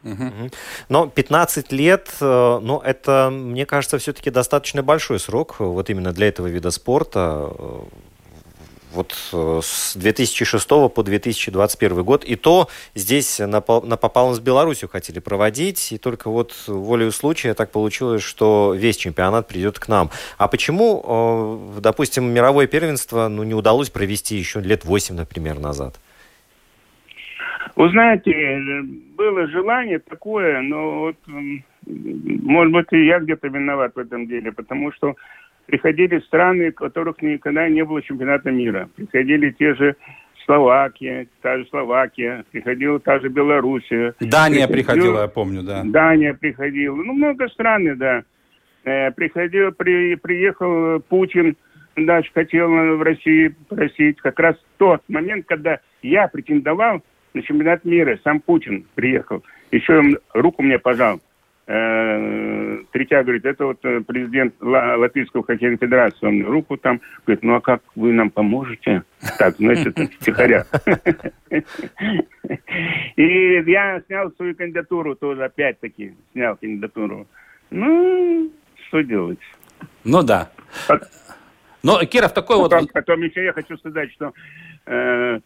Но 0.89 1.07
15 1.07 1.71
лет, 1.71 2.09
э, 2.21 2.59
ну, 2.61 2.79
это, 2.79 3.29
мне 3.31 3.65
кажется, 3.65 3.97
все-таки 3.97 4.31
достаточно 4.31 4.83
большой 4.83 5.19
срок, 5.19 5.55
вот 5.59 5.89
именно 5.89 6.11
для 6.11 6.27
этого 6.27 6.47
вида 6.47 6.71
спорта. 6.71 7.49
Э, 7.57 7.79
Вот 8.95 9.13
э, 9.33 9.59
с 9.61 9.97
2006 9.97 10.67
по 10.67 11.03
2021 11.03 12.03
год. 12.03 12.23
И 12.23 12.37
то 12.37 12.69
здесь 12.95 13.39
на, 13.39 13.61
на 13.83 13.97
Попалом 13.97 14.33
с 14.35 14.39
Беларусью 14.39 14.87
хотели 14.87 15.19
проводить, 15.19 15.91
и 15.91 15.97
только 15.97 16.29
вот 16.29 16.53
волею 16.67 17.11
случая 17.11 17.53
так 17.53 17.71
получилось, 17.71 18.23
что 18.23 18.73
весь 18.73 18.95
чемпионат 18.95 19.47
придет 19.49 19.79
к 19.79 19.89
нам. 19.89 20.11
А 20.37 20.47
почему, 20.47 21.03
э, 21.75 21.81
допустим, 21.81 22.23
мировое 22.33 22.67
первенство 22.67 23.27
ну, 23.27 23.43
не 23.43 23.53
удалось 23.53 23.89
провести 23.89 24.37
еще 24.37 24.61
лет 24.61 24.85
8, 24.85 25.15
например, 25.15 25.59
назад? 25.59 25.99
Вы 27.75 27.89
знаете, 27.89 28.83
было 29.17 29.47
желание 29.47 29.99
такое, 29.99 30.61
но 30.61 30.99
вот, 30.99 31.17
может 31.85 32.71
быть, 32.73 32.87
и 32.91 33.05
я 33.05 33.19
где-то 33.19 33.47
виноват 33.49 33.93
в 33.95 33.99
этом 33.99 34.27
деле, 34.27 34.51
потому 34.53 34.93
что 34.93 35.15
приходили 35.65 36.19
страны, 36.19 36.71
в 36.71 36.75
которых 36.75 37.21
никогда 37.21 37.67
не 37.67 37.83
было 37.83 38.01
чемпионата 38.01 38.49
мира. 38.49 38.89
Приходили 38.95 39.51
те 39.51 39.75
же 39.75 39.95
Словакия, 40.45 41.27
та 41.41 41.57
же 41.57 41.65
Словакия, 41.69 42.45
приходила 42.51 42.99
та 42.99 43.19
же 43.19 43.29
Белоруссия. 43.29 44.13
Дания 44.21 44.67
Приходила- 44.67 44.71
приходила, 44.71 45.21
я 45.23 45.27
помню, 45.27 45.63
да. 45.63 45.81
Дания 45.83 46.33
приходила. 46.33 46.95
Ну, 46.95 47.13
много 47.13 47.49
стран, 47.49 47.97
да. 47.97 48.23
Э, 48.85 49.11
приходил, 49.11 49.71
при, 49.71 50.15
приехал 50.15 50.99
Путин, 51.09 51.57
даже 51.95 52.29
хотел 52.33 52.69
в 52.69 53.01
России 53.01 53.55
просить. 53.67 54.21
Как 54.21 54.39
раз 54.39 54.55
тот 54.77 55.01
момент, 55.07 55.45
когда 55.47 55.79
я 56.03 56.27
претендовал 56.27 57.01
на 57.35 57.41
чемпионат 57.43 57.85
мира, 57.85 58.17
сам 58.23 58.39
Путин 58.39 58.85
приехал. 58.95 59.43
Еще 59.71 59.97
он 59.97 60.17
руку 60.33 60.63
мне 60.63 60.79
пожал. 60.79 61.19
Э, 61.67 62.77
Третья 62.91 63.23
говорит, 63.23 63.43
это 63.43 63.65
вот 63.65 63.83
э, 63.83 64.01
президент 64.01 64.53
Ла- 64.61 64.95
Латвийского 64.97 65.43
хоккейной 65.43 65.77
федерации. 65.77 66.25
Он 66.25 66.35
мне 66.35 66.43
руку 66.45 66.77
там 66.77 67.01
говорит, 67.25 67.43
ну 67.43 67.55
а 67.55 67.61
как 67.61 67.81
вы 67.95 68.13
нам 68.13 68.29
поможете? 68.29 69.03
Так, 69.37 69.55
значит, 69.57 69.97
втихаря. 70.19 70.65
И 73.15 73.63
я 73.65 74.01
снял 74.07 74.31
свою 74.33 74.55
кандидатуру 74.55 75.15
тоже, 75.15 75.43
опять-таки, 75.43 76.13
снял 76.33 76.55
кандидатуру. 76.55 77.27
Ну, 77.71 78.51
что 78.87 79.01
делать? 79.01 79.39
Ну 80.03 80.21
да. 80.23 80.51
Но, 81.83 82.03
Киров, 82.05 82.33
такой 82.33 82.57
вот... 82.57 82.71
Потом, 82.71 82.87
потом 82.93 83.21
еще 83.21 83.43
я 83.43 83.53
хочу 83.53 83.77
сказать, 83.77 84.11
что 84.11 84.33
э, 84.85 85.39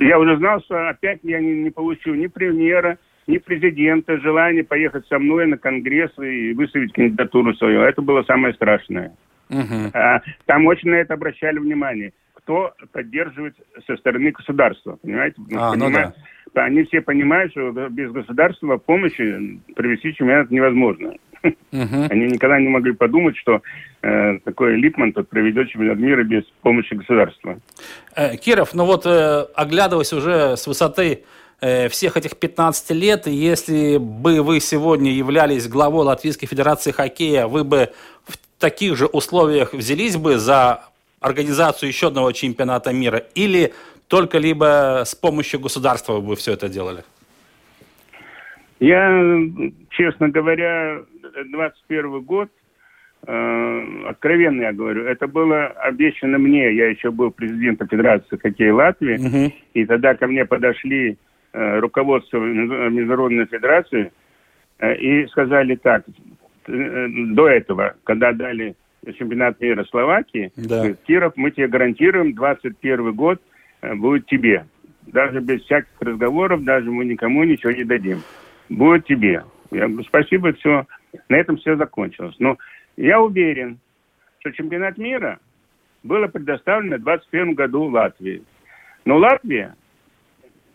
я 0.00 0.18
уже 0.18 0.36
знал, 0.38 0.60
что 0.62 0.88
опять 0.88 1.20
я 1.22 1.40
не, 1.40 1.54
не 1.64 1.70
получу 1.70 2.14
ни 2.14 2.26
премьера, 2.26 2.98
ни 3.26 3.38
президента 3.38 4.18
желание 4.20 4.64
поехать 4.64 5.06
со 5.06 5.18
мной 5.18 5.46
на 5.46 5.56
конгресс 5.56 6.10
и 6.18 6.52
выставить 6.52 6.92
кандидатуру 6.92 7.54
свою. 7.54 7.80
Это 7.82 8.02
было 8.02 8.22
самое 8.24 8.54
страшное. 8.54 9.12
Мгм. 9.48 9.90
А, 9.94 10.20
Там 10.46 10.66
очень 10.66 10.90
на 10.90 10.96
это 10.96 11.14
обращали 11.14 11.58
внимание. 11.58 12.12
Кто 12.34 12.74
поддерживает 12.92 13.54
со 13.86 13.96
стороны 13.96 14.30
государства, 14.30 14.98
понимаете? 15.02 15.36
А, 15.56 15.74
ну 15.74 15.86
понимают- 15.86 16.14
Они 16.54 16.84
все 16.84 17.00
понимают, 17.00 17.52
что 17.52 17.70
без 17.88 18.12
государства 18.12 18.76
помощи 18.76 19.60
провести 19.74 20.14
чемпионат 20.14 20.50
невозможно. 20.50 21.14
Они 21.72 22.26
никогда 22.26 22.58
не 22.58 22.68
могли 22.68 22.92
подумать, 22.92 23.36
что 23.36 23.60
э, 24.02 24.38
такой 24.44 24.76
Липман 24.76 25.12
тут 25.12 25.28
проведет 25.28 25.68
чемпионат 25.68 25.98
мира 25.98 26.24
без 26.24 26.44
помощи 26.62 26.94
государства. 26.94 27.58
Э, 28.16 28.36
Киров, 28.36 28.74
ну 28.74 28.84
вот 28.84 29.06
э, 29.06 29.46
оглядываясь 29.54 30.12
уже 30.12 30.56
с 30.56 30.66
высоты 30.66 31.24
э, 31.60 31.88
всех 31.88 32.16
этих 32.16 32.36
15 32.36 32.90
лет, 32.92 33.26
если 33.26 33.98
бы 33.98 34.42
вы 34.42 34.60
сегодня 34.60 35.12
являлись 35.12 35.68
главой 35.68 36.04
Латвийской 36.04 36.46
Федерации 36.46 36.92
хоккея, 36.92 37.46
вы 37.46 37.64
бы 37.64 37.90
в 38.26 38.36
таких 38.58 38.96
же 38.96 39.06
условиях 39.06 39.74
взялись 39.74 40.16
бы 40.16 40.38
за 40.38 40.84
организацию 41.20 41.88
еще 41.88 42.08
одного 42.08 42.32
чемпионата 42.32 42.92
мира 42.92 43.22
или 43.34 43.72
только 44.08 44.38
либо 44.38 45.02
с 45.04 45.14
помощью 45.14 45.60
государства 45.60 46.14
вы 46.14 46.20
бы 46.20 46.36
все 46.36 46.52
это 46.52 46.68
делали? 46.68 47.04
Я, 48.80 49.40
честно 49.90 50.28
говоря, 50.28 51.00
21 51.50 52.20
год, 52.22 52.48
э, 53.26 54.04
откровенно 54.08 54.62
я 54.62 54.72
говорю, 54.72 55.04
это 55.04 55.26
было 55.26 55.66
обещано 55.66 56.38
мне. 56.38 56.74
Я 56.74 56.88
еще 56.90 57.10
был 57.10 57.30
президентом 57.30 57.88
Федерации 57.88 58.36
хоккея 58.36 58.72
Латвии. 58.72 59.52
И 59.74 59.84
тогда 59.86 60.14
ко 60.14 60.26
мне 60.26 60.44
подошли 60.44 61.16
э, 61.52 61.78
руководство 61.78 62.38
Между- 62.38 62.90
Международной 62.90 63.46
Федерации 63.46 64.12
э, 64.78 64.96
и 64.96 65.26
сказали 65.28 65.76
так, 65.76 66.04
э, 66.66 67.06
до 67.08 67.48
этого, 67.48 67.94
когда 68.04 68.32
дали 68.32 68.74
чемпионат 69.18 69.60
мира 69.60 69.84
Словакии, 69.84 70.50
Да. 70.56 70.92
Киров, 71.06 71.34
мы 71.36 71.50
тебе 71.50 71.68
гарантируем, 71.68 72.34
21 72.34 73.12
год 73.12 73.40
э, 73.82 73.94
будет 73.94 74.26
тебе. 74.26 74.64
Даже 75.06 75.40
без 75.40 75.62
всяких 75.62 75.90
разговоров, 76.00 76.64
даже 76.64 76.90
мы 76.90 77.04
никому 77.04 77.44
ничего 77.44 77.72
не 77.72 77.84
дадим. 77.84 78.20
Будет 78.70 79.04
тебе. 79.06 79.44
Я 79.70 79.86
говорю, 79.88 80.04
спасибо, 80.04 80.52
все. 80.54 80.86
На 81.28 81.36
этом 81.36 81.56
все 81.56 81.76
закончилось. 81.76 82.36
Но 82.38 82.58
я 82.96 83.20
уверен, 83.20 83.78
что 84.40 84.52
чемпионат 84.52 84.98
мира 84.98 85.38
было 86.02 86.26
предоставлено 86.26 86.96
в 86.96 87.04
2021 87.04 87.54
году 87.54 87.84
Латвии. 87.84 88.42
Но 89.04 89.16
Латвия, 89.16 89.74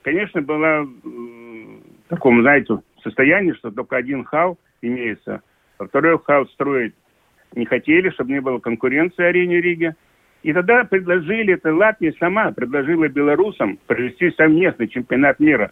конечно, 0.01 0.41
была 0.41 0.81
в 0.83 2.09
таком, 2.09 2.41
знаете, 2.41 2.79
состоянии, 3.03 3.53
что 3.53 3.71
только 3.71 3.97
один 3.97 4.23
хал 4.23 4.57
имеется. 4.81 5.41
А 5.77 5.85
второй 5.85 6.19
хал 6.19 6.45
строить 6.47 6.93
не 7.55 7.65
хотели, 7.65 8.09
чтобы 8.11 8.31
не 8.31 8.41
было 8.41 8.59
конкуренции 8.59 9.23
арене 9.23 9.61
Риге. 9.61 9.95
И 10.43 10.53
тогда 10.53 10.83
предложили, 10.85 11.53
это 11.53 11.73
Латвия 11.73 12.13
сама 12.19 12.51
предложила 12.51 13.07
белорусам 13.07 13.77
провести 13.87 14.31
совместный 14.31 14.87
чемпионат 14.87 15.39
мира. 15.39 15.71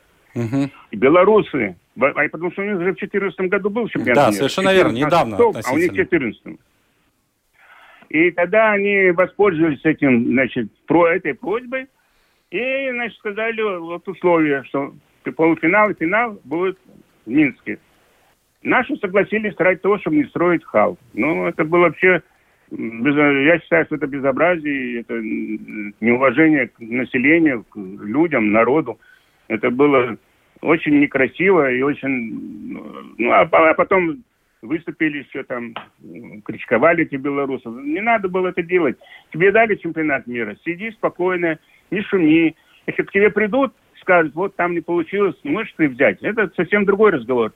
И 0.92 0.96
белорусы, 0.96 1.76
а 2.00 2.30
потому 2.30 2.52
что 2.52 2.62
у 2.62 2.66
них 2.66 2.76
уже 2.76 2.92
в 2.92 2.98
2014 2.98 3.40
году 3.50 3.70
был 3.70 3.88
чемпионат 3.88 4.16
Да, 4.16 4.28
мира. 4.28 4.38
совершенно 4.38 4.74
верно, 4.74 5.00
14 5.00 5.06
недавно 5.06 5.38
а 5.38 5.40
у 5.40 5.48
них 5.48 5.56
в 5.56 5.60
относительно. 5.60 6.32
2014. 6.32 6.60
И 8.10 8.32
тогда 8.32 8.72
они 8.72 9.12
воспользовались 9.12 9.84
этим, 9.84 10.26
значит, 10.28 10.72
про 10.86 11.08
этой 11.08 11.34
просьбой 11.34 11.88
и, 12.52 12.90
значит, 12.92 13.18
сказали 13.18 13.62
вот 13.80 14.08
условия, 14.08 14.64
что 14.64 14.94
полуфинал 15.36 15.90
и 15.90 15.94
финал 15.96 16.40
будет 16.46 16.78
в 17.26 17.30
Минске. 17.30 17.80
Наши 18.64 18.96
согласились 18.98 19.56
ради 19.58 19.80
того, 19.82 20.00
чтобы 20.00 20.18
не 20.18 20.24
строить 20.26 20.64
хал. 20.64 20.98
Ну, 21.14 21.48
это 21.48 21.64
было 21.66 21.82
вообще... 21.82 22.22
Я 22.70 23.60
считаю, 23.60 23.86
что 23.86 23.96
это 23.96 24.08
безобразие, 24.08 25.02
это 25.02 25.14
неуважение 26.02 26.68
к 26.68 26.80
населению, 26.80 27.64
к 27.64 27.78
людям, 27.78 28.52
народу. 28.52 29.00
Это 29.48 29.70
было 29.70 30.18
очень 30.62 31.00
некрасиво 31.00 31.72
и 31.72 31.82
очень... 31.82 33.14
Ну, 33.18 33.32
а, 33.32 33.42
а 33.52 33.74
потом 33.74 34.24
выступили 34.62 35.20
еще 35.20 35.44
там, 35.44 35.74
м, 36.04 36.42
критиковали 36.42 37.04
эти 37.04 37.16
белорусов. 37.16 37.76
Не 37.84 38.02
надо 38.02 38.28
было 38.30 38.50
это 38.50 38.64
делать. 38.64 38.98
Тебе 39.32 39.52
дали 39.52 39.76
чемпионат 39.76 40.28
мира. 40.28 40.56
Сиди 40.66 40.92
спокойно, 40.92 41.60
не 41.92 42.02
шуми. 42.02 42.56
Если 42.86 43.04
к 43.04 43.12
тебе 43.12 43.30
придут, 43.30 43.74
скажут, 44.02 44.34
вот 44.36 44.56
там 44.56 44.74
не 44.74 44.80
получилось, 44.80 45.36
можешь 45.44 45.74
ты 45.76 45.90
взять. 45.90 46.22
Это 46.22 46.50
совсем 46.56 46.86
другой 46.86 47.12
разговор. 47.12 47.52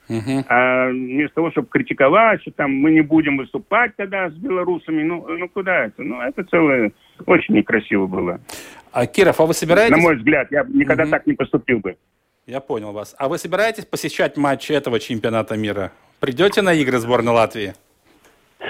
А 0.49 0.89
вместо 0.89 1.35
того, 1.35 1.51
чтобы 1.51 1.67
критиковать, 1.69 2.41
что 2.41 2.51
там 2.51 2.73
мы 2.73 2.91
не 2.91 3.01
будем 3.01 3.37
выступать 3.37 3.95
тогда 3.95 4.29
с 4.29 4.33
белорусами, 4.33 5.03
ну, 5.03 5.25
ну 5.27 5.47
куда 5.47 5.85
это? 5.85 6.03
Ну, 6.03 6.19
это 6.21 6.43
целое 6.43 6.91
очень 7.25 7.55
некрасиво 7.55 8.07
было. 8.07 8.41
А, 8.91 9.07
Киров, 9.07 9.39
а 9.39 9.45
вы 9.45 9.53
собираетесь... 9.53 9.95
На 9.95 10.01
мой 10.01 10.17
взгляд, 10.17 10.51
я 10.51 10.65
никогда 10.67 11.05
так 11.05 11.25
не 11.25 11.33
поступил 11.33 11.79
бы. 11.79 11.95
Я 12.47 12.59
понял 12.59 12.91
вас. 12.91 13.15
А 13.19 13.27
вы 13.29 13.37
собираетесь 13.37 13.85
посещать 13.85 14.35
матчи 14.35 14.71
этого 14.71 14.99
чемпионата 14.99 15.55
мира? 15.55 15.91
Придете 16.19 16.61
на 16.61 16.73
игры 16.73 16.97
сборной 16.97 17.33
Латвии? 17.33 17.73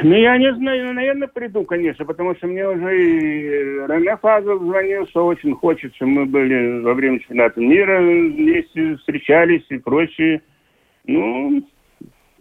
Ну, 0.04 0.16
я 0.16 0.38
не 0.38 0.54
знаю, 0.56 0.86
ну, 0.86 0.94
наверное, 0.94 1.28
приду, 1.28 1.64
конечно, 1.64 2.06
потому 2.06 2.36
что 2.36 2.48
мне 2.48 2.68
уже 2.68 2.98
и 2.98 3.50
Рене 3.88 4.18
Фазов 4.18 4.62
звонил, 4.62 5.06
что 5.08 5.26
очень 5.26 5.54
хочет, 5.54 5.94
чтобы 5.96 6.12
мы 6.12 6.26
были 6.26 6.82
во 6.82 6.94
время 6.94 7.20
чемпионата 7.20 7.60
мира 7.60 8.02
вместе 8.02 8.96
встречались 8.98 9.66
и 9.70 9.78
прочее. 9.78 10.42
Ну, 11.06 11.68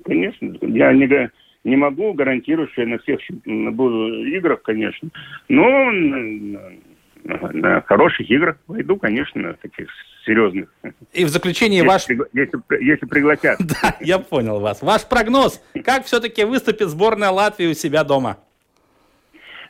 конечно, 0.05 0.57
я 0.63 0.93
не, 0.93 1.31
не 1.65 1.77
могу 1.77 2.13
гарантировать, 2.13 2.71
что 2.73 2.83
я 2.83 2.89
на 2.89 2.99
всех 2.99 3.21
буду 3.45 4.25
играх, 4.27 4.63
конечно. 4.63 5.09
Но 5.49 5.91
на, 7.25 7.81
хороших 7.83 8.31
играх 8.31 8.57
пойду, 8.67 8.97
конечно, 8.97 9.41
на 9.41 9.55
таких 9.55 9.89
серьезных. 10.25 10.69
И 11.13 11.25
в 11.25 11.29
заключении 11.29 11.79
Если, 11.79 11.89
ваш... 11.89 12.09
пригла- 12.09 12.29
если, 12.33 12.85
если 12.85 13.07
пригласят. 13.07 13.59
Да, 13.83 13.97
я 14.01 14.19
понял 14.19 14.61
вас. 14.61 14.83
Ваш 14.83 15.09
прогноз. 15.09 15.63
Как 15.85 16.05
все-таки 16.05 16.45
выступит 16.45 16.89
сборная 16.89 17.31
Латвии 17.31 17.67
у 17.67 17.75
себя 17.75 18.05
дома? 18.05 18.39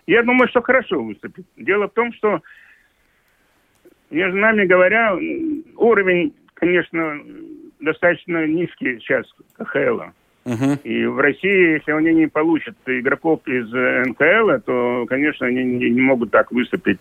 Я 0.06 0.22
думаю, 0.22 0.48
что 0.48 0.60
хорошо 0.62 1.02
выступит. 1.02 1.46
Дело 1.56 1.88
в 1.88 1.92
том, 1.92 2.12
что 2.14 2.40
между 4.10 4.38
нами 4.38 4.66
говоря, 4.66 5.16
уровень, 5.76 6.34
конечно, 6.54 7.20
достаточно 7.80 8.46
низкий 8.46 8.98
сейчас 8.98 9.26
КХЛ. 9.56 10.10
Угу. 10.46 10.78
И 10.84 11.04
в 11.04 11.18
России, 11.18 11.74
если 11.74 11.92
они 11.92 12.12
не 12.14 12.26
получат 12.26 12.76
игроков 12.86 13.46
из 13.46 13.68
НКЛ, 14.08 14.62
то, 14.64 15.06
конечно, 15.08 15.46
они 15.46 15.62
не 15.64 16.00
могут 16.00 16.30
так 16.30 16.50
выступить. 16.50 16.98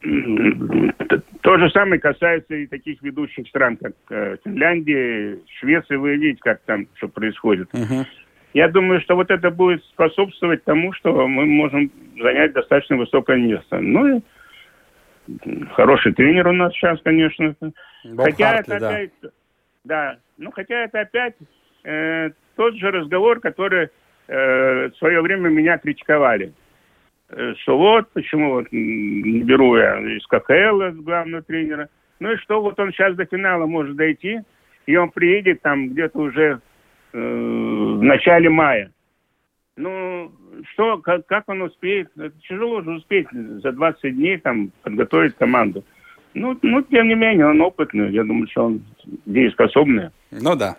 То 0.00 1.58
же 1.58 1.70
самое 1.70 2.00
касается 2.00 2.54
и 2.54 2.66
таких 2.66 3.02
ведущих 3.02 3.48
стран, 3.48 3.76
как 3.76 3.94
э, 4.10 4.36
Финляндия, 4.44 5.38
Швеция. 5.58 5.98
Вы 5.98 6.16
видите, 6.16 6.40
как 6.40 6.60
там 6.62 6.86
что 6.94 7.08
происходит. 7.08 7.68
Угу. 7.74 8.06
Я 8.54 8.68
думаю, 8.68 9.00
что 9.00 9.16
вот 9.16 9.30
это 9.30 9.50
будет 9.50 9.84
способствовать 9.86 10.64
тому, 10.64 10.92
что 10.92 11.26
мы 11.26 11.46
можем 11.46 11.90
занять 12.20 12.52
достаточно 12.52 12.96
высокое 12.96 13.36
место. 13.38 13.80
Ну 13.80 14.18
и 14.18 14.20
хороший 15.74 16.12
тренер 16.14 16.48
у 16.48 16.52
нас 16.52 16.72
сейчас, 16.74 17.00
конечно. 17.02 17.54
Боб 18.04 18.26
хотя 18.26 18.52
Хартли, 18.52 18.76
это 18.76 18.80
да. 18.80 18.90
опять, 18.90 19.10
да, 19.84 20.18
ну 20.38 20.50
хотя 20.52 20.84
это 20.84 21.00
опять 21.00 21.34
э, 21.84 22.30
тот 22.56 22.76
же 22.76 22.90
разговор, 22.90 23.40
который 23.40 23.88
э, 24.28 24.88
в 24.88 24.96
свое 24.96 25.20
время 25.20 25.48
меня 25.48 25.78
критиковали. 25.78 26.52
Э, 27.30 27.54
Что 27.62 27.76
вот, 27.76 28.10
почему 28.12 28.54
вот 28.54 28.66
не 28.72 29.42
беру 29.42 29.76
я 29.76 29.98
из 30.00 30.26
КХЛ 30.26 31.02
главного 31.02 31.42
тренера. 31.42 31.88
Ну 32.20 32.32
и 32.32 32.36
что, 32.36 32.60
вот 32.62 32.78
он 32.80 32.92
сейчас 32.92 33.14
до 33.16 33.26
финала 33.26 33.66
может 33.66 33.96
дойти, 33.96 34.40
и 34.86 34.96
он 34.96 35.10
приедет 35.10 35.62
там 35.62 35.90
где-то 35.90 36.18
уже 36.18 36.60
э, 37.12 37.18
в 37.18 38.02
начале 38.02 38.48
мая. 38.48 38.90
Ну, 39.76 40.32
что, 40.72 40.98
как, 40.98 41.26
как 41.26 41.48
он 41.48 41.62
успеет? 41.62 42.10
Это 42.16 42.34
тяжело 42.48 42.82
же 42.82 42.90
успеть 42.92 43.28
за 43.30 43.70
20 43.70 44.16
дней 44.16 44.38
там 44.38 44.72
подготовить 44.82 45.36
команду. 45.36 45.84
Ну, 46.34 46.58
ну, 46.62 46.82
тем 46.82 47.08
не 47.08 47.14
менее, 47.14 47.46
он 47.46 47.60
опытный. 47.60 48.10
Я 48.12 48.22
думаю, 48.24 48.48
что 48.50 48.66
он 48.66 48.82
дееспособный. 49.26 50.10
Ну 50.30 50.54
да. 50.54 50.76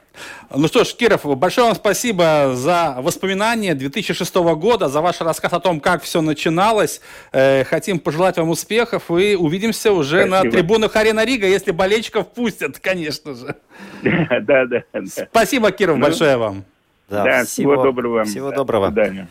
Ну 0.56 0.68
что 0.68 0.84
ж, 0.84 0.94
Киров, 0.94 1.26
большое 1.38 1.68
вам 1.68 1.76
спасибо 1.76 2.52
за 2.54 2.96
воспоминания 3.00 3.74
2006 3.74 4.36
года, 4.36 4.88
за 4.88 5.02
ваш 5.02 5.22
рассказ 5.22 5.52
о 5.54 5.60
том, 5.60 5.80
как 5.80 6.04
все 6.04 6.22
начиналось. 6.22 7.02
Э, 7.32 7.64
хотим 7.64 8.00
пожелать 8.00 8.38
вам 8.38 8.50
успехов 8.50 9.10
и 9.10 9.36
увидимся 9.36 9.92
уже 9.92 10.26
на 10.26 10.40
Спасибо. 10.42 10.52
трибунах 10.56 10.96
Арена 10.96 11.26
Рига, 11.26 11.48
если 11.48 11.72
болельщиков 11.72 12.32
пустят, 12.32 12.80
конечно 12.80 13.34
же. 13.34 13.56
Да, 14.42 14.66
да, 14.66 14.82
да. 14.94 15.26
Спасибо, 15.32 15.72
Киров, 15.72 15.98
Ну, 15.98 16.04
большое 16.04 16.38
вам. 16.38 16.64
Да, 17.10 17.24
Да, 17.24 17.44
всего 17.46 17.82
доброго 17.84 18.14
вам. 18.18 18.26
Всего 18.26 18.52
Да, 18.52 18.58
доброго. 18.58 18.90
До 18.92 19.04
свидания. 19.04 19.28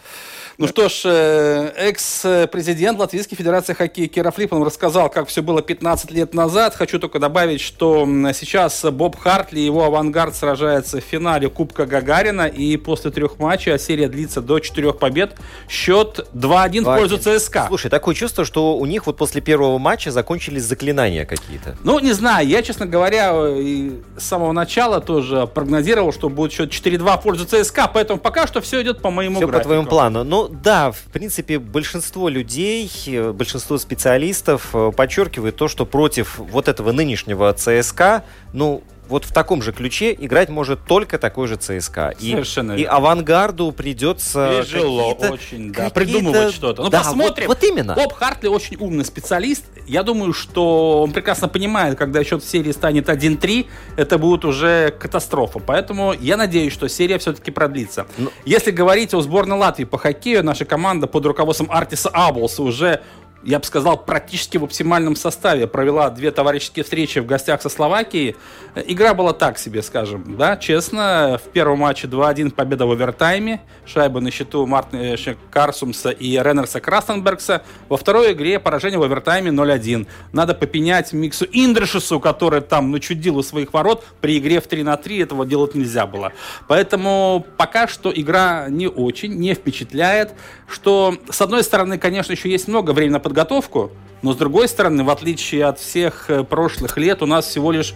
Ну 0.59 0.67
что 0.67 0.89
ж, 0.89 1.03
э, 1.05 1.73
экс-президент 1.77 2.99
Латвийской 2.99 3.37
Федерации 3.37 3.75
хоккея 3.75 4.09
Кира 4.09 4.33
Флиппан 4.33 4.61
рассказал, 4.65 5.09
как 5.09 5.29
все 5.29 5.41
было 5.41 5.63
15 5.63 6.11
лет 6.11 6.35
назад. 6.35 6.75
Хочу 6.75 6.99
только 6.99 7.21
добавить, 7.21 7.61
что 7.61 8.05
сейчас 8.35 8.85
Боб 8.91 9.17
Хартли 9.17 9.61
и 9.61 9.65
его 9.65 9.85
авангард 9.85 10.35
сражается 10.35 11.01
в 11.01 11.05
финале 11.05 11.49
Кубка 11.49 11.87
Гагарина. 11.87 12.49
И 12.49 12.77
после 12.77 13.13
трех 13.13 13.39
матчей, 13.39 13.73
а 13.73 13.79
серия 13.79 14.09
длится 14.09 14.41
до 14.41 14.59
четырех 14.59 14.99
побед, 14.99 15.37
счет 15.69 16.27
2-1 16.35 16.81
в 16.81 16.85
пользу 16.87 17.19
ЦСКА. 17.19 17.67
Слушай, 17.69 17.89
такое 17.89 18.17
чувство, 18.17 18.45
что 18.45 18.77
у 18.79 18.85
них 18.85 19.07
вот 19.07 19.17
после 19.17 19.41
первого 19.41 19.79
матча 19.79 20.11
закончились 20.11 20.65
заклинания 20.65 21.25
какие-то. 21.25 21.77
Ну, 21.85 22.01
не 22.01 22.15
знаю, 22.15 22.49
я, 22.49 22.63
честно 22.63 22.87
говоря, 22.87 23.31
э, 23.33 23.91
с 24.17 24.25
самого 24.25 24.51
начала 24.51 25.01
тоже 25.01 25.47
прогнозировал, 25.47 26.13
что 26.13 26.29
будет 26.29 26.51
счет 26.51 26.71
4-2 26.71 27.21
в 27.21 27.23
пользу 27.23 27.47
ЦСКА, 27.47 27.89
поэтому 27.95 28.19
пока 28.19 28.49
что 28.49 28.61
все 28.61 28.83
идет 28.83 29.01
по 29.01 29.13
моему 29.13 29.37
Все 29.37 29.47
по 29.47 29.53
графику. 29.53 29.69
твоему 29.69 29.87
плану. 29.87 30.25
Ну 30.25 30.48
да, 30.51 30.91
в 30.91 31.03
принципе, 31.13 31.59
большинство 31.59 32.29
людей, 32.29 32.91
э, 33.07 33.33
большинство 33.33 33.79
специалистов 33.79 34.71
э, 34.75 34.93
подчеркивает 34.97 35.57
то, 35.57 35.69
что 35.69 35.87
против 35.87 36.39
вот 36.39 36.69
этого 36.69 36.93
нынешнего 36.93 37.53
ЦСКА, 37.53 38.25
ну, 38.53 38.83
вот 39.09 39.25
в 39.25 39.33
таком 39.33 39.63
же 39.63 39.73
ключе 39.73 40.15
играть 40.19 40.49
может 40.49 40.85
только 40.85 41.19
такой 41.19 41.49
же 41.49 41.57
ЦСКА. 41.57 42.15
И, 42.21 42.33
Совершенно 42.33 42.73
и 42.73 42.85
авангарду 42.85 43.73
придется 43.73 44.63
Тяжело 44.65 45.13
очень, 45.15 45.73
да, 45.73 45.91
придумывать 45.91 46.55
что-то. 46.55 46.83
Ну, 46.83 46.91
Да, 46.91 46.99
посмотрим. 46.99 47.47
Вот, 47.49 47.59
вот 47.63 47.65
именно. 47.65 47.95
Боб 47.95 48.13
Хартли 48.13 48.49
очень 48.49 48.77
умный 48.79 49.05
специалист. 49.05 49.65
Я 49.87 50.03
думаю, 50.03 50.33
что 50.33 51.03
он 51.03 51.13
прекрасно 51.13 51.49
понимает, 51.49 51.97
когда 51.99 52.23
счет 52.23 52.43
в 52.43 52.49
серии 52.49 52.73
станет 52.73 53.09
1-3, 53.09 53.67
это 53.97 54.19
будет 54.19 54.45
уже 54.45 54.91
катастрофа. 54.99 55.59
Поэтому 55.59 56.13
я 56.13 56.37
надеюсь, 56.37 56.73
что 56.73 56.89
серия 56.89 57.19
все-таки 57.19 57.51
продлится. 57.51 58.07
Ну- 58.19 58.31
Если 58.45 58.71
говорить 58.71 59.15
о 59.15 59.21
сборной 59.21 59.57
Латвии 59.57 59.85
по 59.85 59.99
хоккею, 59.99 60.45
наша 60.45 60.65
команда 60.65 61.07
под 61.07 61.25
руководством 61.27 61.71
Артиса 61.71 62.11
Аблса 62.13 62.63
уже 62.63 63.01
я 63.45 63.59
бы 63.59 63.65
сказал, 63.65 63.97
практически 63.97 64.59
в 64.59 64.65
оптимальном 64.65 65.15
составе. 65.15 65.67
Провела 65.67 66.11
две 66.11 66.31
товарищеские 66.31 66.85
встречи 66.85 67.21
в 67.21 67.27
гостях 67.27 67.63
со 67.63 67.69
Словакией. 67.69 68.37
Э, 68.75 68.83
Игра 68.87 69.15
была 69.15 69.33
так 69.33 69.59
себе, 69.59 69.83
скажем, 69.83 70.37
да, 70.37 70.57
честно. 70.57 71.41
В 71.43 71.49
первом 71.51 71.79
матче 71.81 72.09
2-1 72.09 72.51
победа 72.51 72.87
в 72.87 72.91
овертайме. 72.91 73.61
Шайбы 73.87 74.21
на 74.21 74.31
счету 74.31 74.67
Мартина 74.67 75.17
Карсумса 75.51 76.11
и 76.11 76.37
Реннерса 76.37 76.81
Крастенбергса. 76.81 77.63
Во 77.89 77.97
второй 77.97 78.33
игре 78.33 78.59
поражение 78.59 78.99
в 78.99 79.05
овертайме 79.05 79.51
0-1. 79.51 80.07
Надо 80.33 80.55
попенять 80.55 81.13
Миксу 81.13 81.47
Индришесу, 81.51 82.19
который 82.19 82.61
там 82.61 82.91
начудил 82.91 83.39
у 83.39 83.43
своих 83.43 83.73
ворот. 83.73 84.05
При 84.21 84.39
игре 84.39 84.61
в 84.61 84.67
3 84.67 84.83
на 84.83 84.97
3 84.97 85.19
этого 85.19 85.47
делать 85.47 85.75
нельзя 85.75 86.07
было. 86.07 86.33
Поэтому 86.67 87.47
пока 87.57 87.87
что 87.87 88.13
игра 88.13 88.67
не 88.69 88.89
очень, 88.89 89.35
не 89.35 89.55
впечатляет. 89.55 90.35
Что, 90.67 91.17
с 91.31 91.41
одной 91.41 91.63
стороны, 91.63 91.99
конечно, 91.99 92.33
еще 92.33 92.51
есть 92.51 92.69
много 92.69 92.91
времени 92.91 93.15
на 93.15 93.21
подготовку, 93.29 93.91
но 94.23 94.33
с 94.33 94.37
другой 94.37 94.69
стороны, 94.69 95.05
в 95.05 95.11
отличие 95.11 95.67
от 95.67 95.79
всех 95.79 96.31
э, 96.31 96.45
прошлых 96.45 96.97
лет, 96.97 97.23
у 97.23 97.27
нас 97.27 97.47
всего 97.47 97.71
лишь 97.71 97.95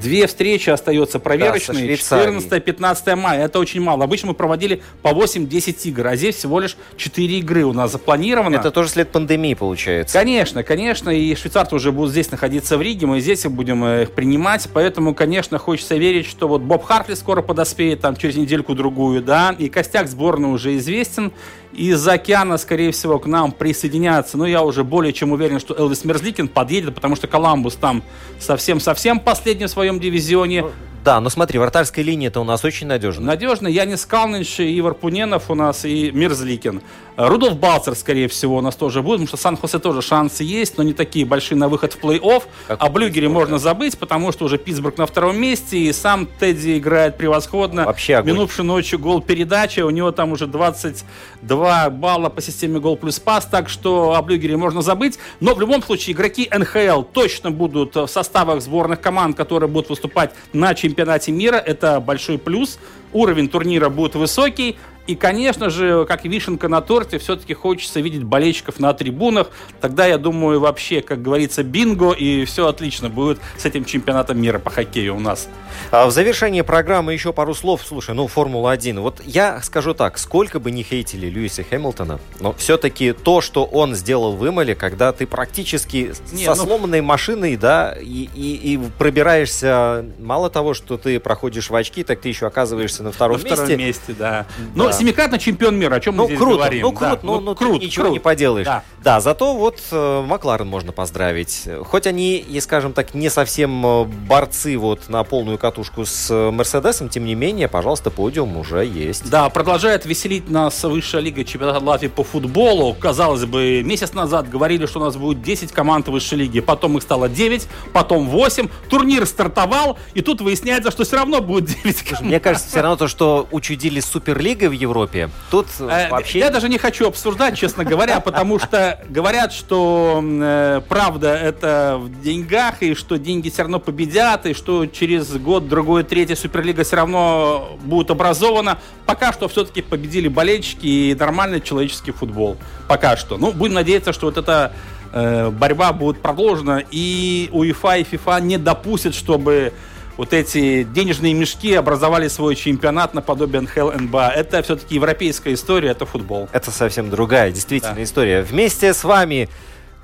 Две 0.00 0.26
встречи 0.26 0.70
остается 0.70 1.18
проверочные, 1.20 1.86
Швейцарией. 1.86 2.38
14-15 2.38 3.16
мая. 3.16 3.44
Это 3.44 3.58
очень 3.60 3.80
мало. 3.80 4.04
Обычно 4.04 4.28
мы 4.28 4.34
проводили 4.34 4.82
по 5.02 5.08
8-10 5.08 5.76
игр, 5.84 6.06
а 6.08 6.16
здесь 6.16 6.36
всего 6.36 6.58
лишь 6.58 6.76
4 6.96 7.38
игры 7.38 7.64
у 7.64 7.72
нас 7.72 7.92
запланировано. 7.92 8.56
Это 8.56 8.70
тоже 8.70 8.88
след 8.88 9.10
пандемии 9.10 9.54
получается. 9.54 10.18
Конечно, 10.18 10.62
конечно, 10.62 11.10
и 11.10 11.34
швейцарцы 11.34 11.74
уже 11.76 11.92
будут 11.92 12.10
здесь 12.10 12.30
находиться 12.30 12.76
в 12.76 12.82
Риге, 12.82 13.06
мы 13.06 13.20
здесь 13.20 13.44
их 13.44 13.52
будем 13.52 13.84
э, 13.84 14.02
их 14.02 14.12
принимать, 14.12 14.68
поэтому, 14.72 15.14
конечно, 15.14 15.58
хочется 15.58 15.96
верить, 15.96 16.26
что 16.26 16.48
вот 16.48 16.62
Боб 16.62 16.84
Хартли 16.84 17.14
скоро 17.14 17.42
подоспеет, 17.42 18.00
там, 18.00 18.16
через 18.16 18.36
недельку-другую, 18.36 19.22
да, 19.22 19.54
и 19.56 19.68
костяк 19.68 20.08
сборной 20.08 20.50
уже 20.50 20.76
известен, 20.76 21.32
из 21.74 22.06
океана, 22.06 22.56
скорее 22.56 22.92
всего, 22.92 23.18
к 23.18 23.26
нам 23.26 23.52
присоединятся, 23.52 24.38
но 24.38 24.46
я 24.46 24.62
уже 24.62 24.84
более 24.84 25.12
чем 25.12 25.32
уверен, 25.32 25.58
что 25.58 25.74
Элвис 25.74 26.04
Мерзликин 26.04 26.48
подъедет, 26.48 26.94
потому 26.94 27.16
что 27.16 27.26
Коламбус 27.26 27.74
там 27.74 28.02
совсем-совсем 28.38 29.20
последний 29.20 29.66
в 29.66 29.70
своем 29.84 30.00
дивизионе. 30.00 30.64
Да, 31.04 31.20
но 31.20 31.28
смотри, 31.28 31.58
вратарская 31.58 32.02
линия-то 32.02 32.40
у 32.40 32.44
нас 32.44 32.64
очень 32.64 32.86
надежная. 32.86 33.26
Надежно. 33.26 33.68
Янис 33.68 34.06
Калнич, 34.06 34.58
Ивар 34.58 34.94
Пуненов 34.94 35.50
у 35.50 35.54
нас 35.54 35.84
и 35.84 36.10
Мирзликин. 36.10 36.80
Рудolf 37.18 37.56
Балцер, 37.56 37.94
скорее 37.94 38.26
всего, 38.26 38.56
у 38.56 38.60
нас 38.62 38.74
тоже 38.74 39.02
будет, 39.02 39.18
потому 39.18 39.28
что 39.28 39.36
Сан-Хосе 39.36 39.78
тоже 39.78 40.00
шансы 40.00 40.42
есть, 40.42 40.78
но 40.78 40.82
не 40.82 40.94
такие 40.94 41.26
большие 41.26 41.58
на 41.58 41.68
выход 41.68 41.92
в 41.92 42.02
плей-офф. 42.02 42.44
Как 42.66 42.82
О 42.82 42.88
Блюгере 42.88 43.28
можно 43.28 43.58
забыть, 43.58 43.98
потому 43.98 44.32
что 44.32 44.46
уже 44.46 44.56
Питтсбург 44.56 44.96
на 44.96 45.04
втором 45.06 45.38
месте, 45.38 45.76
и 45.76 45.92
сам 45.92 46.26
Тедди 46.26 46.78
играет 46.78 47.18
превосходно. 47.18 47.84
Вообще 47.84 48.16
огонь. 48.16 48.32
Минувшей 48.32 48.64
ночью 48.64 48.98
гол 48.98 49.20
передача, 49.20 49.84
у 49.84 49.90
него 49.90 50.10
там 50.10 50.32
уже 50.32 50.46
22 50.46 51.90
балла 51.90 52.30
по 52.30 52.40
системе 52.40 52.80
гол 52.80 52.96
плюс 52.96 53.20
пас, 53.20 53.44
так 53.44 53.68
что 53.68 54.14
о 54.14 54.22
Блюгере 54.22 54.56
можно 54.56 54.80
забыть. 54.80 55.18
Но 55.38 55.54
в 55.54 55.60
любом 55.60 55.82
случае 55.82 56.14
игроки 56.14 56.50
НХЛ 56.50 57.02
точно 57.02 57.50
будут 57.50 57.94
в 57.94 58.06
составах 58.06 58.62
сборных 58.62 59.02
команд, 59.02 59.36
которые 59.36 59.68
будут 59.68 59.90
выступать 59.90 60.32
на 60.54 60.74
чемпионате 60.74 60.93
мира. 61.32 61.56
Это 61.56 62.00
большой 62.00 62.38
плюс. 62.38 62.78
Уровень 63.12 63.48
турнира 63.48 63.88
будет 63.88 64.14
высокий. 64.14 64.76
И, 65.06 65.14
конечно 65.16 65.68
же, 65.68 66.06
как 66.06 66.24
вишенка 66.24 66.68
на 66.68 66.80
торте, 66.80 67.18
все-таки 67.18 67.52
хочется 67.52 68.00
видеть 68.00 68.22
болельщиков 68.24 68.80
на 68.80 68.94
трибунах. 68.94 69.48
Тогда, 69.82 70.06
я 70.06 70.16
думаю, 70.16 70.60
вообще, 70.60 71.02
как 71.02 71.20
говорится, 71.20 71.62
бинго, 71.62 72.12
и 72.12 72.46
все 72.46 72.68
отлично 72.68 73.10
будет 73.10 73.38
с 73.58 73.66
этим 73.66 73.84
чемпионатом 73.84 74.40
мира 74.40 74.58
по 74.58 74.70
хоккею 74.70 75.16
у 75.16 75.20
нас. 75.20 75.48
А 75.90 76.06
в 76.06 76.10
завершении 76.10 76.62
программы 76.62 77.12
еще 77.12 77.34
пару 77.34 77.54
слов. 77.54 77.82
Слушай, 77.86 78.14
ну, 78.14 78.26
Формула-1. 78.28 79.00
Вот 79.00 79.20
я 79.26 79.60
скажу 79.60 79.92
так, 79.92 80.16
сколько 80.16 80.58
бы 80.58 80.70
ни 80.70 80.82
хейтили 80.82 81.26
Льюиса 81.26 81.64
Хэмилтона, 81.64 82.18
но 82.40 82.54
все-таки 82.54 83.12
то, 83.12 83.42
что 83.42 83.64
он 83.64 83.94
сделал 83.94 84.34
в 84.36 84.48
Имале, 84.48 84.74
когда 84.74 85.12
ты 85.12 85.26
практически 85.26 86.14
Не, 86.32 86.44
со 86.46 86.54
ну- 86.54 86.64
сломанной 86.64 87.02
машиной, 87.02 87.56
да, 87.56 87.94
и, 88.00 88.28
и- 88.34 88.74
и 88.74 88.80
пробираешься, 88.98 90.06
мало 90.18 90.48
того, 90.48 90.74
что 90.74 90.96
ты 90.96 91.20
проходишь 91.20 91.68
в 91.70 91.74
очки, 91.74 92.04
так 92.04 92.20
ты 92.20 92.28
еще 92.28 92.46
оказываешься 92.46 93.02
на 93.02 93.12
втором 93.12 93.38
На 93.40 93.44
втором 93.46 93.68
месте. 93.68 93.76
месте, 93.76 94.14
да. 94.18 94.46
Ну, 94.74 94.93
Семикратный 94.98 95.38
чемпион 95.38 95.76
мира, 95.76 95.96
о 95.96 96.00
чем 96.00 96.16
ну, 96.16 96.22
мы 96.22 96.28
здесь 96.28 96.38
круто, 96.38 96.56
говорим. 96.56 96.82
Ну, 96.82 96.92
круто, 96.92 97.14
да. 97.14 97.20
ну, 97.22 97.40
ну, 97.40 97.54
круто, 97.54 97.78
ты 97.78 97.86
ничего 97.86 98.04
круто. 98.04 98.12
не 98.12 98.20
поделаешь. 98.20 98.66
Да. 98.66 98.82
Да. 99.02 99.20
зато 99.20 99.54
вот 99.54 99.80
э, 99.90 100.22
Макларен 100.26 100.66
можно 100.66 100.92
поздравить. 100.92 101.68
Хоть 101.84 102.06
они, 102.06 102.36
и, 102.36 102.60
скажем 102.60 102.92
так, 102.92 103.14
не 103.14 103.28
совсем 103.28 103.84
э, 103.84 104.04
борцы 104.04 104.76
вот 104.78 105.08
на 105.08 105.24
полную 105.24 105.58
катушку 105.58 106.04
с 106.04 106.30
э, 106.30 106.50
Мерседесом, 106.50 107.08
тем 107.08 107.24
не 107.24 107.34
менее, 107.34 107.68
пожалуйста, 107.68 108.10
подиум 108.10 108.56
уже 108.56 108.84
есть. 108.84 109.28
Да, 109.30 109.48
продолжает 109.48 110.06
веселить 110.06 110.48
нас 110.48 110.82
высшая 110.84 111.20
лига 111.20 111.44
чемпионата 111.44 111.84
Латвии 111.84 112.08
по 112.08 112.24
футболу. 112.24 112.94
Казалось 112.94 113.44
бы, 113.44 113.82
месяц 113.82 114.12
назад 114.12 114.48
говорили, 114.48 114.86
что 114.86 115.00
у 115.00 115.04
нас 115.04 115.16
будет 115.16 115.42
10 115.42 115.72
команд 115.72 116.08
высшей 116.08 116.38
лиги, 116.38 116.60
потом 116.60 116.96
их 116.96 117.02
стало 117.02 117.28
9, 117.28 117.66
потом 117.92 118.28
8. 118.28 118.68
Турнир 118.88 119.26
стартовал, 119.26 119.98
и 120.14 120.20
тут 120.20 120.40
выясняется, 120.40 120.90
что 120.90 121.04
все 121.04 121.16
равно 121.16 121.40
будет 121.40 121.66
9 121.82 122.02
команд. 122.02 122.26
Мне 122.26 122.40
кажется, 122.40 122.68
все 122.68 122.80
равно 122.80 122.96
то, 122.96 123.08
что 123.08 123.48
учудили 123.50 124.00
с 124.00 124.06
Суперлигой 124.06 124.68
в 124.68 124.72
Европе, 124.84 125.30
тут 125.50 125.66
Э, 125.80 126.08
вообще... 126.10 126.38
Я 126.38 126.50
даже 126.50 126.68
не 126.68 126.78
хочу 126.78 127.06
обсуждать, 127.08 127.56
честно 127.56 127.84
говоря, 127.84 128.20
потому 128.20 128.58
что 128.58 129.00
говорят, 129.08 129.52
что 129.52 130.22
э, 130.22 130.80
правда 130.88 131.34
это 131.34 131.96
в 132.00 132.22
деньгах, 132.22 132.82
и 132.82 132.94
что 132.94 133.18
деньги 133.18 133.50
все 133.50 133.62
равно 133.62 133.80
победят, 133.80 134.46
и 134.46 134.54
что 134.54 134.86
через 134.86 135.30
год, 135.36 135.68
другой, 135.68 136.04
третья 136.04 136.36
Суперлига 136.36 136.84
все 136.84 136.96
равно 136.96 137.78
будет 137.82 138.10
образована. 138.10 138.78
Пока 139.06 139.32
что 139.32 139.48
все-таки 139.48 139.82
победили 139.82 140.28
болельщики 140.28 140.86
и 140.86 141.14
нормальный 141.14 141.60
человеческий 141.60 142.12
футбол. 142.12 142.56
Пока 142.88 143.16
что. 143.16 143.36
Ну, 143.36 143.52
будем 143.52 143.74
надеяться, 143.74 144.12
что 144.12 144.26
вот 144.26 144.36
эта 144.36 144.72
э, 145.12 145.50
борьба 145.50 145.92
будет 145.92 146.20
продолжена, 146.20 146.82
и 146.90 147.48
УЕФА 147.52 147.98
и 147.98 148.04
ФИФА 148.04 148.40
не 148.40 148.58
допустят, 148.58 149.14
чтобы 149.14 149.72
вот 150.16 150.32
эти 150.32 150.84
денежные 150.84 151.34
мешки 151.34 151.74
образовали 151.74 152.28
свой 152.28 152.54
чемпионат 152.54 153.14
наподобие 153.14 153.62
НХЛ 153.62 153.90
НБА. 153.92 154.30
Это 154.30 154.62
все-таки 154.62 154.94
европейская 154.94 155.54
история, 155.54 155.90
это 155.90 156.06
футбол. 156.06 156.48
Это 156.52 156.70
совсем 156.70 157.10
другая, 157.10 157.50
действительно, 157.50 157.94
Да. 157.96 158.02
история. 158.02 158.42
Вместе 158.42 158.94
с 158.94 159.02
вами 159.04 159.48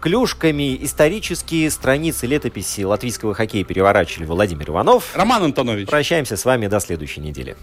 клюшками 0.00 0.82
исторические 0.84 1.70
страницы 1.70 2.26
летописи 2.26 2.82
латвийского 2.82 3.34
хоккея 3.34 3.64
переворачивали 3.64 4.24
Владимир 4.26 4.70
Иванов. 4.70 5.14
Роман 5.14 5.44
Антонович. 5.44 5.88
Прощаемся 5.88 6.36
с 6.36 6.44
вами 6.44 6.66
до 6.66 6.80
следующей 6.80 7.20
недели. 7.20 7.56